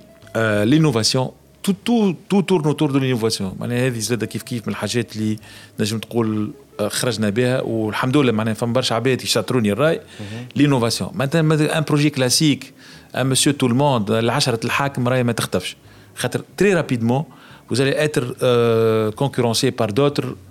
[0.63, 1.29] لينوفاسيون
[1.63, 5.37] تو تو تو تورن اوتور دو لينوفاسيون معناها هذه زاده كيف كيف من الحاجات اللي
[5.79, 9.99] نجم تقول آه، خرجنا بها والحمد لله معناها فما برشا عباد يشاطروني الراي
[10.55, 12.73] لينوفاسيون معناتها ان بروجي كلاسيك
[13.15, 15.75] ان مسيو تو الموند العشرة الحاكم راهي ما تخطفش
[16.15, 17.23] خاطر تري رابيدمون
[17.71, 20.29] vous allez être euh, concurrencé par d'autres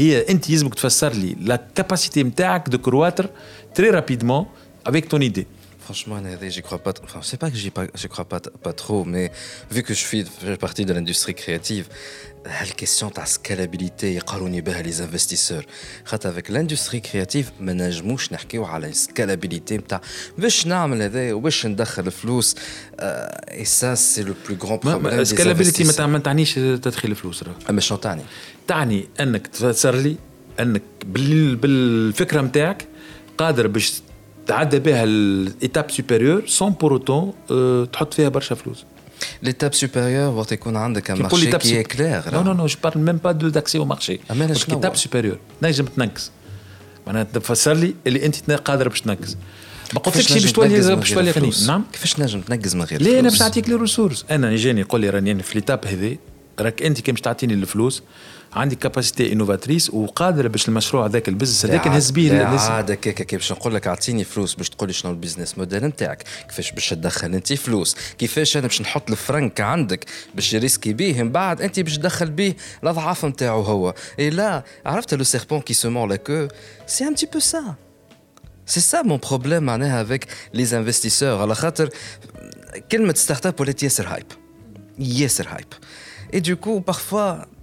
[0.00, 1.10] Et enthousiasme que tu as sur
[1.44, 3.28] la capacité de croître
[3.74, 4.46] très rapidement
[4.84, 5.46] avec ton idée.
[5.80, 6.92] Franchement, je ne crois pas.
[7.20, 9.32] je pas que je crois pas pas trop, mais
[9.72, 10.24] vu que je suis
[10.60, 11.86] partie de l'industrie créative.
[12.48, 15.64] هالكيستيون تاع سكالابيليتي يقاروني بها لي زانفستيسور
[16.04, 20.00] خاطر افيك لاندستري كرياتيف ما نجموش نحكيو على سكالابيليتي نتاع
[20.38, 22.56] باش نعمل هذا وباش ندخل فلوس
[23.00, 27.98] اي سا سي لو بلو غران بروبليم سكالابيليتي ما تعنيش تدخل فلوس اما آه، شنو
[27.98, 28.22] تعني؟
[28.68, 30.16] تعني انك تفسر لي
[30.60, 32.86] انك بالفكره نتاعك
[33.38, 33.92] قادر باش
[34.46, 38.84] تعدى بها الايتاب سوبيريور سون بور اوتون تحط فيها برشا فلوس
[39.42, 40.88] L'étape supérieure, vous avez un
[41.22, 42.20] marché qui est clair.
[42.32, 44.20] Non, non, non, je ne parle même pas d'accès au marché.
[44.28, 45.38] Ah, l'étape supérieure.
[45.62, 46.30] un نجم تنقص.
[47.06, 47.74] معناتها تفسر
[48.06, 48.24] un marché.
[48.24, 49.36] انت قادر باش تنقص.
[49.94, 53.28] ما قلتلكش باش تولي باش تولي غني نعم كيفاش نجم تنقز من غير لا انا
[53.28, 56.18] باش نعطيك لي ريسورس انا يجيني يقول لي راني في ليتاب هذي
[56.60, 58.02] راك انت كي باش تعطيني الفلوس
[58.52, 63.74] عندي كاباسيتي انوفاتريس وقادر باش المشروع هذاك البزنس هذاك نهز بيه عاد هكاك باش نقول
[63.74, 67.96] لك اعطيني فلوس باش تقول لي شنو البزنس موديل نتاعك كيفاش باش تدخل انت فلوس
[68.18, 70.04] كيفاش انا باش نحط الفرنك عندك
[70.34, 75.14] باش ريسكي بيه من بعد انت باش تدخل بيه الاضعاف نتاعو هو اي لا عرفت
[75.14, 76.48] لو سيربون كي سومون لا كو
[76.86, 77.74] سي ان تي بو سا
[78.66, 81.88] سي سا مون بروبليم معناها افيك لي انفستيسور على خاطر
[82.92, 84.26] كلمه ستارت اب ولات ياسر هايب
[84.98, 85.66] ياسر هايب
[86.34, 87.57] اي دوكو بارفوا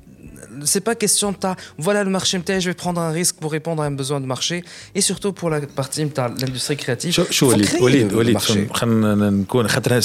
[0.64, 3.82] c'est pas question de ta voilà le marché je vais prendre un risque pour répondre
[3.84, 4.64] à un besoin de marché
[4.98, 6.12] et surtout pour la partie de
[6.42, 7.14] l'industrie créative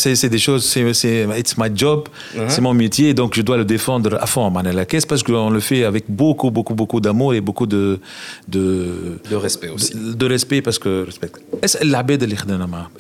[0.03, 2.49] c'est des choses c'est it's my job uh-huh.
[2.49, 5.61] c'est mon métier donc je dois le défendre à fond la caisse parce qu'on le
[5.61, 8.01] fait avec beaucoup beaucoup beaucoup d'amour et beaucoup de
[8.49, 9.93] de, respect aussi
[10.23, 11.31] de, respect parce que respect
[11.63, 12.27] est-ce que l'abbé de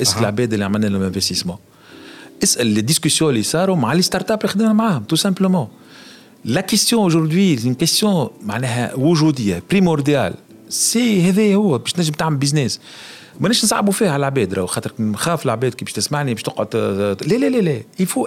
[0.00, 0.80] est-ce l'abe uh-huh.
[0.82, 1.58] de l'investissement
[2.42, 3.42] est-ce les discussions les
[4.10, 4.44] startups
[5.10, 5.66] tout simplement
[6.44, 8.32] la question aujourd'hui, c'est une question
[9.68, 10.36] primordiale.
[10.68, 12.80] C'est pour que je faire un business.
[13.38, 14.54] Je ne vais pas faire à la bête.
[14.54, 17.86] Je vais la bête qui va m'écouter, qui va m'écouter.
[17.98, 18.26] Il faut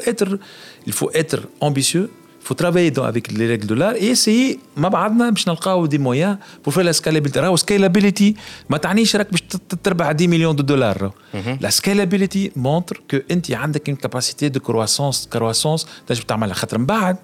[1.12, 2.12] être ambitieux.
[2.40, 5.98] Il faut travailler dans, avec les règles de l'art et essayer, ma badna, je des
[5.98, 7.40] moyens pour faire la scalability.
[7.40, 8.36] La scalability,
[8.68, 10.98] ma t'ani, je suis à 10 millions de dollars.
[11.62, 16.22] La scalability montre que tu as une capacité de croissance, de croissance, tu as une
[16.24, 17.18] capacité de croissance,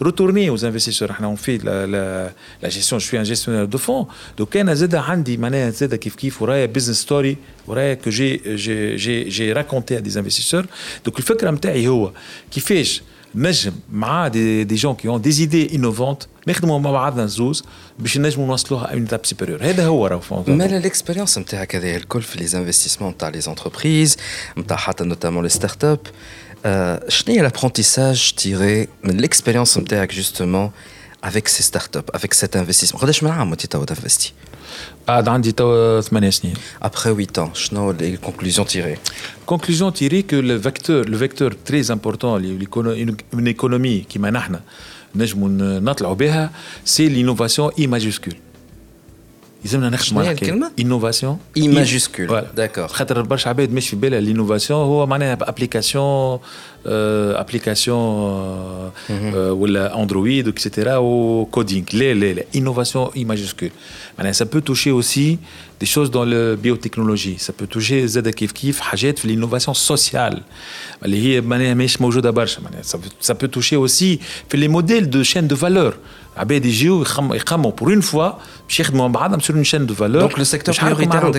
[0.01, 1.13] retourner aux investisseurs.
[1.23, 4.07] on fait la, gestion, je suis un gestionnaire de fonds.
[4.37, 10.17] Donc, il y a un kif kif, une business story que j'ai raconté à des
[10.17, 10.65] investisseurs.
[11.05, 12.11] Donc, le fait que je suis un
[12.51, 12.87] qui fait
[14.65, 17.19] des gens qui ont des idées innovantes, mais qui ont des idées innovantes,
[17.99, 18.19] mais qui
[18.71, 19.59] ont des à une étape supérieure.
[19.63, 20.69] C'est ce que je veux dire.
[20.71, 24.17] Mais l'expérience, c'est que les investissements, les entreprises,
[24.65, 26.11] notamment les startups,
[27.09, 30.73] شنو euh, هي l'apprentissage tiré de l'expérience tech justement
[31.23, 32.99] avec ces startups avec cet investissement
[33.33, 33.47] ah,
[35.61, 36.01] euh,
[36.81, 38.99] après 8 ans شنو les conclusions tirées
[39.47, 42.37] conclusion tirée que le vecteur le vecteur très important
[43.39, 44.31] une économie qui m'a
[45.19, 45.35] c'est
[46.03, 46.47] euh,
[46.85, 48.37] c'est l'innovation I majuscule
[49.65, 51.39] il l'innovation.
[51.57, 52.93] I majuscule, d'accord.
[53.29, 53.45] Parce
[54.21, 56.41] l'innovation, c'est application
[58.47, 60.93] euh, euh، Android, etc.
[61.03, 61.85] ou coding.
[62.55, 63.73] L'innovation I majuscule.
[64.31, 65.39] Ça peut toucher aussi
[65.81, 67.37] des choses dans la biotechnologie.
[67.41, 68.07] Ça peut toucher
[69.25, 70.43] l'innovation sociale.
[73.21, 74.21] Ça peut toucher aussi
[74.53, 75.95] les modèles de chaînes de valeur
[77.77, 78.85] pour une fois je suis
[79.41, 81.31] sur une chaîne de valeur donc le secteur prioritaire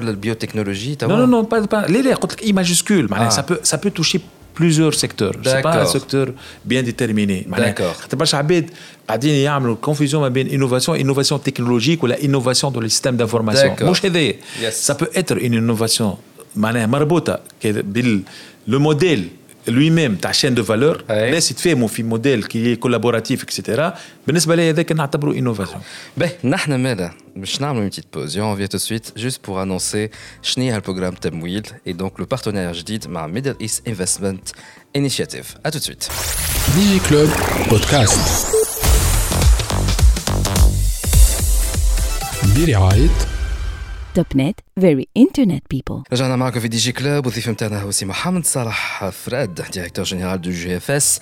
[0.00, 3.06] de la biotechnologie Non non non pas pas les lettres il majuscule
[3.70, 4.20] ça peut toucher
[4.54, 6.26] plusieurs secteurs je sais pas un secteur
[6.64, 7.94] bien déterminé D'accord.
[8.00, 9.48] ça peut pas chabid a pas ils y
[9.88, 13.70] confusion mais bien innovation innovation technologique ou la innovation dans le système d'information.
[14.88, 16.18] ça peut être une innovation
[17.60, 17.74] qui est
[18.72, 19.24] le modèle
[19.74, 23.58] lui-même ta chaîne de valeur, mais si tu fais mon modèle qui est collaboratif, etc.,
[24.26, 25.80] ben ce balayé avec une innovation.
[26.16, 27.00] nous Nahnamed,
[27.42, 28.32] je pas une petite pause.
[28.34, 30.10] Je revient tout de suite juste pour annoncer
[30.42, 34.40] Chni le programme Temwil et donc le partenaire, je ma Middle East Investment
[34.94, 35.48] Initiative.
[35.64, 36.04] A tout de suite.
[36.74, 37.28] Digi-Club
[37.68, 38.18] Podcast.
[44.18, 46.02] Net very internet people.
[46.10, 47.28] du Club
[48.06, 51.20] Mohamed Salah directeur général du GFS.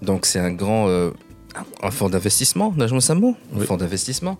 [0.00, 4.38] Donc c'est un grand fond fonds d'investissement, Najm Samman, un fonds d'investissement.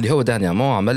[0.00, 0.94] Et il a dernièrement a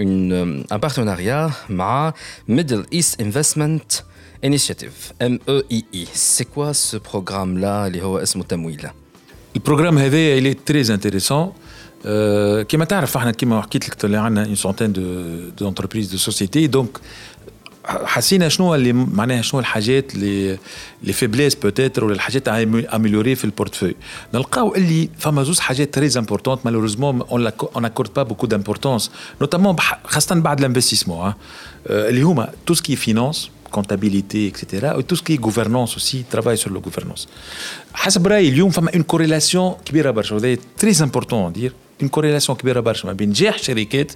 [0.00, 2.14] euh, un partenariat ma
[2.48, 4.02] Middle East Investment
[4.42, 6.08] Initiative, MEII.
[6.12, 11.54] C'est quoi ce programme là Il le programme il est très intéressant.
[12.02, 13.58] Comme vous le savez, nous
[14.16, 14.92] avons une centaine
[15.56, 16.66] d'entreprises de sociétés.
[16.66, 16.98] Donc,
[17.86, 22.54] nous avons pensé à ce les faiblesses, peut-être, ou les choses à
[22.94, 23.96] améliorer dans le portefeuille.
[24.32, 26.64] Nous avons trouvé que ce des choses très importantes.
[26.64, 29.76] Malheureusement, on n'accorde pas beaucoup d'importance, notamment,
[30.10, 31.34] surtout après l'investissement.
[31.86, 32.34] cest hein.
[32.38, 35.96] à euh، tout ce qui est finance, comptabilité, etc., et tout ce qui est gouvernance
[35.98, 37.28] aussi, travail sur la gouvernance.
[37.94, 41.48] Je pense qu'aujourd'hui, il y a une corrélation très importante.
[41.48, 41.72] à dire
[42.08, 44.12] كوريلاسيون كبيره برشا ما بين نجاح الشركات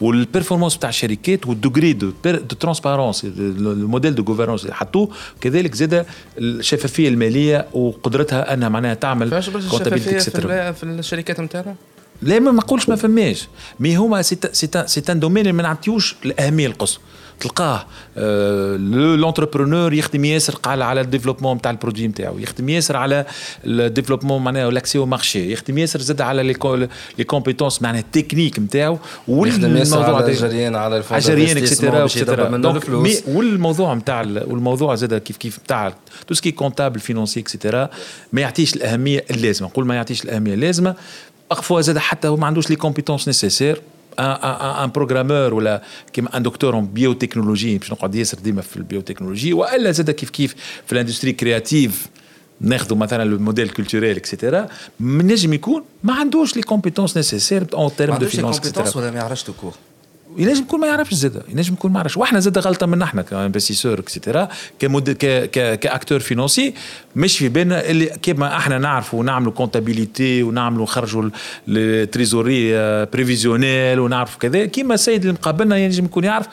[0.00, 5.08] والبرفورمانس بتاع الشركات والدوغري دو دو ترانسبارونس الموديل دو غوفرنس اللي حطوه
[5.40, 6.06] كذلك زاد
[6.38, 11.74] الشفافيه الماليه وقدرتها انها معناها تعمل كونتابيلتي في, في الشركات نتاعنا
[12.22, 13.48] لا ما نقولش ما فماش
[13.80, 17.00] مي هما سي ان دومين اللي ما نعطيوش الاهميه القصوى
[17.40, 17.86] تلقاه
[18.18, 23.24] آه، لونتربرونور يخدم ياسر على الديفلوبمون نتاع البرودوي نتاعو يخدم ياسر على
[23.64, 26.42] الديفلوبمون معناها لاكسي او مارشي يخدم ياسر زاد على
[27.18, 28.98] لي كومبيتونس معناها التكنيك نتاعو
[29.28, 32.52] ياسر على الجريان على الجريان اكسيتيرا
[33.28, 35.94] والموضوع نتاع والموضوع زاد كيف كيف نتاع
[36.28, 37.90] تو سكي كونتابل فينونسي اكسيتيرا
[38.32, 40.94] ما يعطيش الاهميه اللازمه نقول ما يعطيش الاهميه اللازمه
[41.50, 43.80] بارفوا زاد حتى هو ما عندوش لي كومبيتونس نيسيسير
[44.82, 45.60] un programmeur ou
[46.30, 49.84] un docteur en biotechnologie et puis on va se redimer dans la biotechnologie ou elle
[49.84, 52.08] va s'aider dans l'industrie créative
[52.70, 54.62] à prendre le modèle culturel etc.
[55.00, 58.60] Mais je me dis qu'elle n'a pas les compétences nécessaires en termes de finance
[60.38, 63.98] ينجم يكون ما يعرفش زاده ينجم يكون ما يعرفش واحنا زاده غلطه من احنا كانفستيسور
[63.98, 64.48] اكسيتيرا
[64.78, 65.10] كمد...
[65.10, 65.24] ك...
[65.26, 65.78] ك...
[65.78, 66.74] كاكتور فينونسي
[67.16, 71.30] مش في بالنا اللي كيما احنا نعرفوا نعملوا كونتابيليتي ونعملوا نخرجوا
[71.68, 72.72] التريزوري
[73.04, 76.46] بريفيزيونيل euh، ونعرفوا كذا كيما السيد اللي مقابلنا ينجم يكون يعرف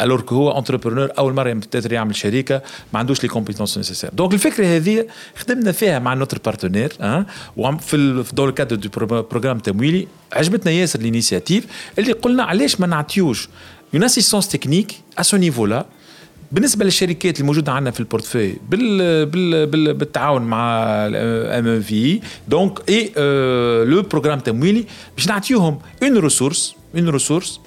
[0.00, 2.62] الور كو هو انتربرونور اول مره بتقدر يعمل شركه
[2.92, 5.06] ما عندوش لي كومبيتونس نيسيسير دونك الفكره هذه
[5.36, 8.88] خدمنا فيها مع نوتر بارتنير أه؟ وفي دو لو دو
[9.22, 11.64] بروغرام تمويلي عجبتنا ياسر الانيسياتيف
[11.98, 13.48] اللي قلنا علاش ما نعطيوش
[13.94, 15.86] اون اسيستونس تكنيك ا سو نيفو لا
[16.52, 23.12] بالنسبه للشركات الموجوده عندنا في البورتفوي بال بال بال بالتعاون مع ام في دونك اي
[23.84, 24.84] لو بروغرام تمويلي
[25.16, 27.60] باش نعطيوهم اون ريسورس اون ريسورس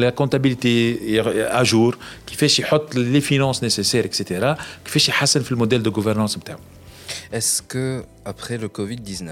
[0.00, 1.20] la comptabilité
[1.50, 1.94] à jour,
[2.26, 4.52] qui mettre les finances nécessaires, etc.
[4.84, 6.38] qui fait le modèle de gouvernance.
[7.32, 9.30] Est-ce qu'après le COVID-19,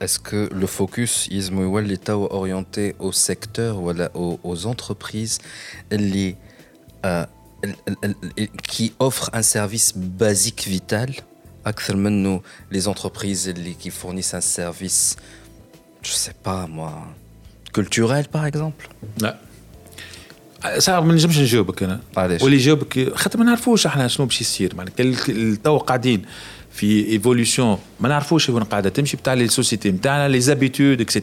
[0.00, 3.92] est-ce que le focus est orienté au secteur ou
[4.42, 5.38] aux entreprises
[8.68, 11.10] qui offre un service basique vital,
[11.74, 15.16] plus les entreprises qui fournissent un service,
[16.02, 16.92] je sais pas moi,
[17.72, 18.88] culturel par exemple.
[20.88, 21.20] ما
[23.66, 26.18] نعرفوش احنا شنو باش
[26.74, 29.94] Fi évolution, on ne sait pas Les sociétés,
[30.28, 31.20] les habitudes, etc.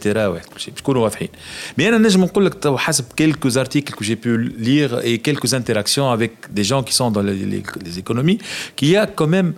[1.75, 6.63] Mais, je pense que, quelques articles que j'ai pu lire et quelques interactions avec des
[6.63, 8.37] gens qui sont dans les économies,
[8.77, 9.53] qu'il y a quand même,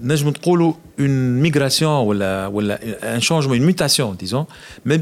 [0.00, 4.46] une migration ou un changement, une mutation, disons.
[4.84, 5.00] Mais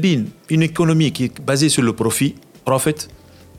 [0.49, 2.33] une économie qui est basée sur le profit,
[2.65, 2.95] profit.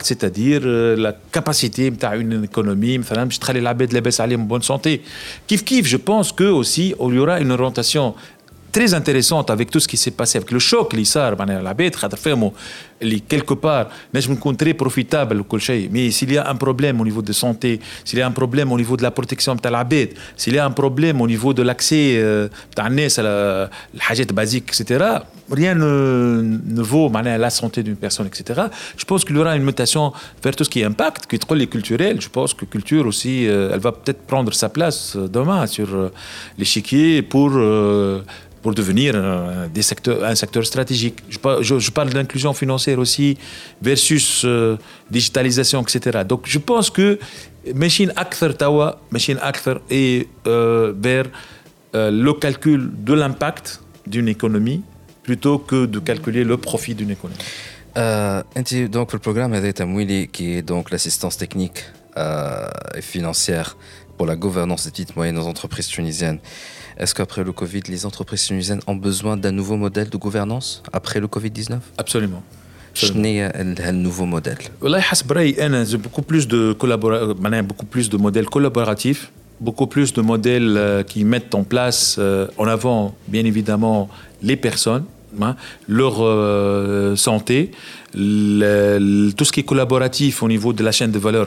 [0.00, 5.00] C'est-à-dire euh, la capacité نتاع اون ايكونومي مثلا باش تخلي العباد لاباس عليهم بون سونتي
[5.48, 8.14] كيف كيف جو بونس كو اوسي il y aura une orientation
[8.78, 11.30] très intéressante avec tout ce qui s'est passé, avec le choc, l'Issar,
[13.32, 13.84] quelque part,
[14.60, 15.36] très profitable,
[15.92, 17.72] mais s'il y a un problème au niveau de santé,
[18.06, 20.58] s'il y a un problème au niveau de la protection de la bête, s'il y
[20.58, 22.04] a un problème au niveau de l'accès
[22.78, 24.80] à euh, la basique, etc.,
[25.52, 28.62] rien ne, ne vaut la santé d'une personne, etc.
[28.96, 30.12] Je pense qu'il y aura une mutation
[30.42, 32.20] vers tout ce qui est impact, qui est trop culturel.
[32.20, 35.94] Je pense que culture aussi, euh, elle va peut-être prendre sa place euh, demain sur
[35.94, 36.10] euh,
[36.58, 37.42] l'échiquier pour
[38.62, 39.12] pour devenir
[39.74, 41.18] des secteurs, un secteur stratégique.
[41.28, 43.36] Je, parle d'inclusion financière aussi
[43.82, 44.46] versus
[45.10, 46.20] digitalisation, etc.
[46.24, 47.18] Donc je pense que
[47.74, 51.26] machine acteur tawa, machine acteur est vers
[51.94, 54.82] le calcul de l'impact d'une économie
[55.22, 57.40] plutôt que de calculer le profit d'une économie.
[57.96, 59.52] Euh, donc le programme
[60.36, 61.80] qui est donc l'assistance technique
[62.16, 63.68] euh, et financière
[64.16, 66.38] pour la gouvernance des petites et moyennes entreprises tunisiennes.
[66.98, 71.18] Est-ce qu'après le Covid, les entreprises tunisiennes ont besoin d'un nouveau modèle de gouvernance après
[71.20, 71.74] le Covid-19
[72.04, 72.42] Absolument.
[72.94, 74.58] Je un nouveau modèle.
[74.82, 79.24] nouveau beaucoup plus de euh, beaucoup plus de modèles collaboratifs
[79.62, 84.08] beaucoup plus de modèles euh, qui mettent en place euh, en avant, bien évidemment,
[84.42, 85.04] les personnes,
[85.40, 85.56] hein,
[85.88, 87.70] leur euh, santé,
[88.12, 88.18] tout
[89.46, 91.46] ce qui est collaboratif au niveau de la chaîne de valeur.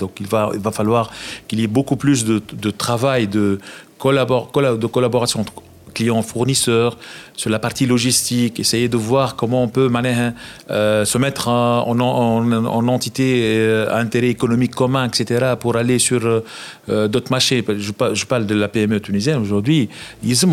[0.00, 1.10] Donc il va, il va falloir
[1.46, 2.40] qu'il y ait beaucoup plus de,
[2.70, 3.60] travail, de,
[4.04, 5.52] de collaboration entre
[5.92, 6.96] clients fournisseurs,
[7.36, 10.32] sur la partie logistique, essayer de voir comment on peut hein,
[10.70, 13.26] euh, se mettre en, entité
[13.58, 17.64] euh, à intérêt économique commun, etc., pour aller sur euh, d'autres marchés.
[17.78, 19.88] Je, parle de la PME tunisienne aujourd'hui.
[20.24, 20.48] Ils sont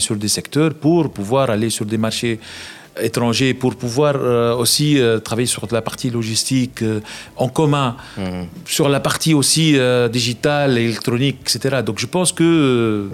[0.00, 2.38] sur des secteurs pour pouvoir aller sur des marchés
[3.00, 7.00] étrangers pour pouvoir euh, aussi euh, travailler sur la partie logistique euh,
[7.36, 8.46] en commun, mhm.
[8.66, 9.78] sur la partie aussi
[10.12, 11.82] digitale, électronique, etc.
[11.84, 13.08] Donc je pense que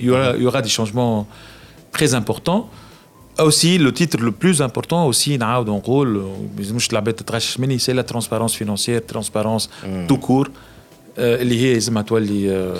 [0.00, 1.26] il y, aura, des changements
[1.90, 2.70] très importants.
[3.38, 6.22] Aussi, le titre le plus important aussi, en rôle,
[6.60, 10.06] c'est la transparence financière, transparence mhm.
[10.08, 10.48] tout court,
[11.16, 12.70] liée à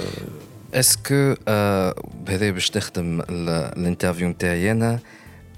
[0.78, 1.36] Est-ce que,
[3.76, 4.28] l'interview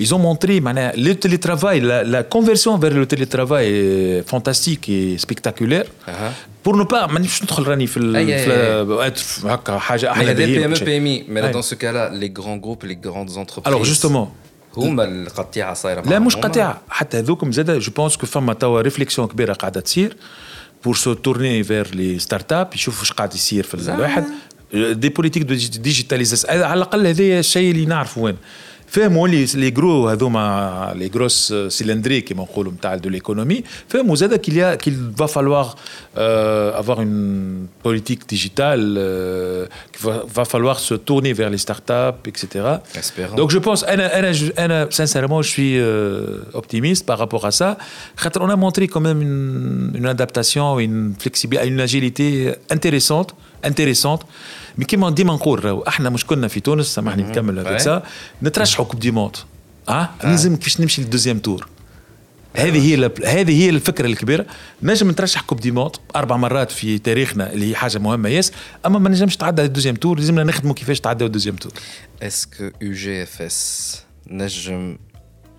[0.00, 5.86] ils ont montré le télétravail, la, la, conversion vers le télétravail est fantastique et spectaculaire.
[5.88, 6.32] Uh -huh.
[6.64, 7.14] Pour ne pas, euh,
[9.08, 12.98] être ah, ne des PME PMI, mais là, dans ce cas-là, les grands groupes, les
[13.06, 13.68] grandes entreprises.
[13.70, 14.26] Alors justement,
[14.76, 19.28] هما القطيعه صايره لا مش قطيعه حتى هذوكم زاد جو بونس كو فما توا ريفليكسيون
[19.28, 20.16] كبيره قاعده تصير
[20.84, 24.24] بور سو تورني فير لي ستارت اب يشوفوا واش قاعد يصير في الواحد
[24.74, 28.36] دي بوليتيك دو ديجيتاليزاسيون على الاقل هذايا الشيء اللي نعرفه وين
[28.90, 30.16] Fais-moi les gros, euh,
[30.96, 33.62] les grosses euh, cylindrées qui de l'économie.
[33.86, 35.76] Fais-moi qu'il y a, qu'il va falloir
[36.16, 39.68] euh, avoir une politique digitale.
[40.00, 42.46] Va falloir se tourner vers les startups, etc.
[43.36, 43.84] Donc je pense,
[44.90, 45.78] sincèrement, je suis
[46.54, 47.76] optimiste par rapport à ça.
[48.40, 49.22] On a montré quand même
[49.94, 53.34] une adaptation, une flexibilité, une agilité intéressante,
[53.64, 54.24] intéressante.
[54.78, 58.02] مي كيما ديما نقول راهو احنا مشكلنا في تونس سامحني نكمل هذاك
[58.42, 59.36] نترشحوا كوب دي موند
[59.88, 61.68] اه لازم كيفاش نمشي للدوزيام تور
[62.56, 64.46] هذه هي هذه هي الفكره الكبيره
[64.82, 68.52] نجم نترشح كوب دي موند اربع مرات في تاريخنا اللي هي حاجه مهمه ياس
[68.86, 71.72] اما ما نجمش تعدى الدوزيام تور لازمنا نخدموا كيفاش تعدى الدوزيام تور
[72.22, 74.96] اسكو يو جي اف اس نجم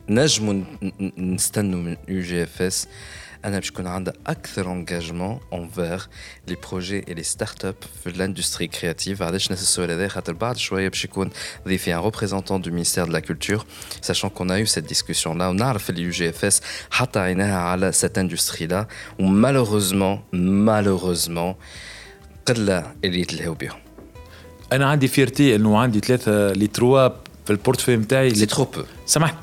[0.09, 0.63] نجم
[1.17, 2.87] نستنوا من يو جي اف اس
[3.41, 6.09] On a pu prendre un excellent engagement envers
[6.47, 9.17] les projets et les startups de l'industrie créative.
[9.19, 12.59] Je il est nécessaire de dire qu'à la je veux dire, on a un représentant
[12.59, 13.65] du ministère de la culture,
[14.01, 15.51] sachant qu'on a eu cette discussion-là.
[15.51, 16.59] On a refait l'UJFS,
[16.99, 18.87] hein, cette industrie-là,
[19.19, 21.57] où malheureusement, malheureusement,
[22.49, 23.75] il y a eu le héobiens.
[24.69, 28.31] On en différé, nous on a dit qu'il y a trop peu pour le portefeuille.
[28.31, 28.83] Il y a trop peu.
[29.05, 29.35] Ça marche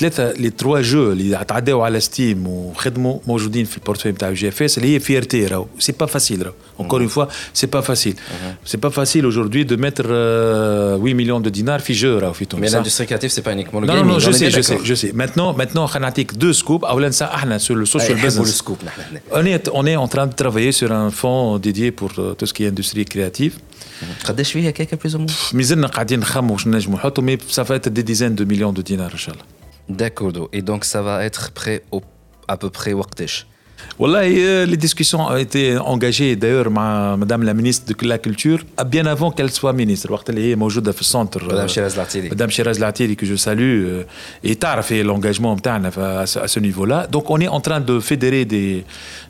[0.00, 4.12] les trois jeux les ils attendaient l'estime ou ils sont au au dans le portefeuille
[4.12, 6.44] de GFS qui est fier tireau c'est pas facile
[6.78, 7.10] encore une mhm.
[7.12, 8.56] fois c'est pas facile mhm.
[8.68, 12.68] c'est pas facile aujourd'hui de mettre 8 euh, millions de dinars fixe ou fit mais
[12.68, 14.48] l'industrie créative c'est pas uniquement le gaming non je sais
[14.88, 17.02] je sais maintenant maintenant Creative 2 scoop on
[19.50, 22.52] est on est en train de travailler sur un fond dédié pour euh, tout ce
[22.54, 23.54] qui est industrie créative
[24.26, 24.44] qu'est-ce mhm.
[24.44, 27.88] qu'il y a quelque chose de je mise naqadin khamou on mais ça va être
[27.98, 29.46] des dizaines de millions de dinars inchallah
[29.88, 30.48] D'accord.
[30.52, 31.82] Et donc ça va être prêt
[32.48, 33.46] à peu près Waktesh
[33.98, 38.84] Voilà, euh, les discussions ont été engagées d'ailleurs Madame la ministre de la Culture, ah,
[38.84, 40.06] bien avant qu'elle soit ministre.
[40.12, 41.38] est centre.
[41.44, 42.28] Madame euh, Shiraz Latiri.
[42.30, 44.02] Madame que je salue, euh,
[44.44, 47.06] et t'as fait l'engagement à ce niveau-là.
[47.06, 48.84] Donc on est en train de fédérer des,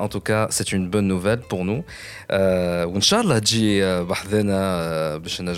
[0.00, 1.84] en tout cas, c'est une bonne nouvelle pour nous
[2.32, 3.82] et inchallah tu
[4.30, 5.54] viens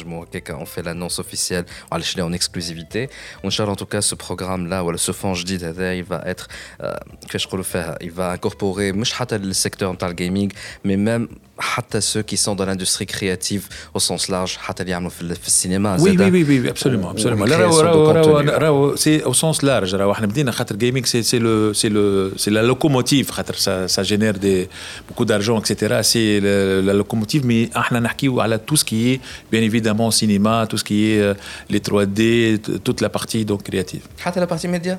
[0.62, 3.08] on fait l'annonce officielle on en exclusivité
[3.44, 5.58] on cherche en tout cas ce programme là ce fonds je dis
[5.96, 6.46] il va être
[8.02, 10.50] il va incorporer مش le secteur du gaming
[10.84, 11.28] mais même
[12.00, 13.64] ceux qui sont dans l'industrie créative
[13.94, 14.58] au sens large
[15.30, 19.90] le cinéma oui oui oui absolument euh، c'est au sens large
[20.84, 21.04] gaming
[22.42, 23.26] c'est la locomotive
[23.94, 24.36] ça génère
[25.08, 25.74] beaucoup d'argent etc.
[26.12, 29.20] c'est le la locomotive, mais ah, on tout ce qui est,
[29.50, 31.34] bien évidemment, cinéma, tout ce qui est euh,
[31.70, 34.02] les 3D, toute la partie donc, créative.
[34.36, 34.98] la partie média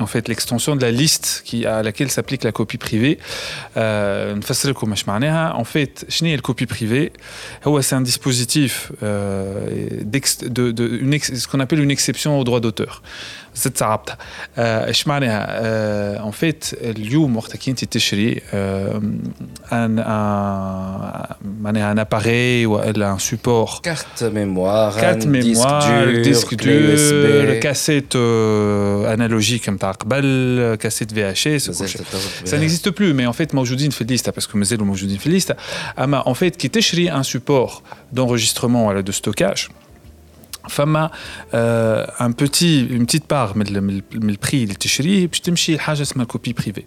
[0.00, 3.18] en fait l'extension de la liste qui, à laquelle s'applique la copie privée.
[3.76, 7.12] Euh, en fait, chenille la copie privée,
[7.82, 10.20] c'est un dispositif, euh, de,
[11.20, 13.02] ce qu'on appelle une exception au droit d'auteur
[13.58, 14.02] ça
[16.28, 16.62] en fait
[16.98, 17.48] le jour mort
[19.70, 24.96] un appareil Manha un appareil un support carte mémoire
[26.22, 29.78] disque dur le cassette euh, analogique comme
[30.84, 31.72] cassette VHS
[32.50, 34.54] ça n'existe plus mais en fait moi aujourd'hui je ne fais de liste parce que
[34.58, 36.68] mais en fait qui
[37.08, 37.82] a un support
[38.12, 39.68] d'enregistrement et de stockage
[40.68, 41.10] fama
[41.52, 45.40] un petit, une petite part, mais le, mais le prix, il est chéri, et puis
[45.40, 46.86] tu me chies, je suis ma copie privée.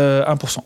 [0.00, 0.58] 1%.
[0.58, 0.64] Euh,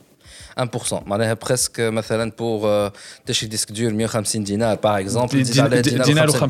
[0.57, 1.07] 1%.
[1.09, 4.79] Manet presque maintenant pour des euh, disques durs, mieux 50 dinars.
[4.79, 6.49] Par exemple, 50 dinars, 50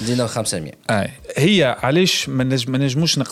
[0.00, 0.60] dinars 50.
[0.64, 0.96] Oui.
[1.36, 3.24] Hey, euh, allez, manège, manège-mouche, na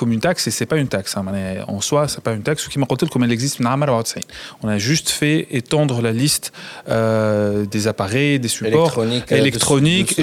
[0.00, 1.16] une taxe et c'est pas une taxe.
[1.16, 2.64] Hein, Manet en soi, c'est pas une taxe.
[2.64, 4.24] Ce qui m'a coûté comme elle existe n'importe quoi de
[4.62, 6.52] On a juste fait étendre la liste
[6.88, 9.32] euh, des appareils, des supports électroniques.
[9.32, 10.16] Électronique.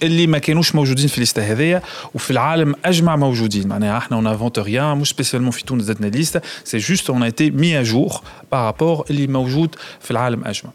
[0.00, 1.78] Les machines, nous, aujourd'hui, une liste évidée.
[2.14, 3.66] Ouf, le monde est j'me ma aujourd'hui.
[3.66, 4.96] Manet ah, on n'invente rien.
[4.96, 6.40] Nous, spécialement, fitons des petites listes.
[6.64, 8.13] C'est juste, on a été mis à jour.
[8.14, 8.22] لوتر
[8.52, 10.70] بارابور اللي موجود في العالم اجمع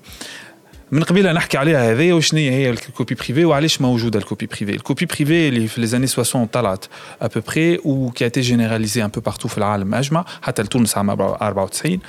[0.92, 5.48] من قبيله نحكي عليها هذه وشنية هي الكوبي بريفي وعلاش موجوده الكوبي بريفي الكوبي بريفي
[5.48, 6.86] اللي في لي 60 طلعت
[7.22, 12.00] ابوبري وكي اتي جينيراليزي ان بو بارتو في العالم اجمع حتى لتونس عام 94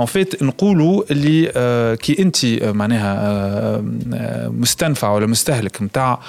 [0.00, 6.20] ان فيت نقولوا اللي آه، كي انت آه، معناها آه، مستنفع ولا مستهلك نتاع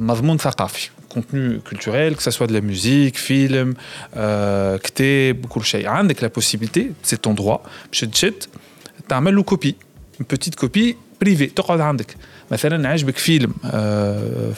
[0.00, 3.68] مضمون ثقافي contenu culturel, que ce soit de la musique, film,
[4.16, 4.78] euh,
[5.40, 5.84] beaucoup de choses.
[6.08, 7.60] Avec la possibilité, c'est ton droit,
[7.90, 9.76] tu as une copie,
[10.20, 12.16] une petite copie privée, tu as عندك
[13.16, 13.48] في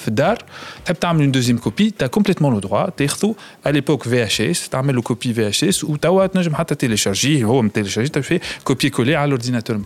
[0.09, 0.37] الدار
[0.85, 4.77] tu as une deuxième copie tu as complètement le droit تاخذه à l'époque VHS tu
[4.77, 5.99] as une copie VHS tu
[6.33, 9.77] تنجم حتى téléchargé, tu as fait copier coller à l'ordinateur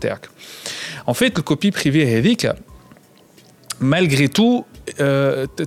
[1.06, 2.46] en fait le copie privée هذيك
[3.82, 4.64] malgré tout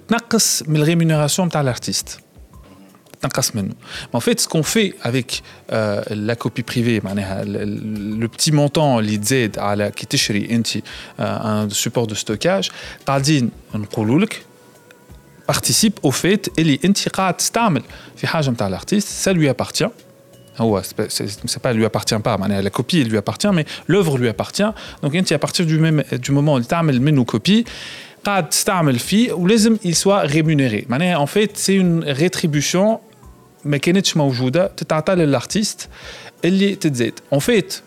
[0.08, 2.20] تنقص euh, من rémunération de l'artiste.
[4.14, 9.60] En fait, ce qu'on fait avec euh, la copie privée, le petit montant qui est
[9.60, 9.90] euh,
[11.20, 12.72] un support de stockage,
[13.06, 13.54] participe
[16.02, 16.64] au fait et
[18.60, 19.84] l'artiste, ça lui appartient.
[20.60, 20.64] Ah
[21.08, 24.64] c'est pas lui appartient pas, la copie lui appartient, mais l'œuvre lui appartient.
[25.04, 27.66] Donc, à partir du, même, du moment où tu as une copie,
[28.24, 30.86] qu'a d'astre faire il faut qu'il soit rémunéré.
[31.18, 33.00] En fait, c'est une rétribution,
[33.64, 35.90] mais qu'est-ce qui est Tu t'attale à l'artiste,
[37.32, 37.84] En fait,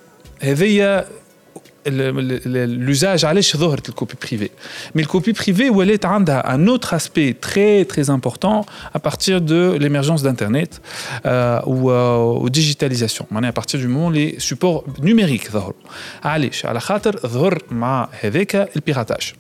[1.87, 4.51] l'usage à l'échelle d'horre de la copie privée.
[4.95, 10.23] Mais la copie privée, elle est un autre aspect très important à partir de l'émergence
[10.23, 10.81] d'Internet
[11.27, 13.27] euh, ou de euh, la digitalisation.
[13.35, 15.75] À partir du moment où les supports numériques apparaissent,
[16.23, 19.35] à l'échelle à l'extérieur, apparaît le piratage.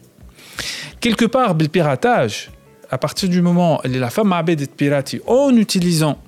[1.01, 2.51] Quelque part, le piratage,
[2.90, 6.18] à partir du moment où la femme a été piratée en utilisant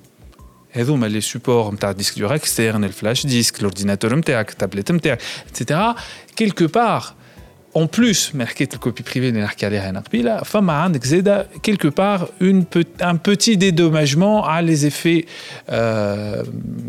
[0.75, 4.91] les supports le disque dur externe, le flash disque, l'ordinateur, la tablette,
[5.49, 5.79] etc.,
[6.35, 7.16] quelque part,
[7.73, 9.83] en plus, le copie privée de l'arcadère
[10.45, 10.89] femme a
[11.61, 15.25] quelque part un petit dédommagement à les effets,
[15.71, 16.43] euh,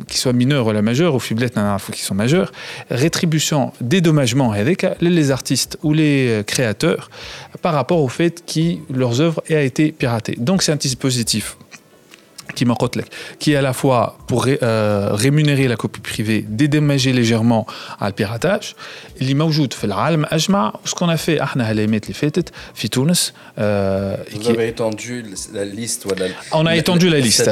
[0.06, 1.34] qui soient mineurs ou la majeure, ou faut
[1.92, 2.52] qui sont majeurs,
[2.90, 7.10] rétribution, dédommagement avec les artistes ou les euh, créateurs
[7.60, 10.36] par rapport au fait que leurs œuvres aient été piratées.
[10.38, 11.56] Donc c'est un dispositif
[12.54, 12.64] qui
[13.38, 17.66] qui est à la fois pour euh, rémunérer la copie privée, dédommager légèrement
[18.00, 18.74] à le piratage,
[19.20, 19.36] m'ajoute.
[19.38, 20.26] موجود في العالم
[20.84, 22.42] ce qu'on a fait احنا هاليمات اللي à
[22.74, 26.06] في تونس Vous avez étendu la liste
[26.52, 27.50] On a étendu la liste.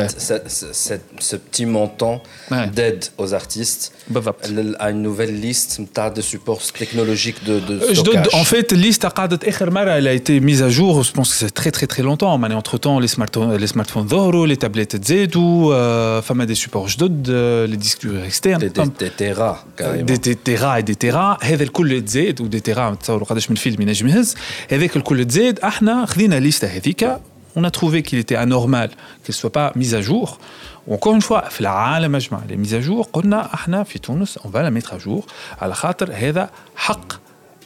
[1.21, 3.93] ce petit montant d'aide aux artistes
[4.79, 5.81] à une nouvelle liste
[6.17, 8.29] de supports technologiques de, de euh, stockage.
[8.33, 11.87] En fait, liste elle a été mise à jour, je pense que c'est très très
[11.89, 12.33] très longtemps.
[12.35, 12.51] Hein.
[12.53, 16.23] Entre-temps, les smartphones, les, smartphones Zoro, les tablettes Z, ou euh,
[16.53, 18.61] des supports euh, les disques durs externes.
[18.61, 20.05] Des, des, des Tera, carrément.
[20.05, 21.39] Des, des Tera et des Tera.
[21.43, 24.35] هذا كل Z ou des Tera, تصوروا قداش من فيلم ينجم يهز.
[24.71, 27.07] هذاك الكل Z, احنا خذينا الليسته هذيك,
[27.59, 28.91] on a trouvé qu'il était anormal
[29.25, 30.39] qu'elle ne soit pas mise à jour.
[30.89, 35.25] وكل une في العالم اجمع لي ميزاجور قلنا احنا في تونس اون فالا ميتر جور
[35.63, 37.13] على خاطر هذا حق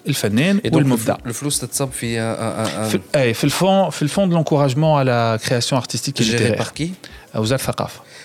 [0.09, 4.99] الفنان والمبدع الفلوس تتصب euh, euh, euh, في إيه، في, الفون في الفون دو لونكوراجمون
[4.99, 6.73] على كرياسيون ارتستيك جيري بار
[7.35, 8.01] وزاره الثقافه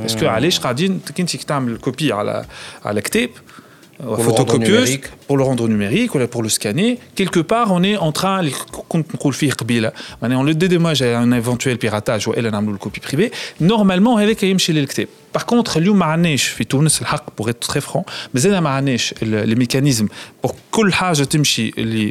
[0.00, 2.42] Parce ce qu'à aller, je rate une, une certaine copie à la,
[2.84, 6.98] à l'acte, euh, pour le rendre numérique, pour le rendre numérique ou pour le scanner.
[7.14, 8.50] Quelque part, on est en train de
[9.18, 9.92] contrôler bien.
[10.22, 13.00] On est en le dédommager un éventuel piratage ou elle a mal ou le copie
[13.00, 13.30] privée.
[13.60, 15.02] Normalement, elle est quand même chez l'acte.
[15.34, 18.04] Par contre, lui, ma gâne, je fais tous ces trucs pour qu'il te triche pas.
[18.32, 18.96] Mais c'est là ma gâne,
[19.50, 20.08] le mécanisme
[20.40, 22.10] pour que la chose se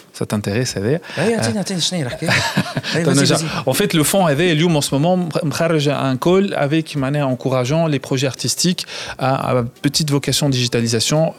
[0.13, 1.39] ça t'intéresse هذا eh, euh,
[2.97, 5.29] eh, en fait le fonds هذا اليوم en ce moment
[5.59, 8.85] charge un call avec معناها encourageant les projets artistiques
[9.19, 11.33] à, petite vocation digitalisation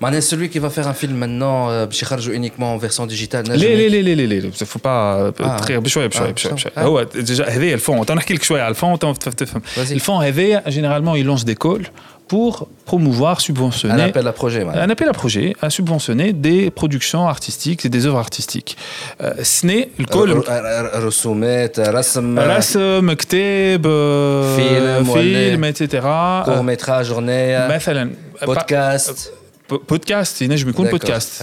[0.00, 3.06] معناها euh, celui qui va faire un film maintenant باش euh, يخرجوا uniquement en version
[3.06, 5.32] digitale Non, لا لا لا ne faut pas
[5.72, 9.62] بشويه بشويه بشويه بشويه هو déjà هذايا الفون تو نحكي لك شويه على الفون تفهم
[9.78, 10.32] الفون
[10.70, 11.86] généralement il lance des calls
[12.28, 13.94] pour promouvoir, subventionner.
[14.02, 14.64] Un appel à projet.
[14.66, 18.76] Un appel à projet à subventionner des productions artistiques et des œuvres artistiques.
[19.20, 20.30] Euh, ce n'est le col.
[20.32, 22.02] Ressoumet, euh,
[23.84, 26.02] euh, film, film etc.
[26.44, 27.58] Court métrage, journée.
[28.40, 29.32] Podcast.
[29.86, 31.42] Podcast, je me compte podcast.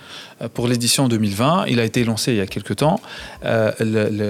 [0.43, 1.65] Euh, pour l'édition 2020.
[1.67, 3.01] Il a été lancé il y a quelques temps.
[3.45, 3.71] Euh,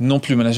[0.00, 0.48] non plus, le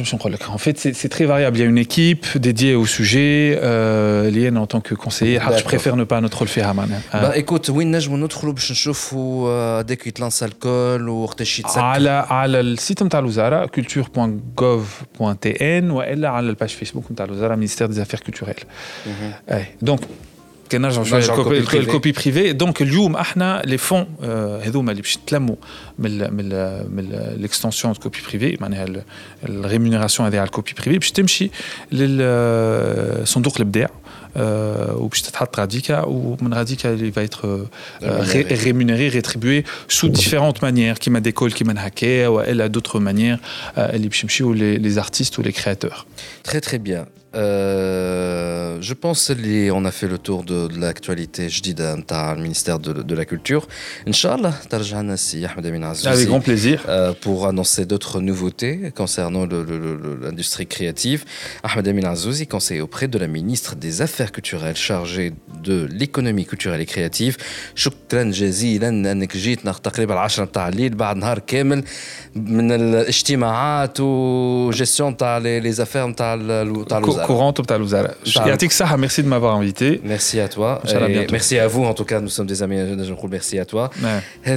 [0.48, 1.56] En fait, c'est très variable.
[1.56, 3.58] Il y a une équipe dédiée au sujet.
[3.62, 6.68] Euh, Lien, en tant que conseiller, ah, je préfère ne pas notre rôle faire.
[6.68, 6.74] Euh.
[7.12, 13.02] Bah, écoute, oui, est ندخلوا باش نشوفوا ديك يتلانس الكول وقتاش يتسكر على على site
[13.02, 18.64] نتاع الوزاره culture.gov.tn والا على page فيسبوك نتاع الوزاره ministère des affaires culturelles.
[19.06, 19.10] Mhm.
[19.82, 20.00] Donc.
[20.72, 24.06] كنا نرجعوا شويه الكوبي, الكوبي بريفي دونك اليوم احنا لي فون
[24.64, 25.56] هذوما اللي باش يتلموا
[25.98, 26.48] من من
[26.94, 28.86] من الاكستنسيون كوبي بريفي معناها
[29.44, 31.50] الريمونيراسيون هذه على الكوبي بريفي باش تمشي
[31.92, 33.90] لصندوق الابداع
[34.36, 39.56] Euh, ou puis peut-être radica ou mon radica il va être euh, ré rémunéré rétribué
[39.96, 43.40] sous différentes manières qui m'a décolle qui m'a hacké ou elle a d'autres manières
[43.78, 43.92] euh,
[44.60, 46.00] les, les artistes ou les créateurs
[46.48, 47.02] très très bien
[47.36, 51.96] euh, je pense qu'on a fait le tour de, de l'actualité, je dis, d'un
[52.36, 53.68] ministère de, de, la Culture.
[54.06, 56.84] Inch'Allah, Avec grand plaisir.
[56.88, 61.24] Euh, pour annoncer d'autres nouveautés concernant l'industrie créative.
[61.62, 65.32] Ahmed Amin Azouzi, conseiller auprès de la ministre des Affaires culturelles chargée
[65.62, 67.36] de l'économie culturelle et créative.
[67.74, 71.84] شكرا جزيلا انك جيتنا تقريبا 10 تاع الليل بعد نهار كامل
[72.34, 73.98] من الاجتماعات
[74.72, 76.16] gestion تاع les affaires تاع
[76.88, 77.52] تاع courant
[78.98, 80.80] merci de m'avoir invité merci à toi
[81.32, 82.76] merci à vous en tout cas nous sommes des amis
[83.28, 83.88] merci à toi
[84.46, 84.56] euh,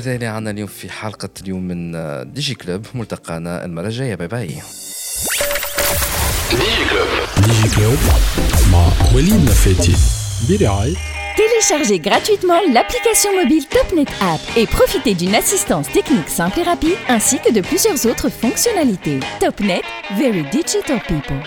[2.36, 2.56] Digi
[11.36, 17.40] Téléchargez gratuitement l'application mobile TopNet App et profitez d'une assistance technique simple et rapide ainsi
[17.40, 19.20] que de plusieurs autres fonctionnalités.
[19.40, 19.82] TopNet,
[20.20, 21.44] Very Digital People.